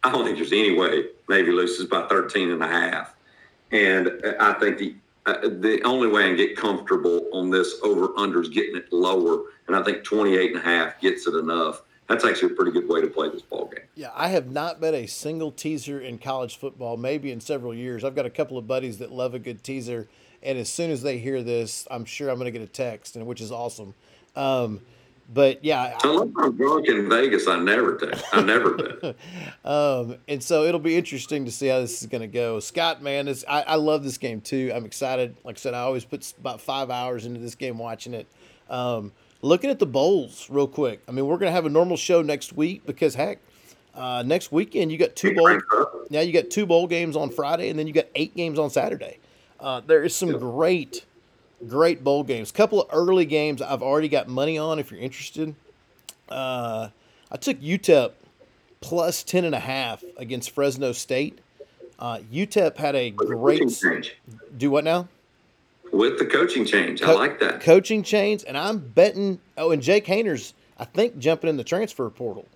I 0.04 0.12
don't 0.12 0.24
think 0.24 0.36
there's 0.36 0.52
any 0.52 0.78
way 0.78 1.06
Navy 1.28 1.50
loses 1.50 1.86
by 1.86 2.06
13 2.06 2.50
and 2.50 2.62
a 2.62 2.68
half. 2.68 3.14
And 3.72 4.22
I 4.38 4.52
think 4.54 4.78
the 4.78 4.94
uh, 5.26 5.40
the 5.42 5.82
only 5.82 6.06
way 6.06 6.22
I 6.22 6.28
can 6.28 6.36
get 6.36 6.56
comfortable 6.56 7.26
on 7.32 7.50
this 7.50 7.80
over 7.82 8.16
under 8.16 8.40
is 8.40 8.48
getting 8.48 8.76
it 8.76 8.92
lower. 8.92 9.42
And 9.66 9.74
I 9.74 9.82
think 9.82 10.04
28 10.04 10.52
and 10.52 10.60
a 10.60 10.64
half 10.64 11.00
gets 11.00 11.26
it 11.26 11.34
enough. 11.34 11.82
That's 12.08 12.24
actually 12.24 12.52
a 12.52 12.54
pretty 12.54 12.70
good 12.70 12.88
way 12.88 13.00
to 13.00 13.08
play 13.08 13.28
this 13.28 13.42
ball 13.42 13.66
game. 13.66 13.84
Yeah, 13.96 14.12
I 14.14 14.28
have 14.28 14.52
not 14.52 14.80
bet 14.80 14.94
a 14.94 15.06
single 15.06 15.50
teaser 15.50 15.98
in 16.00 16.18
college 16.18 16.56
football, 16.56 16.96
maybe 16.96 17.32
in 17.32 17.40
several 17.40 17.74
years. 17.74 18.04
I've 18.04 18.14
got 18.14 18.26
a 18.26 18.30
couple 18.30 18.56
of 18.56 18.68
buddies 18.68 18.98
that 18.98 19.10
love 19.10 19.34
a 19.34 19.40
good 19.40 19.64
teaser, 19.64 20.06
and 20.46 20.58
as 20.58 20.72
soon 20.72 20.90
as 20.90 21.02
they 21.02 21.18
hear 21.18 21.42
this, 21.42 21.86
I'm 21.90 22.04
sure 22.04 22.30
I'm 22.30 22.36
going 22.36 22.46
to 22.50 22.56
get 22.56 22.62
a 22.62 22.70
text, 22.70 23.16
and 23.16 23.26
which 23.26 23.40
is 23.40 23.50
awesome. 23.50 23.94
Um, 24.36 24.80
but 25.32 25.64
yeah, 25.64 25.98
unless 26.04 26.28
I'm 26.38 26.56
drunk 26.56 26.86
in 26.86 27.08
Vegas, 27.10 27.48
I 27.48 27.58
never 27.58 27.96
take. 27.96 28.14
I 28.32 28.42
never 28.42 28.74
bet. 28.74 29.16
um, 29.64 30.18
and 30.28 30.40
so 30.40 30.62
it'll 30.62 30.78
be 30.78 30.96
interesting 30.96 31.44
to 31.46 31.50
see 31.50 31.66
how 31.66 31.80
this 31.80 32.00
is 32.00 32.06
going 32.06 32.20
to 32.20 32.28
go. 32.28 32.60
Scott, 32.60 33.02
man, 33.02 33.26
is 33.26 33.44
I, 33.48 33.62
I, 33.62 33.74
love 33.74 34.04
this 34.04 34.18
game 34.18 34.40
too. 34.40 34.70
I'm 34.72 34.84
excited. 34.84 35.36
Like 35.42 35.56
I 35.56 35.58
said, 35.58 35.74
I 35.74 35.80
always 35.80 36.04
put 36.04 36.32
about 36.38 36.60
five 36.60 36.90
hours 36.90 37.26
into 37.26 37.40
this 37.40 37.56
game 37.56 37.76
watching 37.76 38.14
it. 38.14 38.28
Um, 38.70 39.10
looking 39.42 39.68
at 39.68 39.80
the 39.80 39.86
bowls 39.86 40.48
real 40.48 40.68
quick. 40.68 41.02
I 41.08 41.10
mean, 41.10 41.26
we're 41.26 41.38
going 41.38 41.50
to 41.50 41.54
have 41.54 41.66
a 41.66 41.70
normal 41.70 41.96
show 41.96 42.22
next 42.22 42.52
week 42.52 42.86
because 42.86 43.16
heck, 43.16 43.40
uh, 43.96 44.22
next 44.24 44.52
weekend 44.52 44.92
you 44.92 44.98
got 44.98 45.16
two 45.16 45.34
bowl. 45.34 45.58
Now 46.08 46.20
you 46.20 46.32
got 46.32 46.50
two 46.50 46.66
bowl 46.66 46.86
games 46.86 47.16
on 47.16 47.30
Friday, 47.30 47.68
and 47.68 47.76
then 47.76 47.88
you 47.88 47.92
got 47.92 48.06
eight 48.14 48.36
games 48.36 48.60
on 48.60 48.70
Saturday. 48.70 49.18
Uh, 49.60 49.80
there 49.80 50.02
is 50.02 50.14
some 50.14 50.38
great 50.38 51.04
great 51.66 52.04
bowl 52.04 52.22
games. 52.22 52.52
Couple 52.52 52.82
of 52.82 52.88
early 52.92 53.24
games 53.24 53.62
I've 53.62 53.82
already 53.82 54.08
got 54.08 54.28
money 54.28 54.58
on 54.58 54.78
if 54.78 54.90
you're 54.90 55.00
interested. 55.00 55.54
Uh, 56.28 56.88
I 57.30 57.36
took 57.36 57.58
UTEP 57.60 58.12
plus 58.80 59.22
10 59.22 59.44
and 59.44 59.54
a 59.54 59.60
half 59.60 60.04
against 60.16 60.50
Fresno 60.50 60.92
State. 60.92 61.38
Uh, 61.98 62.18
UTEP 62.32 62.76
had 62.76 62.94
a 62.94 63.10
great 63.10 63.82
do 64.56 64.70
what 64.70 64.84
now? 64.84 65.08
With 65.92 66.18
the 66.18 66.26
coaching 66.26 66.66
change, 66.66 67.00
Co- 67.00 67.12
I 67.12 67.14
like 67.14 67.40
that 67.40 67.60
coaching 67.60 68.02
change, 68.02 68.44
and 68.46 68.58
I'm 68.58 68.78
betting. 68.78 69.40
Oh, 69.56 69.70
and 69.70 69.80
Jake 69.80 70.04
Haener's, 70.04 70.52
I 70.78 70.84
think, 70.84 71.16
jumping 71.18 71.48
in 71.48 71.56
the 71.56 71.64
transfer 71.64 72.10
portal. 72.10 72.46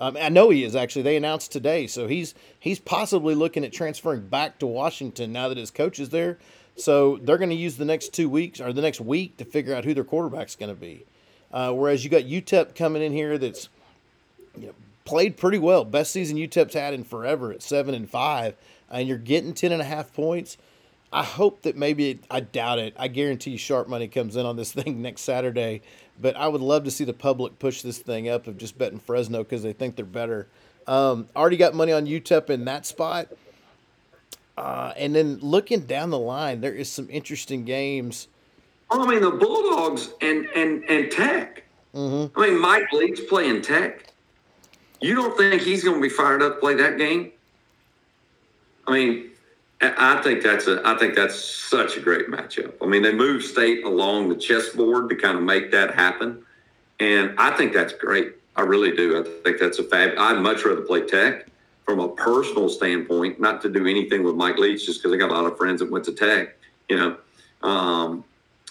Um, 0.00 0.16
I 0.18 0.30
know 0.30 0.48
he 0.48 0.64
is 0.64 0.74
actually. 0.74 1.02
They 1.02 1.16
announced 1.16 1.52
today, 1.52 1.86
so 1.86 2.08
he's 2.08 2.34
he's 2.58 2.78
possibly 2.78 3.34
looking 3.34 3.64
at 3.64 3.72
transferring 3.72 4.22
back 4.28 4.58
to 4.60 4.66
Washington 4.66 5.32
now 5.32 5.48
that 5.48 5.58
his 5.58 5.70
coach 5.70 6.00
is 6.00 6.08
there. 6.08 6.38
So 6.76 7.18
they're 7.22 7.36
going 7.36 7.50
to 7.50 7.56
use 7.56 7.76
the 7.76 7.84
next 7.84 8.14
two 8.14 8.28
weeks 8.28 8.60
or 8.60 8.72
the 8.72 8.80
next 8.80 9.00
week 9.00 9.36
to 9.36 9.44
figure 9.44 9.74
out 9.74 9.84
who 9.84 9.92
their 9.92 10.04
quarterback's 10.04 10.56
going 10.56 10.74
to 10.74 10.80
be. 10.80 11.04
Uh, 11.52 11.72
whereas 11.72 12.02
you 12.04 12.10
got 12.10 12.22
UTEP 12.22 12.74
coming 12.74 13.02
in 13.02 13.12
here 13.12 13.36
that's 13.36 13.68
you 14.56 14.68
know, 14.68 14.74
played 15.04 15.36
pretty 15.36 15.58
well, 15.58 15.84
best 15.84 16.12
season 16.12 16.38
UTEP's 16.38 16.74
had 16.74 16.94
in 16.94 17.04
forever 17.04 17.52
at 17.52 17.60
seven 17.60 17.94
and 17.94 18.08
five, 18.08 18.54
and 18.90 19.06
you're 19.06 19.18
getting 19.18 19.52
ten 19.52 19.72
and 19.72 19.82
a 19.82 19.84
half 19.84 20.14
points. 20.14 20.56
I 21.12 21.24
hope 21.24 21.62
that 21.62 21.76
maybe 21.76 22.20
I 22.30 22.40
doubt 22.40 22.78
it. 22.78 22.94
I 22.96 23.08
guarantee 23.08 23.56
sharp 23.56 23.88
money 23.88 24.08
comes 24.08 24.36
in 24.36 24.46
on 24.46 24.56
this 24.56 24.72
thing 24.74 25.02
next 25.02 25.22
Saturday, 25.22 25.82
but 26.20 26.36
I 26.36 26.48
would 26.48 26.60
love 26.60 26.84
to 26.84 26.90
see 26.90 27.04
the 27.04 27.12
public 27.12 27.58
push 27.58 27.82
this 27.82 27.98
thing 27.98 28.28
up 28.28 28.46
of 28.46 28.58
just 28.58 28.78
betting 28.78 29.00
Fresno 29.00 29.38
because 29.38 29.62
they 29.62 29.72
think 29.72 29.96
they're 29.96 30.04
better. 30.04 30.46
Um, 30.86 31.28
already 31.36 31.56
got 31.56 31.74
money 31.74 31.92
on 31.92 32.06
UTEP 32.06 32.50
in 32.50 32.64
that 32.64 32.86
spot. 32.86 33.28
Uh, 34.56 34.92
and 34.96 35.14
then 35.14 35.38
looking 35.38 35.80
down 35.80 36.10
the 36.10 36.18
line, 36.18 36.60
there 36.60 36.74
is 36.74 36.90
some 36.90 37.08
interesting 37.10 37.64
games. 37.64 38.28
I 38.90 39.06
mean, 39.06 39.22
the 39.22 39.30
Bulldogs 39.30 40.10
and 40.20 40.46
and 40.56 40.84
and 40.84 41.10
Tech. 41.10 41.64
Mm-hmm. 41.94 42.38
I 42.38 42.48
mean, 42.48 42.60
Mike 42.60 42.92
Leach 42.92 43.20
playing 43.28 43.62
Tech. 43.62 44.12
You 45.00 45.14
don't 45.14 45.36
think 45.36 45.62
he's 45.62 45.82
going 45.82 45.96
to 45.96 46.02
be 46.02 46.10
fired 46.10 46.42
up 46.42 46.54
to 46.54 46.60
play 46.60 46.74
that 46.74 46.98
game? 46.98 47.32
I 48.86 48.92
mean, 48.92 49.29
I 49.82 50.20
think 50.22 50.42
that's 50.42 50.66
a 50.66 50.82
I 50.84 50.96
think 50.98 51.14
that's 51.14 51.36
such 51.36 51.96
a 51.96 52.00
great 52.00 52.28
matchup. 52.28 52.74
I 52.82 52.86
mean, 52.86 53.02
they 53.02 53.14
move 53.14 53.42
state 53.42 53.84
along 53.84 54.28
the 54.28 54.36
chessboard 54.36 55.08
to 55.08 55.16
kind 55.16 55.38
of 55.38 55.44
make 55.44 55.70
that 55.70 55.94
happen, 55.94 56.44
and 56.98 57.34
I 57.38 57.56
think 57.56 57.72
that's 57.72 57.94
great. 57.94 58.34
I 58.56 58.62
really 58.62 58.94
do. 58.94 59.18
I 59.18 59.42
think 59.42 59.58
that's 59.58 59.78
a 59.78 59.84
fab. 59.84 60.18
I'd 60.18 60.38
much 60.40 60.64
rather 60.64 60.82
play 60.82 61.06
Tech 61.06 61.46
from 61.86 61.98
a 61.98 62.08
personal 62.08 62.68
standpoint, 62.68 63.40
not 63.40 63.62
to 63.62 63.70
do 63.70 63.86
anything 63.86 64.22
with 64.22 64.34
Mike 64.34 64.58
Leach, 64.58 64.84
just 64.84 65.02
because 65.02 65.14
I 65.14 65.16
got 65.16 65.30
a 65.30 65.34
lot 65.34 65.50
of 65.50 65.56
friends 65.56 65.80
that 65.80 65.90
went 65.90 66.04
to 66.04 66.12
Tech, 66.12 66.56
you 66.88 66.96
know, 66.96 67.16
um, 67.66 68.22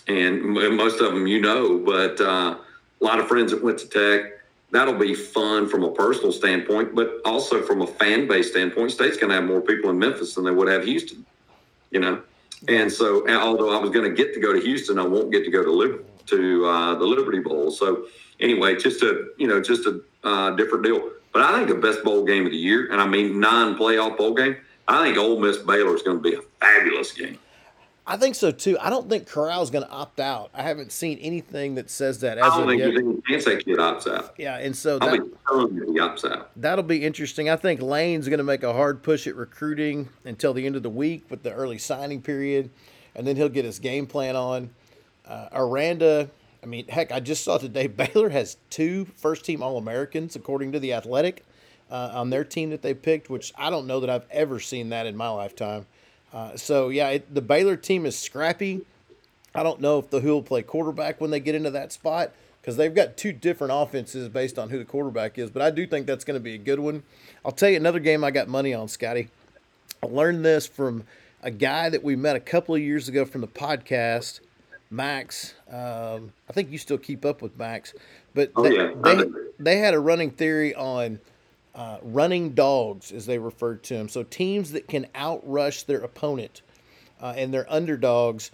and 0.07 0.43
most 0.43 1.01
of 1.01 1.13
them 1.13 1.25
you 1.25 1.41
know, 1.41 1.79
but 1.79 2.21
uh, 2.21 2.57
a 3.01 3.03
lot 3.03 3.19
of 3.19 3.27
friends 3.27 3.51
that 3.51 3.63
went 3.63 3.79
to 3.79 3.87
Tech. 3.87 4.38
That'll 4.71 4.97
be 4.97 5.15
fun 5.15 5.67
from 5.67 5.83
a 5.83 5.91
personal 5.91 6.31
standpoint, 6.31 6.93
but 6.93 7.21
also 7.25 7.61
from 7.63 7.81
a 7.81 7.87
fan 7.87 8.27
base 8.27 8.51
standpoint. 8.51 8.91
State's 8.91 9.17
going 9.17 9.29
to 9.29 9.35
have 9.35 9.45
more 9.45 9.61
people 9.61 9.89
in 9.89 9.97
Memphis 9.97 10.35
than 10.35 10.45
they 10.45 10.51
would 10.51 10.67
have 10.67 10.83
Houston, 10.85 11.25
you 11.89 11.99
know. 11.99 12.21
And 12.67 12.91
so, 12.91 13.27
although 13.29 13.75
I 13.75 13.79
was 13.79 13.89
going 13.89 14.09
to 14.09 14.15
get 14.15 14.33
to 14.33 14.39
go 14.39 14.53
to 14.53 14.59
Houston, 14.59 14.99
I 14.99 15.05
won't 15.05 15.31
get 15.31 15.43
to 15.45 15.51
go 15.51 15.63
to 15.63 16.05
to 16.27 16.65
uh, 16.65 16.95
the 16.95 17.05
Liberty 17.05 17.39
Bowl. 17.39 17.71
So 17.71 18.05
anyway, 18.39 18.75
just 18.75 19.01
a 19.01 19.29
you 19.37 19.47
know 19.47 19.61
just 19.61 19.85
a 19.85 20.01
uh, 20.23 20.51
different 20.51 20.83
deal. 20.83 21.11
But 21.31 21.43
I 21.43 21.55
think 21.55 21.69
the 21.69 21.75
best 21.75 22.03
bowl 22.03 22.25
game 22.25 22.45
of 22.45 22.51
the 22.51 22.57
year, 22.57 22.91
and 22.91 22.99
I 22.99 23.07
mean 23.07 23.39
non-playoff 23.39 24.17
bowl 24.17 24.33
game, 24.33 24.57
I 24.87 25.05
think 25.05 25.17
Ole 25.17 25.39
Miss 25.39 25.57
Baylor 25.57 25.95
is 25.95 26.01
going 26.01 26.17
to 26.17 26.23
be 26.23 26.35
a 26.35 26.41
fabulous 26.59 27.11
game. 27.11 27.37
I 28.09 28.17
think 28.17 28.33
so 28.33 28.49
too. 28.49 28.75
I 28.81 28.89
don't 28.89 29.07
think 29.07 29.29
Corral's 29.29 29.69
going 29.69 29.85
to 29.85 29.91
opt 29.91 30.19
out. 30.19 30.49
I 30.51 30.63
haven't 30.63 30.91
seen 30.91 31.19
anything 31.19 31.75
that 31.75 31.91
says 31.91 32.21
that. 32.21 32.39
As 32.39 32.43
I 32.43 32.57
don't 32.57 32.67
think 32.67 32.81
there's 32.81 32.97
any 32.97 33.21
chance 33.29 33.45
that 33.45 33.63
kid 33.63 33.77
opts 33.77 34.11
out. 34.11 34.33
Yeah, 34.35 34.57
and 34.57 34.75
so 34.75 34.97
I'll 34.99 35.11
be 35.11 35.29
telling 35.47 35.75
you 35.75 35.93
he 35.93 35.99
opts 35.99 36.29
out. 36.29 36.49
That'll 36.55 36.83
be 36.83 37.05
interesting. 37.05 37.51
I 37.51 37.55
think 37.55 37.81
Lane's 37.81 38.27
going 38.27 38.39
to 38.39 38.43
make 38.43 38.63
a 38.63 38.73
hard 38.73 39.03
push 39.03 39.27
at 39.27 39.35
recruiting 39.35 40.09
until 40.25 40.55
the 40.55 40.65
end 40.65 40.75
of 40.75 40.81
the 40.81 40.89
week 40.89 41.25
with 41.29 41.43
the 41.43 41.53
early 41.53 41.77
signing 41.77 42.23
period, 42.23 42.71
and 43.13 43.27
then 43.27 43.35
he'll 43.35 43.47
get 43.47 43.63
his 43.63 43.77
game 43.77 44.07
plan 44.07 44.35
on. 44.35 44.71
Uh, 45.27 45.49
Aranda, 45.53 46.31
I 46.63 46.65
mean, 46.65 46.87
heck, 46.87 47.11
I 47.11 47.19
just 47.19 47.43
saw 47.43 47.59
today 47.59 47.85
Baylor 47.87 48.29
has 48.29 48.57
two 48.71 49.05
first 49.17 49.45
team 49.45 49.61
All 49.61 49.77
Americans, 49.77 50.35
according 50.35 50.71
to 50.71 50.79
The 50.79 50.93
Athletic, 50.93 51.45
uh, 51.91 52.09
on 52.13 52.31
their 52.31 52.43
team 52.43 52.71
that 52.71 52.81
they 52.81 52.95
picked, 52.95 53.29
which 53.29 53.53
I 53.55 53.69
don't 53.69 53.85
know 53.85 53.99
that 53.99 54.09
I've 54.09 54.25
ever 54.31 54.59
seen 54.59 54.89
that 54.89 55.05
in 55.05 55.15
my 55.15 55.29
lifetime. 55.29 55.85
Uh, 56.33 56.55
so, 56.55 56.89
yeah, 56.89 57.09
it, 57.09 57.33
the 57.33 57.41
Baylor 57.41 57.75
team 57.75 58.05
is 58.05 58.17
scrappy. 58.17 58.81
I 59.55 59.63
don't 59.63 59.81
know 59.81 59.99
if 59.99 60.09
the 60.09 60.19
who 60.19 60.29
will 60.29 60.43
play 60.43 60.61
quarterback 60.61 61.19
when 61.19 61.31
they 61.31 61.39
get 61.39 61.55
into 61.55 61.71
that 61.71 61.91
spot 61.91 62.31
because 62.61 62.77
they've 62.77 62.93
got 62.93 63.17
two 63.17 63.31
different 63.31 63.73
offenses 63.75 64.29
based 64.29 64.59
on 64.59 64.69
who 64.69 64.77
the 64.77 64.85
quarterback 64.85 65.37
is, 65.37 65.49
but 65.49 65.61
I 65.61 65.71
do 65.71 65.87
think 65.87 66.05
that's 66.05 66.23
going 66.23 66.35
to 66.35 66.43
be 66.43 66.53
a 66.53 66.59
good 66.59 66.79
one. 66.79 67.03
I'll 67.43 67.51
tell 67.51 67.69
you 67.69 67.77
another 67.77 67.99
game 67.99 68.23
I 68.23 68.31
got 68.31 68.47
money 68.47 68.73
on, 68.73 68.87
Scotty. 68.87 69.29
I 70.03 70.05
learned 70.05 70.45
this 70.45 70.67
from 70.67 71.03
a 71.41 71.51
guy 71.51 71.89
that 71.89 72.03
we 72.03 72.15
met 72.15 72.35
a 72.35 72.39
couple 72.39 72.75
of 72.75 72.81
years 72.81 73.09
ago 73.09 73.25
from 73.25 73.41
the 73.41 73.47
podcast 73.47 74.41
Max. 74.89 75.53
Um, 75.69 76.31
I 76.49 76.53
think 76.53 76.71
you 76.71 76.77
still 76.77 76.97
keep 76.97 77.25
up 77.25 77.41
with 77.41 77.57
Max, 77.57 77.93
but 78.33 78.51
oh, 78.55 78.63
they, 78.63 78.75
yeah. 78.75 78.93
they, 79.03 79.23
they, 79.59 79.77
had 79.77 79.93
a 79.93 79.99
running 79.99 80.31
theory 80.31 80.73
on 80.73 81.19
uh, 81.75 81.97
running 82.01 82.51
dogs, 82.51 83.11
as 83.11 83.25
they 83.25 83.37
referred 83.37 83.83
to 83.83 83.93
them. 83.95 84.09
So 84.09 84.23
teams 84.23 84.71
that 84.71 84.87
can 84.87 85.05
outrush 85.15 85.85
their 85.85 85.99
opponent 85.99 86.61
uh, 87.21 87.33
and 87.35 87.53
their 87.53 87.71
underdogs 87.71 88.51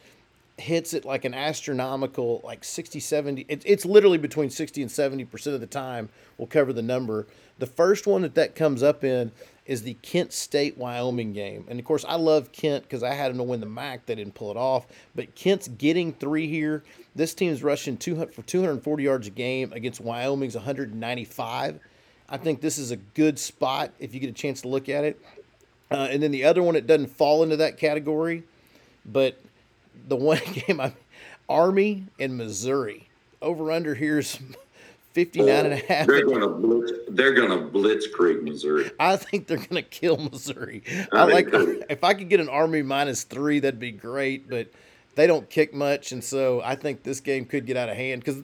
hits 0.57 0.93
it 0.93 1.03
like 1.03 1.26
an 1.26 1.34
astronomical 1.34 2.39
like 2.41 2.63
60 2.63 3.01
70 3.01 3.45
it, 3.49 3.61
it's 3.66 3.84
literally 3.84 4.18
between 4.18 4.49
60 4.49 4.84
and 4.84 4.89
70 4.89 5.26
percent 5.26 5.53
of 5.53 5.59
the 5.59 5.68
time 5.68 6.07
we'll 6.38 6.47
cover 6.47 6.72
the 6.72 6.82
number 6.82 7.28
the 7.59 7.66
first 7.66 8.07
one 8.07 8.22
that 8.22 8.36
that 8.36 8.55
comes 8.55 8.82
up 8.82 9.03
in 9.03 9.34
is 9.66 9.82
the 9.82 9.95
Kent 9.95 10.32
State 10.32 10.78
Wyoming 10.78 11.34
game. 11.34 11.66
And 11.68 11.80
of 11.80 11.86
course, 11.86 12.05
I 12.07 12.16
love 12.16 12.51
Kent 12.51 12.84
because 12.84 13.01
I 13.01 13.13
had 13.13 13.32
them 13.32 13.38
to 13.38 13.43
win 13.43 13.59
the 13.59 13.66
MAC. 13.66 14.05
They 14.05 14.16
didn't 14.16 14.36
pull 14.36 14.51
it 14.51 14.57
off. 14.57 14.86
But 15.16 15.34
Kent's 15.36 15.68
getting 15.68 16.13
three 16.13 16.47
here. 16.47 16.84
This 17.16 17.34
team's 17.34 17.63
rushing 17.63 17.97
200 17.97 18.34
for 18.34 18.43
240 18.43 19.03
yards 19.03 19.28
a 19.28 19.32
game 19.32 19.74
against 19.74 20.01
Wyoming's 20.01 20.55
195. 20.55 21.80
I 22.28 22.38
think 22.38 22.61
this 22.61 22.78
is 22.78 22.91
a 22.91 22.95
good 22.95 23.38
spot 23.38 23.91
if 23.99 24.13
you 24.13 24.19
get 24.19 24.30
a 24.30 24.34
chance 24.34 24.61
to 24.61 24.67
look 24.67 24.89
at 24.89 25.03
it. 25.03 25.21
Uh, 25.91 26.07
and 26.09 26.21
then 26.21 26.32
the 26.32 26.43
other 26.45 26.63
one, 26.63 26.76
it 26.76 26.88
doesn't 26.88 27.11
fall 27.11 27.43
into 27.43 27.57
that 27.57 27.78
category, 27.78 28.43
but 29.05 29.39
the 30.07 30.15
one 30.15 30.39
game 30.53 30.80
I 30.82 30.93
Army 31.47 32.05
and 32.19 32.38
Missouri 32.38 33.07
over 33.41 33.71
under 33.71 33.93
here's 33.95 34.39
59 35.13 35.47
and 35.47 35.73
a 35.73 35.78
half. 35.78 36.07
They're 36.07 36.26
going 36.26 36.41
to 36.41 36.49
blitz, 36.49 36.91
they're 37.07 37.34
going 37.34 37.49
to 37.49 37.69
blitzkrieg 37.69 38.41
Missouri. 38.41 38.91
I 38.99 39.15
think 39.15 39.47
they're 39.47 39.57
going 39.57 39.76
to 39.76 39.82
kill 39.82 40.17
Missouri. 40.17 40.84
I, 41.13 41.19
I 41.19 41.23
like 41.23 41.47
if 41.89 42.03
I 42.03 42.13
could 42.13 42.28
get 42.28 42.41
an 42.41 42.49
Army 42.49 42.82
minus 42.82 43.23
3 43.23 43.59
that'd 43.59 43.80
be 43.80 43.91
great, 43.91 44.49
but 44.49 44.67
they 45.13 45.28
don't 45.28 45.49
kick 45.49 45.73
much 45.73 46.11
and 46.11 46.23
so 46.23 46.61
I 46.61 46.76
think 46.76 47.03
this 47.03 47.21
game 47.21 47.45
could 47.45 47.65
get 47.65 47.78
out 47.78 47.88
of 47.88 47.95
hand 47.95 48.26
cuz 48.26 48.41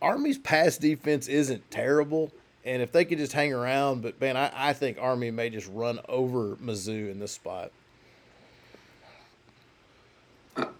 Army's 0.00 0.38
pass 0.38 0.76
defense 0.78 1.26
isn't 1.26 1.68
terrible 1.70 2.30
and 2.64 2.82
if 2.82 2.92
they 2.92 3.04
could 3.04 3.18
just 3.18 3.32
hang 3.32 3.52
around, 3.52 4.02
but 4.02 4.20
man, 4.20 4.36
I, 4.36 4.50
I 4.54 4.72
think 4.72 4.98
Army 5.00 5.30
may 5.30 5.50
just 5.50 5.68
run 5.68 6.00
over 6.08 6.56
Mizzou 6.56 7.10
in 7.10 7.18
this 7.18 7.32
spot. 7.32 7.72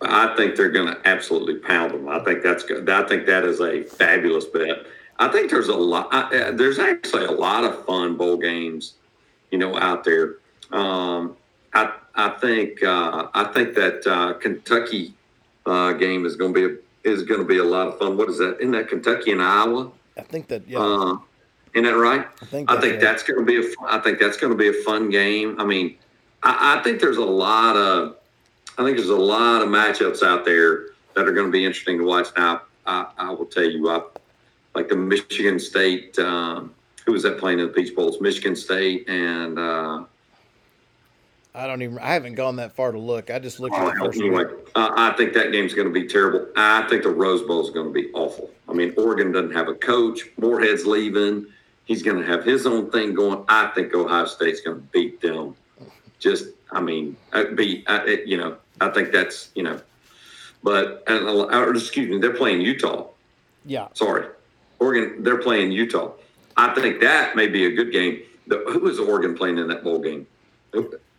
I 0.02 0.34
think 0.36 0.56
they're 0.56 0.70
going 0.70 0.88
to 0.88 1.08
absolutely 1.08 1.54
pound 1.54 1.94
them. 1.94 2.08
I 2.08 2.18
think 2.20 2.42
that's 2.42 2.62
good. 2.62 2.88
I 2.88 3.06
think 3.06 3.26
that 3.26 3.44
is 3.44 3.60
a 3.60 3.82
fabulous 3.82 4.44
bet. 4.44 4.84
I 5.18 5.28
think 5.28 5.50
there's 5.50 5.68
a 5.68 5.76
lot. 5.76 6.12
Uh, 6.12 6.50
there's 6.52 6.78
actually 6.78 7.24
a 7.24 7.30
lot 7.30 7.64
of 7.64 7.84
fun 7.86 8.16
bowl 8.16 8.36
games, 8.36 8.94
you 9.50 9.58
know, 9.58 9.78
out 9.78 10.04
there. 10.04 10.36
Um, 10.72 11.36
I 11.72 11.92
I 12.14 12.30
think 12.30 12.82
uh, 12.82 13.28
I 13.32 13.44
think 13.44 13.74
that 13.74 14.06
uh, 14.06 14.34
Kentucky 14.34 15.14
uh, 15.64 15.92
game 15.92 16.26
is 16.26 16.36
going 16.36 16.52
to 16.52 16.68
be 16.68 16.74
a, 16.74 17.10
is 17.10 17.22
going 17.22 17.40
to 17.40 17.46
be 17.46 17.58
a 17.58 17.64
lot 17.64 17.88
of 17.88 17.98
fun. 17.98 18.16
What 18.16 18.28
is 18.28 18.38
that? 18.38 18.58
Isn't 18.58 18.72
that 18.72 18.88
Kentucky 18.88 19.32
and 19.32 19.42
Iowa? 19.42 19.90
I 20.18 20.22
think 20.22 20.48
that 20.48 20.68
yeah. 20.68 21.16
Isn't 21.74 21.84
that 21.84 21.96
right? 21.96 22.26
I 22.40 22.44
think 22.44 22.70
I 22.70 22.80
think 22.80 23.00
that's 23.00 23.22
going 23.22 23.38
to 23.38 23.44
be 23.44 23.56
a. 23.56 23.70
I 23.86 23.98
think 23.98 24.18
that's 24.18 24.36
going 24.36 24.52
to 24.52 24.58
be 24.58 24.68
a 24.68 24.82
fun 24.84 25.08
game. 25.08 25.58
I 25.58 25.64
mean, 25.64 25.96
I, 26.42 26.78
I 26.78 26.82
think 26.82 27.00
there's 27.00 27.16
a 27.16 27.24
lot 27.24 27.76
of 27.76 28.16
I 28.78 28.84
think 28.84 28.96
there's 28.96 29.10
a 29.10 29.16
lot 29.16 29.62
of 29.62 29.68
matchups 29.68 30.22
out 30.22 30.44
there 30.44 30.86
that 31.14 31.28
are 31.28 31.32
going 31.32 31.46
to 31.46 31.52
be 31.52 31.64
interesting 31.64 31.98
to 31.98 32.04
watch. 32.04 32.28
Now, 32.36 32.62
I, 32.86 33.06
I 33.18 33.30
will 33.30 33.46
tell 33.46 33.64
you, 33.64 33.90
I, 33.90 34.02
like 34.74 34.88
the 34.88 34.96
Michigan 34.96 35.58
State, 35.58 36.18
um, 36.18 36.74
who 37.04 37.12
was 37.12 37.22
that 37.24 37.38
playing 37.38 37.58
in 37.58 37.66
the 37.66 37.72
Peach 37.72 37.94
Bowls? 37.94 38.20
Michigan 38.20 38.56
State 38.56 39.08
and. 39.08 39.58
Uh, 39.58 40.04
I 41.54 41.66
don't 41.66 41.82
even. 41.82 41.98
I 41.98 42.14
haven't 42.14 42.34
gone 42.34 42.56
that 42.56 42.72
far 42.72 42.92
to 42.92 42.98
look. 42.98 43.30
I 43.30 43.38
just 43.38 43.60
looked 43.60 43.74
at 43.74 43.84
the 43.84 44.00
first 44.00 44.18
anyway. 44.18 44.44
Uh, 44.74 44.90
I 44.96 45.12
think 45.12 45.34
that 45.34 45.52
game's 45.52 45.74
going 45.74 45.86
to 45.86 45.92
be 45.92 46.06
terrible. 46.06 46.46
I 46.56 46.88
think 46.88 47.02
the 47.02 47.10
Rose 47.10 47.42
Bowl 47.42 47.62
is 47.62 47.68
going 47.68 47.86
to 47.86 47.92
be 47.92 48.10
awful. 48.14 48.50
I 48.70 48.72
mean, 48.72 48.94
Oregon 48.96 49.32
doesn't 49.32 49.52
have 49.52 49.68
a 49.68 49.74
coach. 49.74 50.30
Moorhead's 50.38 50.86
leaving. 50.86 51.46
He's 51.84 52.02
going 52.02 52.18
to 52.18 52.26
have 52.26 52.44
his 52.44 52.66
own 52.66 52.90
thing 52.90 53.14
going. 53.14 53.44
I 53.48 53.66
think 53.74 53.94
Ohio 53.94 54.26
State's 54.26 54.60
going 54.60 54.76
to 54.76 54.82
beat 54.92 55.20
them. 55.20 55.56
Just, 56.18 56.48
I 56.70 56.80
mean, 56.80 57.16
be 57.32 57.54
beat. 57.54 57.84
Uh, 57.88 58.04
you 58.24 58.36
know, 58.36 58.56
I 58.80 58.90
think 58.90 59.10
that's 59.12 59.50
you 59.54 59.64
know, 59.64 59.80
but 60.62 61.02
and 61.06 61.26
or 61.26 61.74
excuse 61.74 62.08
me, 62.08 62.18
they're 62.18 62.34
playing 62.34 62.60
Utah. 62.60 63.08
Yeah. 63.66 63.88
Sorry, 63.94 64.26
Oregon. 64.78 65.22
They're 65.22 65.42
playing 65.42 65.72
Utah. 65.72 66.12
I 66.56 66.74
think 66.74 67.00
that 67.00 67.34
may 67.34 67.48
be 67.48 67.66
a 67.66 67.70
good 67.72 67.92
game. 67.92 68.22
The, 68.46 68.62
who 68.68 68.80
was 68.80 68.98
Oregon 68.98 69.36
playing 69.36 69.58
in 69.58 69.68
that 69.68 69.82
bowl 69.82 69.98
game? 69.98 70.26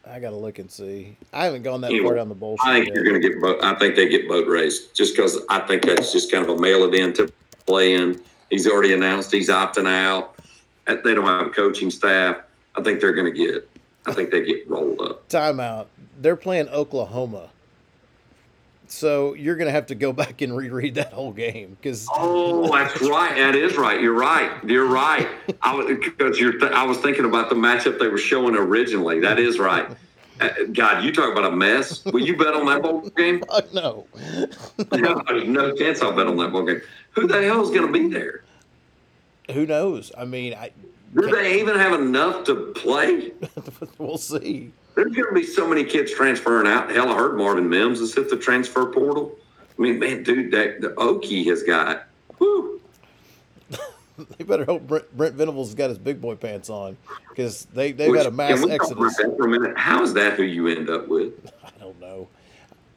I 0.05 0.19
got 0.19 0.31
to 0.31 0.35
look 0.35 0.59
and 0.59 0.69
see. 0.69 1.17
I 1.31 1.45
haven't 1.45 1.63
gone 1.63 1.81
that 1.81 1.91
anyway, 1.91 2.07
far 2.07 2.15
down 2.15 2.29
the 2.29 2.35
bowl. 2.35 2.57
I 2.63 2.73
think 2.73 2.87
yet. 2.87 2.95
you're 2.95 3.13
to 3.13 3.19
get. 3.19 3.41
Boat, 3.41 3.63
I 3.63 3.75
think 3.75 3.95
they 3.95 4.07
get 4.07 4.27
boat 4.27 4.47
raced 4.47 4.93
just 4.93 5.15
because 5.15 5.39
I 5.49 5.59
think 5.59 5.83
that's 5.83 6.11
just 6.11 6.31
kind 6.31 6.43
of 6.43 6.57
a 6.57 6.59
mail 6.59 6.83
it 6.83 6.93
in 6.93 7.13
to 7.13 7.31
play 7.65 7.93
in. 7.93 8.21
He's 8.49 8.67
already 8.67 8.93
announced 8.93 9.31
he's 9.31 9.49
opting 9.49 9.87
out. 9.87 10.32
They 10.85 11.13
don't 11.13 11.25
have 11.25 11.47
a 11.47 11.49
coaching 11.49 11.89
staff. 11.91 12.37
I 12.75 12.81
think 12.81 12.99
they're 12.99 13.13
going 13.13 13.31
to 13.33 13.37
get. 13.37 13.69
I 14.05 14.13
think 14.13 14.31
they 14.31 14.43
get 14.43 14.69
rolled 14.69 14.99
up. 15.01 15.27
Timeout. 15.29 15.87
They're 16.19 16.35
playing 16.35 16.69
Oklahoma 16.69 17.49
So 18.87 19.33
you're 19.33 19.55
going 19.55 19.67
to 19.67 19.71
have 19.71 19.87
to 19.87 19.95
go 19.95 20.11
back 20.23 20.41
and 20.41 20.55
reread 20.55 20.95
that 20.95 21.13
whole 21.13 21.31
game 21.31 21.77
because. 21.81 22.07
Oh, 22.13 22.71
that's 22.75 23.01
right. 23.01 23.35
That 23.37 23.55
is 23.55 23.77
right. 23.77 24.01
You're 24.01 24.13
right. 24.13 24.51
You're 24.65 24.87
right. 24.87 25.27
I 25.61 25.73
was 25.75 25.87
because 25.87 26.39
you're. 26.39 26.59
Th- 26.59 26.71
I 26.71 26.85
was 26.85 26.97
thinking 26.97 27.25
about 27.25 27.49
the 27.49 27.55
matchup 27.55 27.99
they 27.99 28.07
were 28.09 28.17
showing 28.17 28.55
originally. 28.55 29.19
That 29.21 29.39
is 29.39 29.59
right. 29.59 29.87
Uh, 30.41 30.49
God, 30.73 31.03
you 31.03 31.13
talk 31.13 31.31
about 31.31 31.53
a 31.53 31.55
mess. 31.55 32.03
Will 32.05 32.19
you 32.21 32.35
bet 32.35 32.53
on 32.53 32.65
that 32.65 32.81
bowl 32.81 33.07
game? 33.15 33.43
Uh, 33.49 33.61
no. 33.73 34.07
no, 34.91 35.21
there's 35.27 35.47
no 35.47 35.75
chance 35.75 36.01
I'll 36.01 36.11
bet 36.11 36.25
on 36.27 36.37
that 36.37 36.51
bowl 36.51 36.65
game. 36.65 36.81
Who 37.11 37.27
the 37.27 37.41
hell 37.43 37.61
is 37.61 37.69
going 37.69 37.85
to 37.85 37.93
be 37.93 38.07
there? 38.11 38.43
Who 39.51 39.65
knows? 39.65 40.11
I 40.17 40.25
mean, 40.25 40.53
I. 40.53 40.71
Do 41.15 41.29
they 41.29 41.59
even 41.59 41.75
have 41.77 41.93
enough 41.99 42.43
to 42.45 42.71
play? 42.75 43.31
we'll 43.99 44.17
see. 44.17 44.71
There's 44.95 45.13
going 45.13 45.27
to 45.27 45.33
be 45.33 45.43
so 45.45 45.67
many 45.67 45.83
kids 45.83 46.11
transferring 46.13 46.67
out. 46.67 46.89
Hell, 46.91 47.09
I 47.09 47.15
heard 47.15 47.37
Marvin 47.37 47.69
Mims 47.69 47.99
has 47.99 48.13
hit 48.13 48.29
the 48.29 48.37
transfer 48.37 48.85
portal. 48.87 49.35
I 49.77 49.81
mean, 49.81 49.99
man, 49.99 50.23
dude, 50.23 50.51
that 50.51 50.81
the 50.81 50.89
Okie 50.89 51.45
has 51.47 51.61
got. 51.63 52.05
Whew, 52.37 52.81
They 54.37 54.43
better 54.43 54.65
hope 54.65 54.87
Brent, 54.87 55.15
Brent 55.17 55.35
Venables 55.35 55.73
got 55.73 55.89
his 55.89 55.97
big 55.97 56.21
boy 56.21 56.35
pants 56.35 56.69
on 56.69 56.97
because 57.29 57.65
they 57.73 57.91
they've 57.91 58.09
Which- 58.11 58.19
had 58.19 58.27
a 58.27 58.31
mass 58.31 58.63
exodus. 58.67 59.15
for 59.17 59.45
a 59.45 59.47
minute? 59.47 59.77
How 59.77 60.03
is 60.03 60.13
that 60.13 60.33
who 60.37 60.43
you 60.43 60.67
end 60.67 60.89
up 60.89 61.07
with? 61.07 61.33
I 61.65 61.69
don't 61.79 61.99
know. 61.99 62.27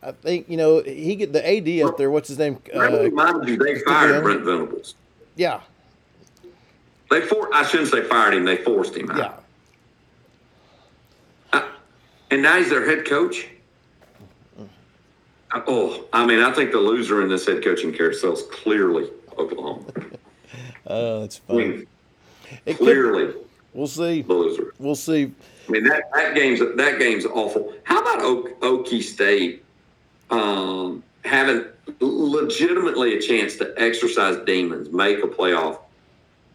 I 0.03 0.13
think 0.13 0.49
you 0.49 0.57
know 0.57 0.83
he 0.83 1.17
get 1.17 1.33
the 1.33 1.41
AD 1.47 1.87
up 1.89 1.97
there. 1.97 2.11
What's 2.11 2.29
his 2.29 2.39
name? 2.39 2.59
Uh, 2.75 3.03
you 3.45 3.57
they 3.57 3.79
fired 3.81 4.23
Brent 4.23 4.43
Venables. 4.45 4.95
yeah, 5.35 5.61
They 7.11 7.21
for 7.23 7.53
I 7.55 7.65
shouldn't 7.65 7.91
say 7.91 8.03
fired 8.03 8.35
him. 8.35 8.45
They 8.45 8.57
forced 8.59 8.97
him 8.97 9.11
out. 9.11 9.43
yeah. 11.53 11.69
And 12.31 12.43
now 12.43 12.59
he's 12.59 12.69
their 12.71 12.85
head 12.85 13.05
coach. 13.07 13.47
Uh, 14.59 14.65
Oh, 15.69 16.05
I 16.13 16.27
mean, 16.27 16.41
I 16.41 16.51
think 16.53 16.73
the 16.73 16.79
loser 16.79 17.23
in 17.23 17.29
this 17.29 17.47
head 17.47 17.63
coaching 17.63 17.93
carousel 17.93 18.33
is 18.33 18.43
clearly 18.51 19.09
Oklahoma. 19.39 19.85
Uh, 20.87 21.21
that's 21.21 21.41
I 21.49 21.53
funny. 21.53 21.69
mean, 21.69 21.87
It 22.67 22.77
could, 22.77 22.79
clearly 22.79 23.33
we'll 23.73 23.87
see. 23.87 24.23
the 24.23 24.35
loser. 24.35 24.75
We'll 24.81 24.97
see. 24.97 25.31
I 25.69 25.71
mean 25.73 25.85
that 25.85 26.11
that 26.15 26.35
game's 26.35 26.59
that 26.61 26.99
game's 26.99 27.27
awful. 27.27 27.73
How 27.85 28.01
about 28.01 28.23
Oak, 28.23 28.61
Okie 28.61 29.03
State 29.03 29.65
um, 30.31 31.03
having 31.25 31.65
legitimately 32.01 33.17
a 33.17 33.21
chance 33.21 33.55
to 33.57 33.73
exercise 33.77 34.37
demons, 34.47 34.91
make 34.93 35.19
a 35.19 35.29
playoff, 35.29 35.79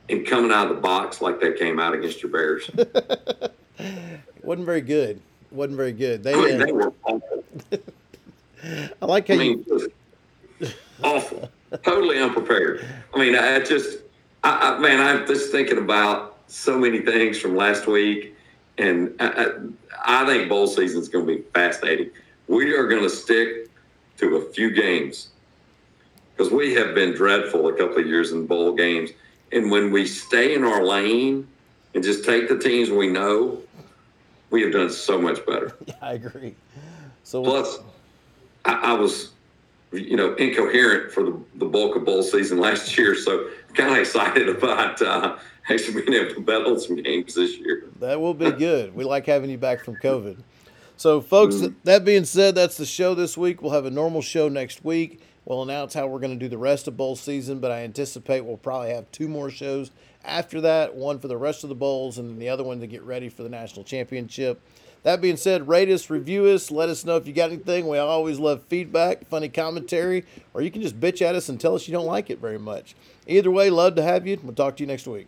and 0.10 0.26
coming 0.26 0.52
out 0.52 0.70
of 0.70 0.76
the 0.76 0.82
box 0.82 1.22
like 1.22 1.40
they 1.40 1.54
came 1.54 1.80
out 1.80 1.94
against 1.94 2.22
your 2.22 2.32
Bears? 2.32 2.70
wasn't 4.44 4.66
very 4.66 4.82
good. 4.82 5.22
wasn't 5.52 5.78
very 5.78 5.94
good. 5.94 6.24
They. 6.24 6.34
I 6.34 6.38
mean, 6.38 6.58
they 6.60 6.72
were 6.72 6.94
awful. 7.04 7.44
I 9.02 9.06
like 9.06 9.28
how 9.28 9.36
I 9.36 9.38
mean, 9.38 9.66
you. 9.68 9.92
awful, 11.04 11.50
totally 11.84 12.20
unprepared. 12.20 12.86
I 13.14 13.20
mean, 13.20 13.36
I 13.36 13.60
just, 13.60 14.00
I, 14.44 14.76
I, 14.76 14.80
man, 14.80 15.02
I'm 15.02 15.26
just 15.26 15.52
thinking 15.52 15.80
about 15.80 16.38
so 16.48 16.78
many 16.78 17.00
things 17.00 17.40
from 17.40 17.56
last 17.56 17.88
week, 17.88 18.36
and 18.78 19.16
I, 19.20 19.28
I, 20.06 20.24
I 20.24 20.26
think 20.26 20.50
bowl 20.50 20.68
season 20.68 21.02
is 21.02 21.10
going 21.10 21.26
to 21.26 21.36
be 21.38 21.42
fascinating. 21.54 22.12
We 22.48 22.76
are 22.76 22.88
going 22.88 23.02
to 23.02 23.10
stick 23.10 23.70
to 24.18 24.36
a 24.36 24.50
few 24.52 24.70
games 24.72 25.30
because 26.36 26.52
we 26.52 26.74
have 26.74 26.94
been 26.94 27.14
dreadful 27.14 27.68
a 27.68 27.74
couple 27.74 27.98
of 27.98 28.08
years 28.08 28.32
in 28.32 28.46
bowl 28.46 28.74
games, 28.74 29.12
and 29.52 29.70
when 29.70 29.92
we 29.92 30.06
stay 30.06 30.56
in 30.56 30.64
our 30.64 30.84
lane 30.84 31.48
and 31.94 32.04
just 32.04 32.24
take 32.24 32.48
the 32.48 32.58
teams 32.58 32.90
we 32.90 33.08
know, 33.08 33.62
we 34.50 34.62
have 34.62 34.72
done 34.72 34.90
so 34.90 35.20
much 35.20 35.46
better. 35.46 35.76
Yeah, 35.86 35.96
I 36.02 36.14
agree. 36.14 36.56
So 37.24 37.44
Plus, 37.44 37.80
I, 38.66 38.74
I 38.74 38.94
was, 38.94 39.32
you 39.92 40.16
know, 40.16 40.36
incoherent 40.36 41.12
for 41.12 41.24
the, 41.24 41.40
the 41.56 41.66
bulk 41.66 41.96
of 41.96 42.06
bowl 42.06 42.24
season 42.24 42.60
last 42.60 42.98
year, 42.98 43.16
so 43.16 43.50
kind 43.74 43.92
of 43.92 43.98
excited 43.98 44.50
about 44.50 45.02
uh, 45.02 45.38
actually 45.70 46.02
being 46.02 46.22
able 46.22 46.34
to 46.36 46.42
bet 46.42 46.66
on 46.66 46.80
some 46.80 46.98
games 46.98 47.36
this 47.36 47.58
year. 47.58 47.86
That 48.00 48.20
will 48.20 48.34
be 48.34 48.52
good. 48.52 48.96
We 48.96 49.04
like 49.04 49.26
having 49.26 49.50
you 49.50 49.58
back 49.58 49.84
from 49.84 49.96
COVID. 49.96 50.38
So, 50.98 51.20
folks, 51.20 51.56
that 51.84 52.06
being 52.06 52.26
said, 52.26 52.54
that's 52.54 52.78
the 52.78 52.86
show 52.86 53.16
this 53.16 53.36
week. 53.36 53.64
We'll 53.64 53.72
have 53.72 53.86
a 53.86 53.92
normal 53.92 54.22
show 54.22 54.50
next 54.50 54.86
week. 54.86 55.22
We'll 55.46 55.64
announce 55.64 55.94
how 55.94 56.08
we're 56.08 56.20
going 56.20 56.38
to 56.38 56.46
do 56.46 56.50
the 56.50 56.58
rest 56.58 56.88
of 56.88 56.96
bowl 56.96 57.16
season, 57.16 57.60
but 57.60 57.72
I 57.72 57.84
anticipate 57.84 58.42
we'll 58.42 58.58
probably 58.58 58.92
have 58.92 59.12
two 59.12 59.28
more 59.28 59.50
shows 59.50 59.92
after 60.24 60.62
that 60.62 60.96
one 60.96 61.20
for 61.20 61.28
the 61.28 61.38
rest 61.38 61.64
of 61.64 61.70
the 61.70 61.76
bowls, 61.76 62.18
and 62.18 62.30
then 62.30 62.40
the 62.40 62.50
other 62.50 62.64
one 62.64 62.80
to 62.80 62.88
get 62.88 63.02
ready 63.04 63.28
for 63.28 63.44
the 63.44 63.50
national 63.50 63.84
championship. 63.84 64.62
That 65.04 65.20
being 65.20 65.38
said, 65.38 65.68
rate 65.68 65.90
us, 65.90 66.12
review 66.12 66.46
us, 66.46 66.70
let 66.70 66.90
us 66.90 67.04
know 67.04 67.18
if 67.18 67.26
you 67.26 67.34
got 67.34 67.50
anything. 67.50 67.88
We 67.88 67.98
always 67.98 68.38
love 68.38 68.62
feedback, 68.70 69.28
funny 69.28 69.50
commentary, 69.50 70.26
or 70.54 70.62
you 70.62 70.70
can 70.70 70.84
just 70.84 71.00
bitch 71.00 71.24
at 71.24 71.34
us 71.34 71.50
and 71.50 71.60
tell 71.60 71.74
us 71.74 71.88
you 71.88 71.92
don't 71.92 72.06
like 72.06 72.30
it 72.30 72.38
very 72.38 72.60
much. 72.60 72.96
Either 73.26 73.50
way, 73.50 73.72
love 73.72 73.96
to 73.96 74.04
have 74.04 74.28
you. 74.28 74.40
We'll 74.44 74.54
talk 74.54 74.78
to 74.78 74.84
you 74.84 74.88
next 74.88 75.08
week. 75.08 75.28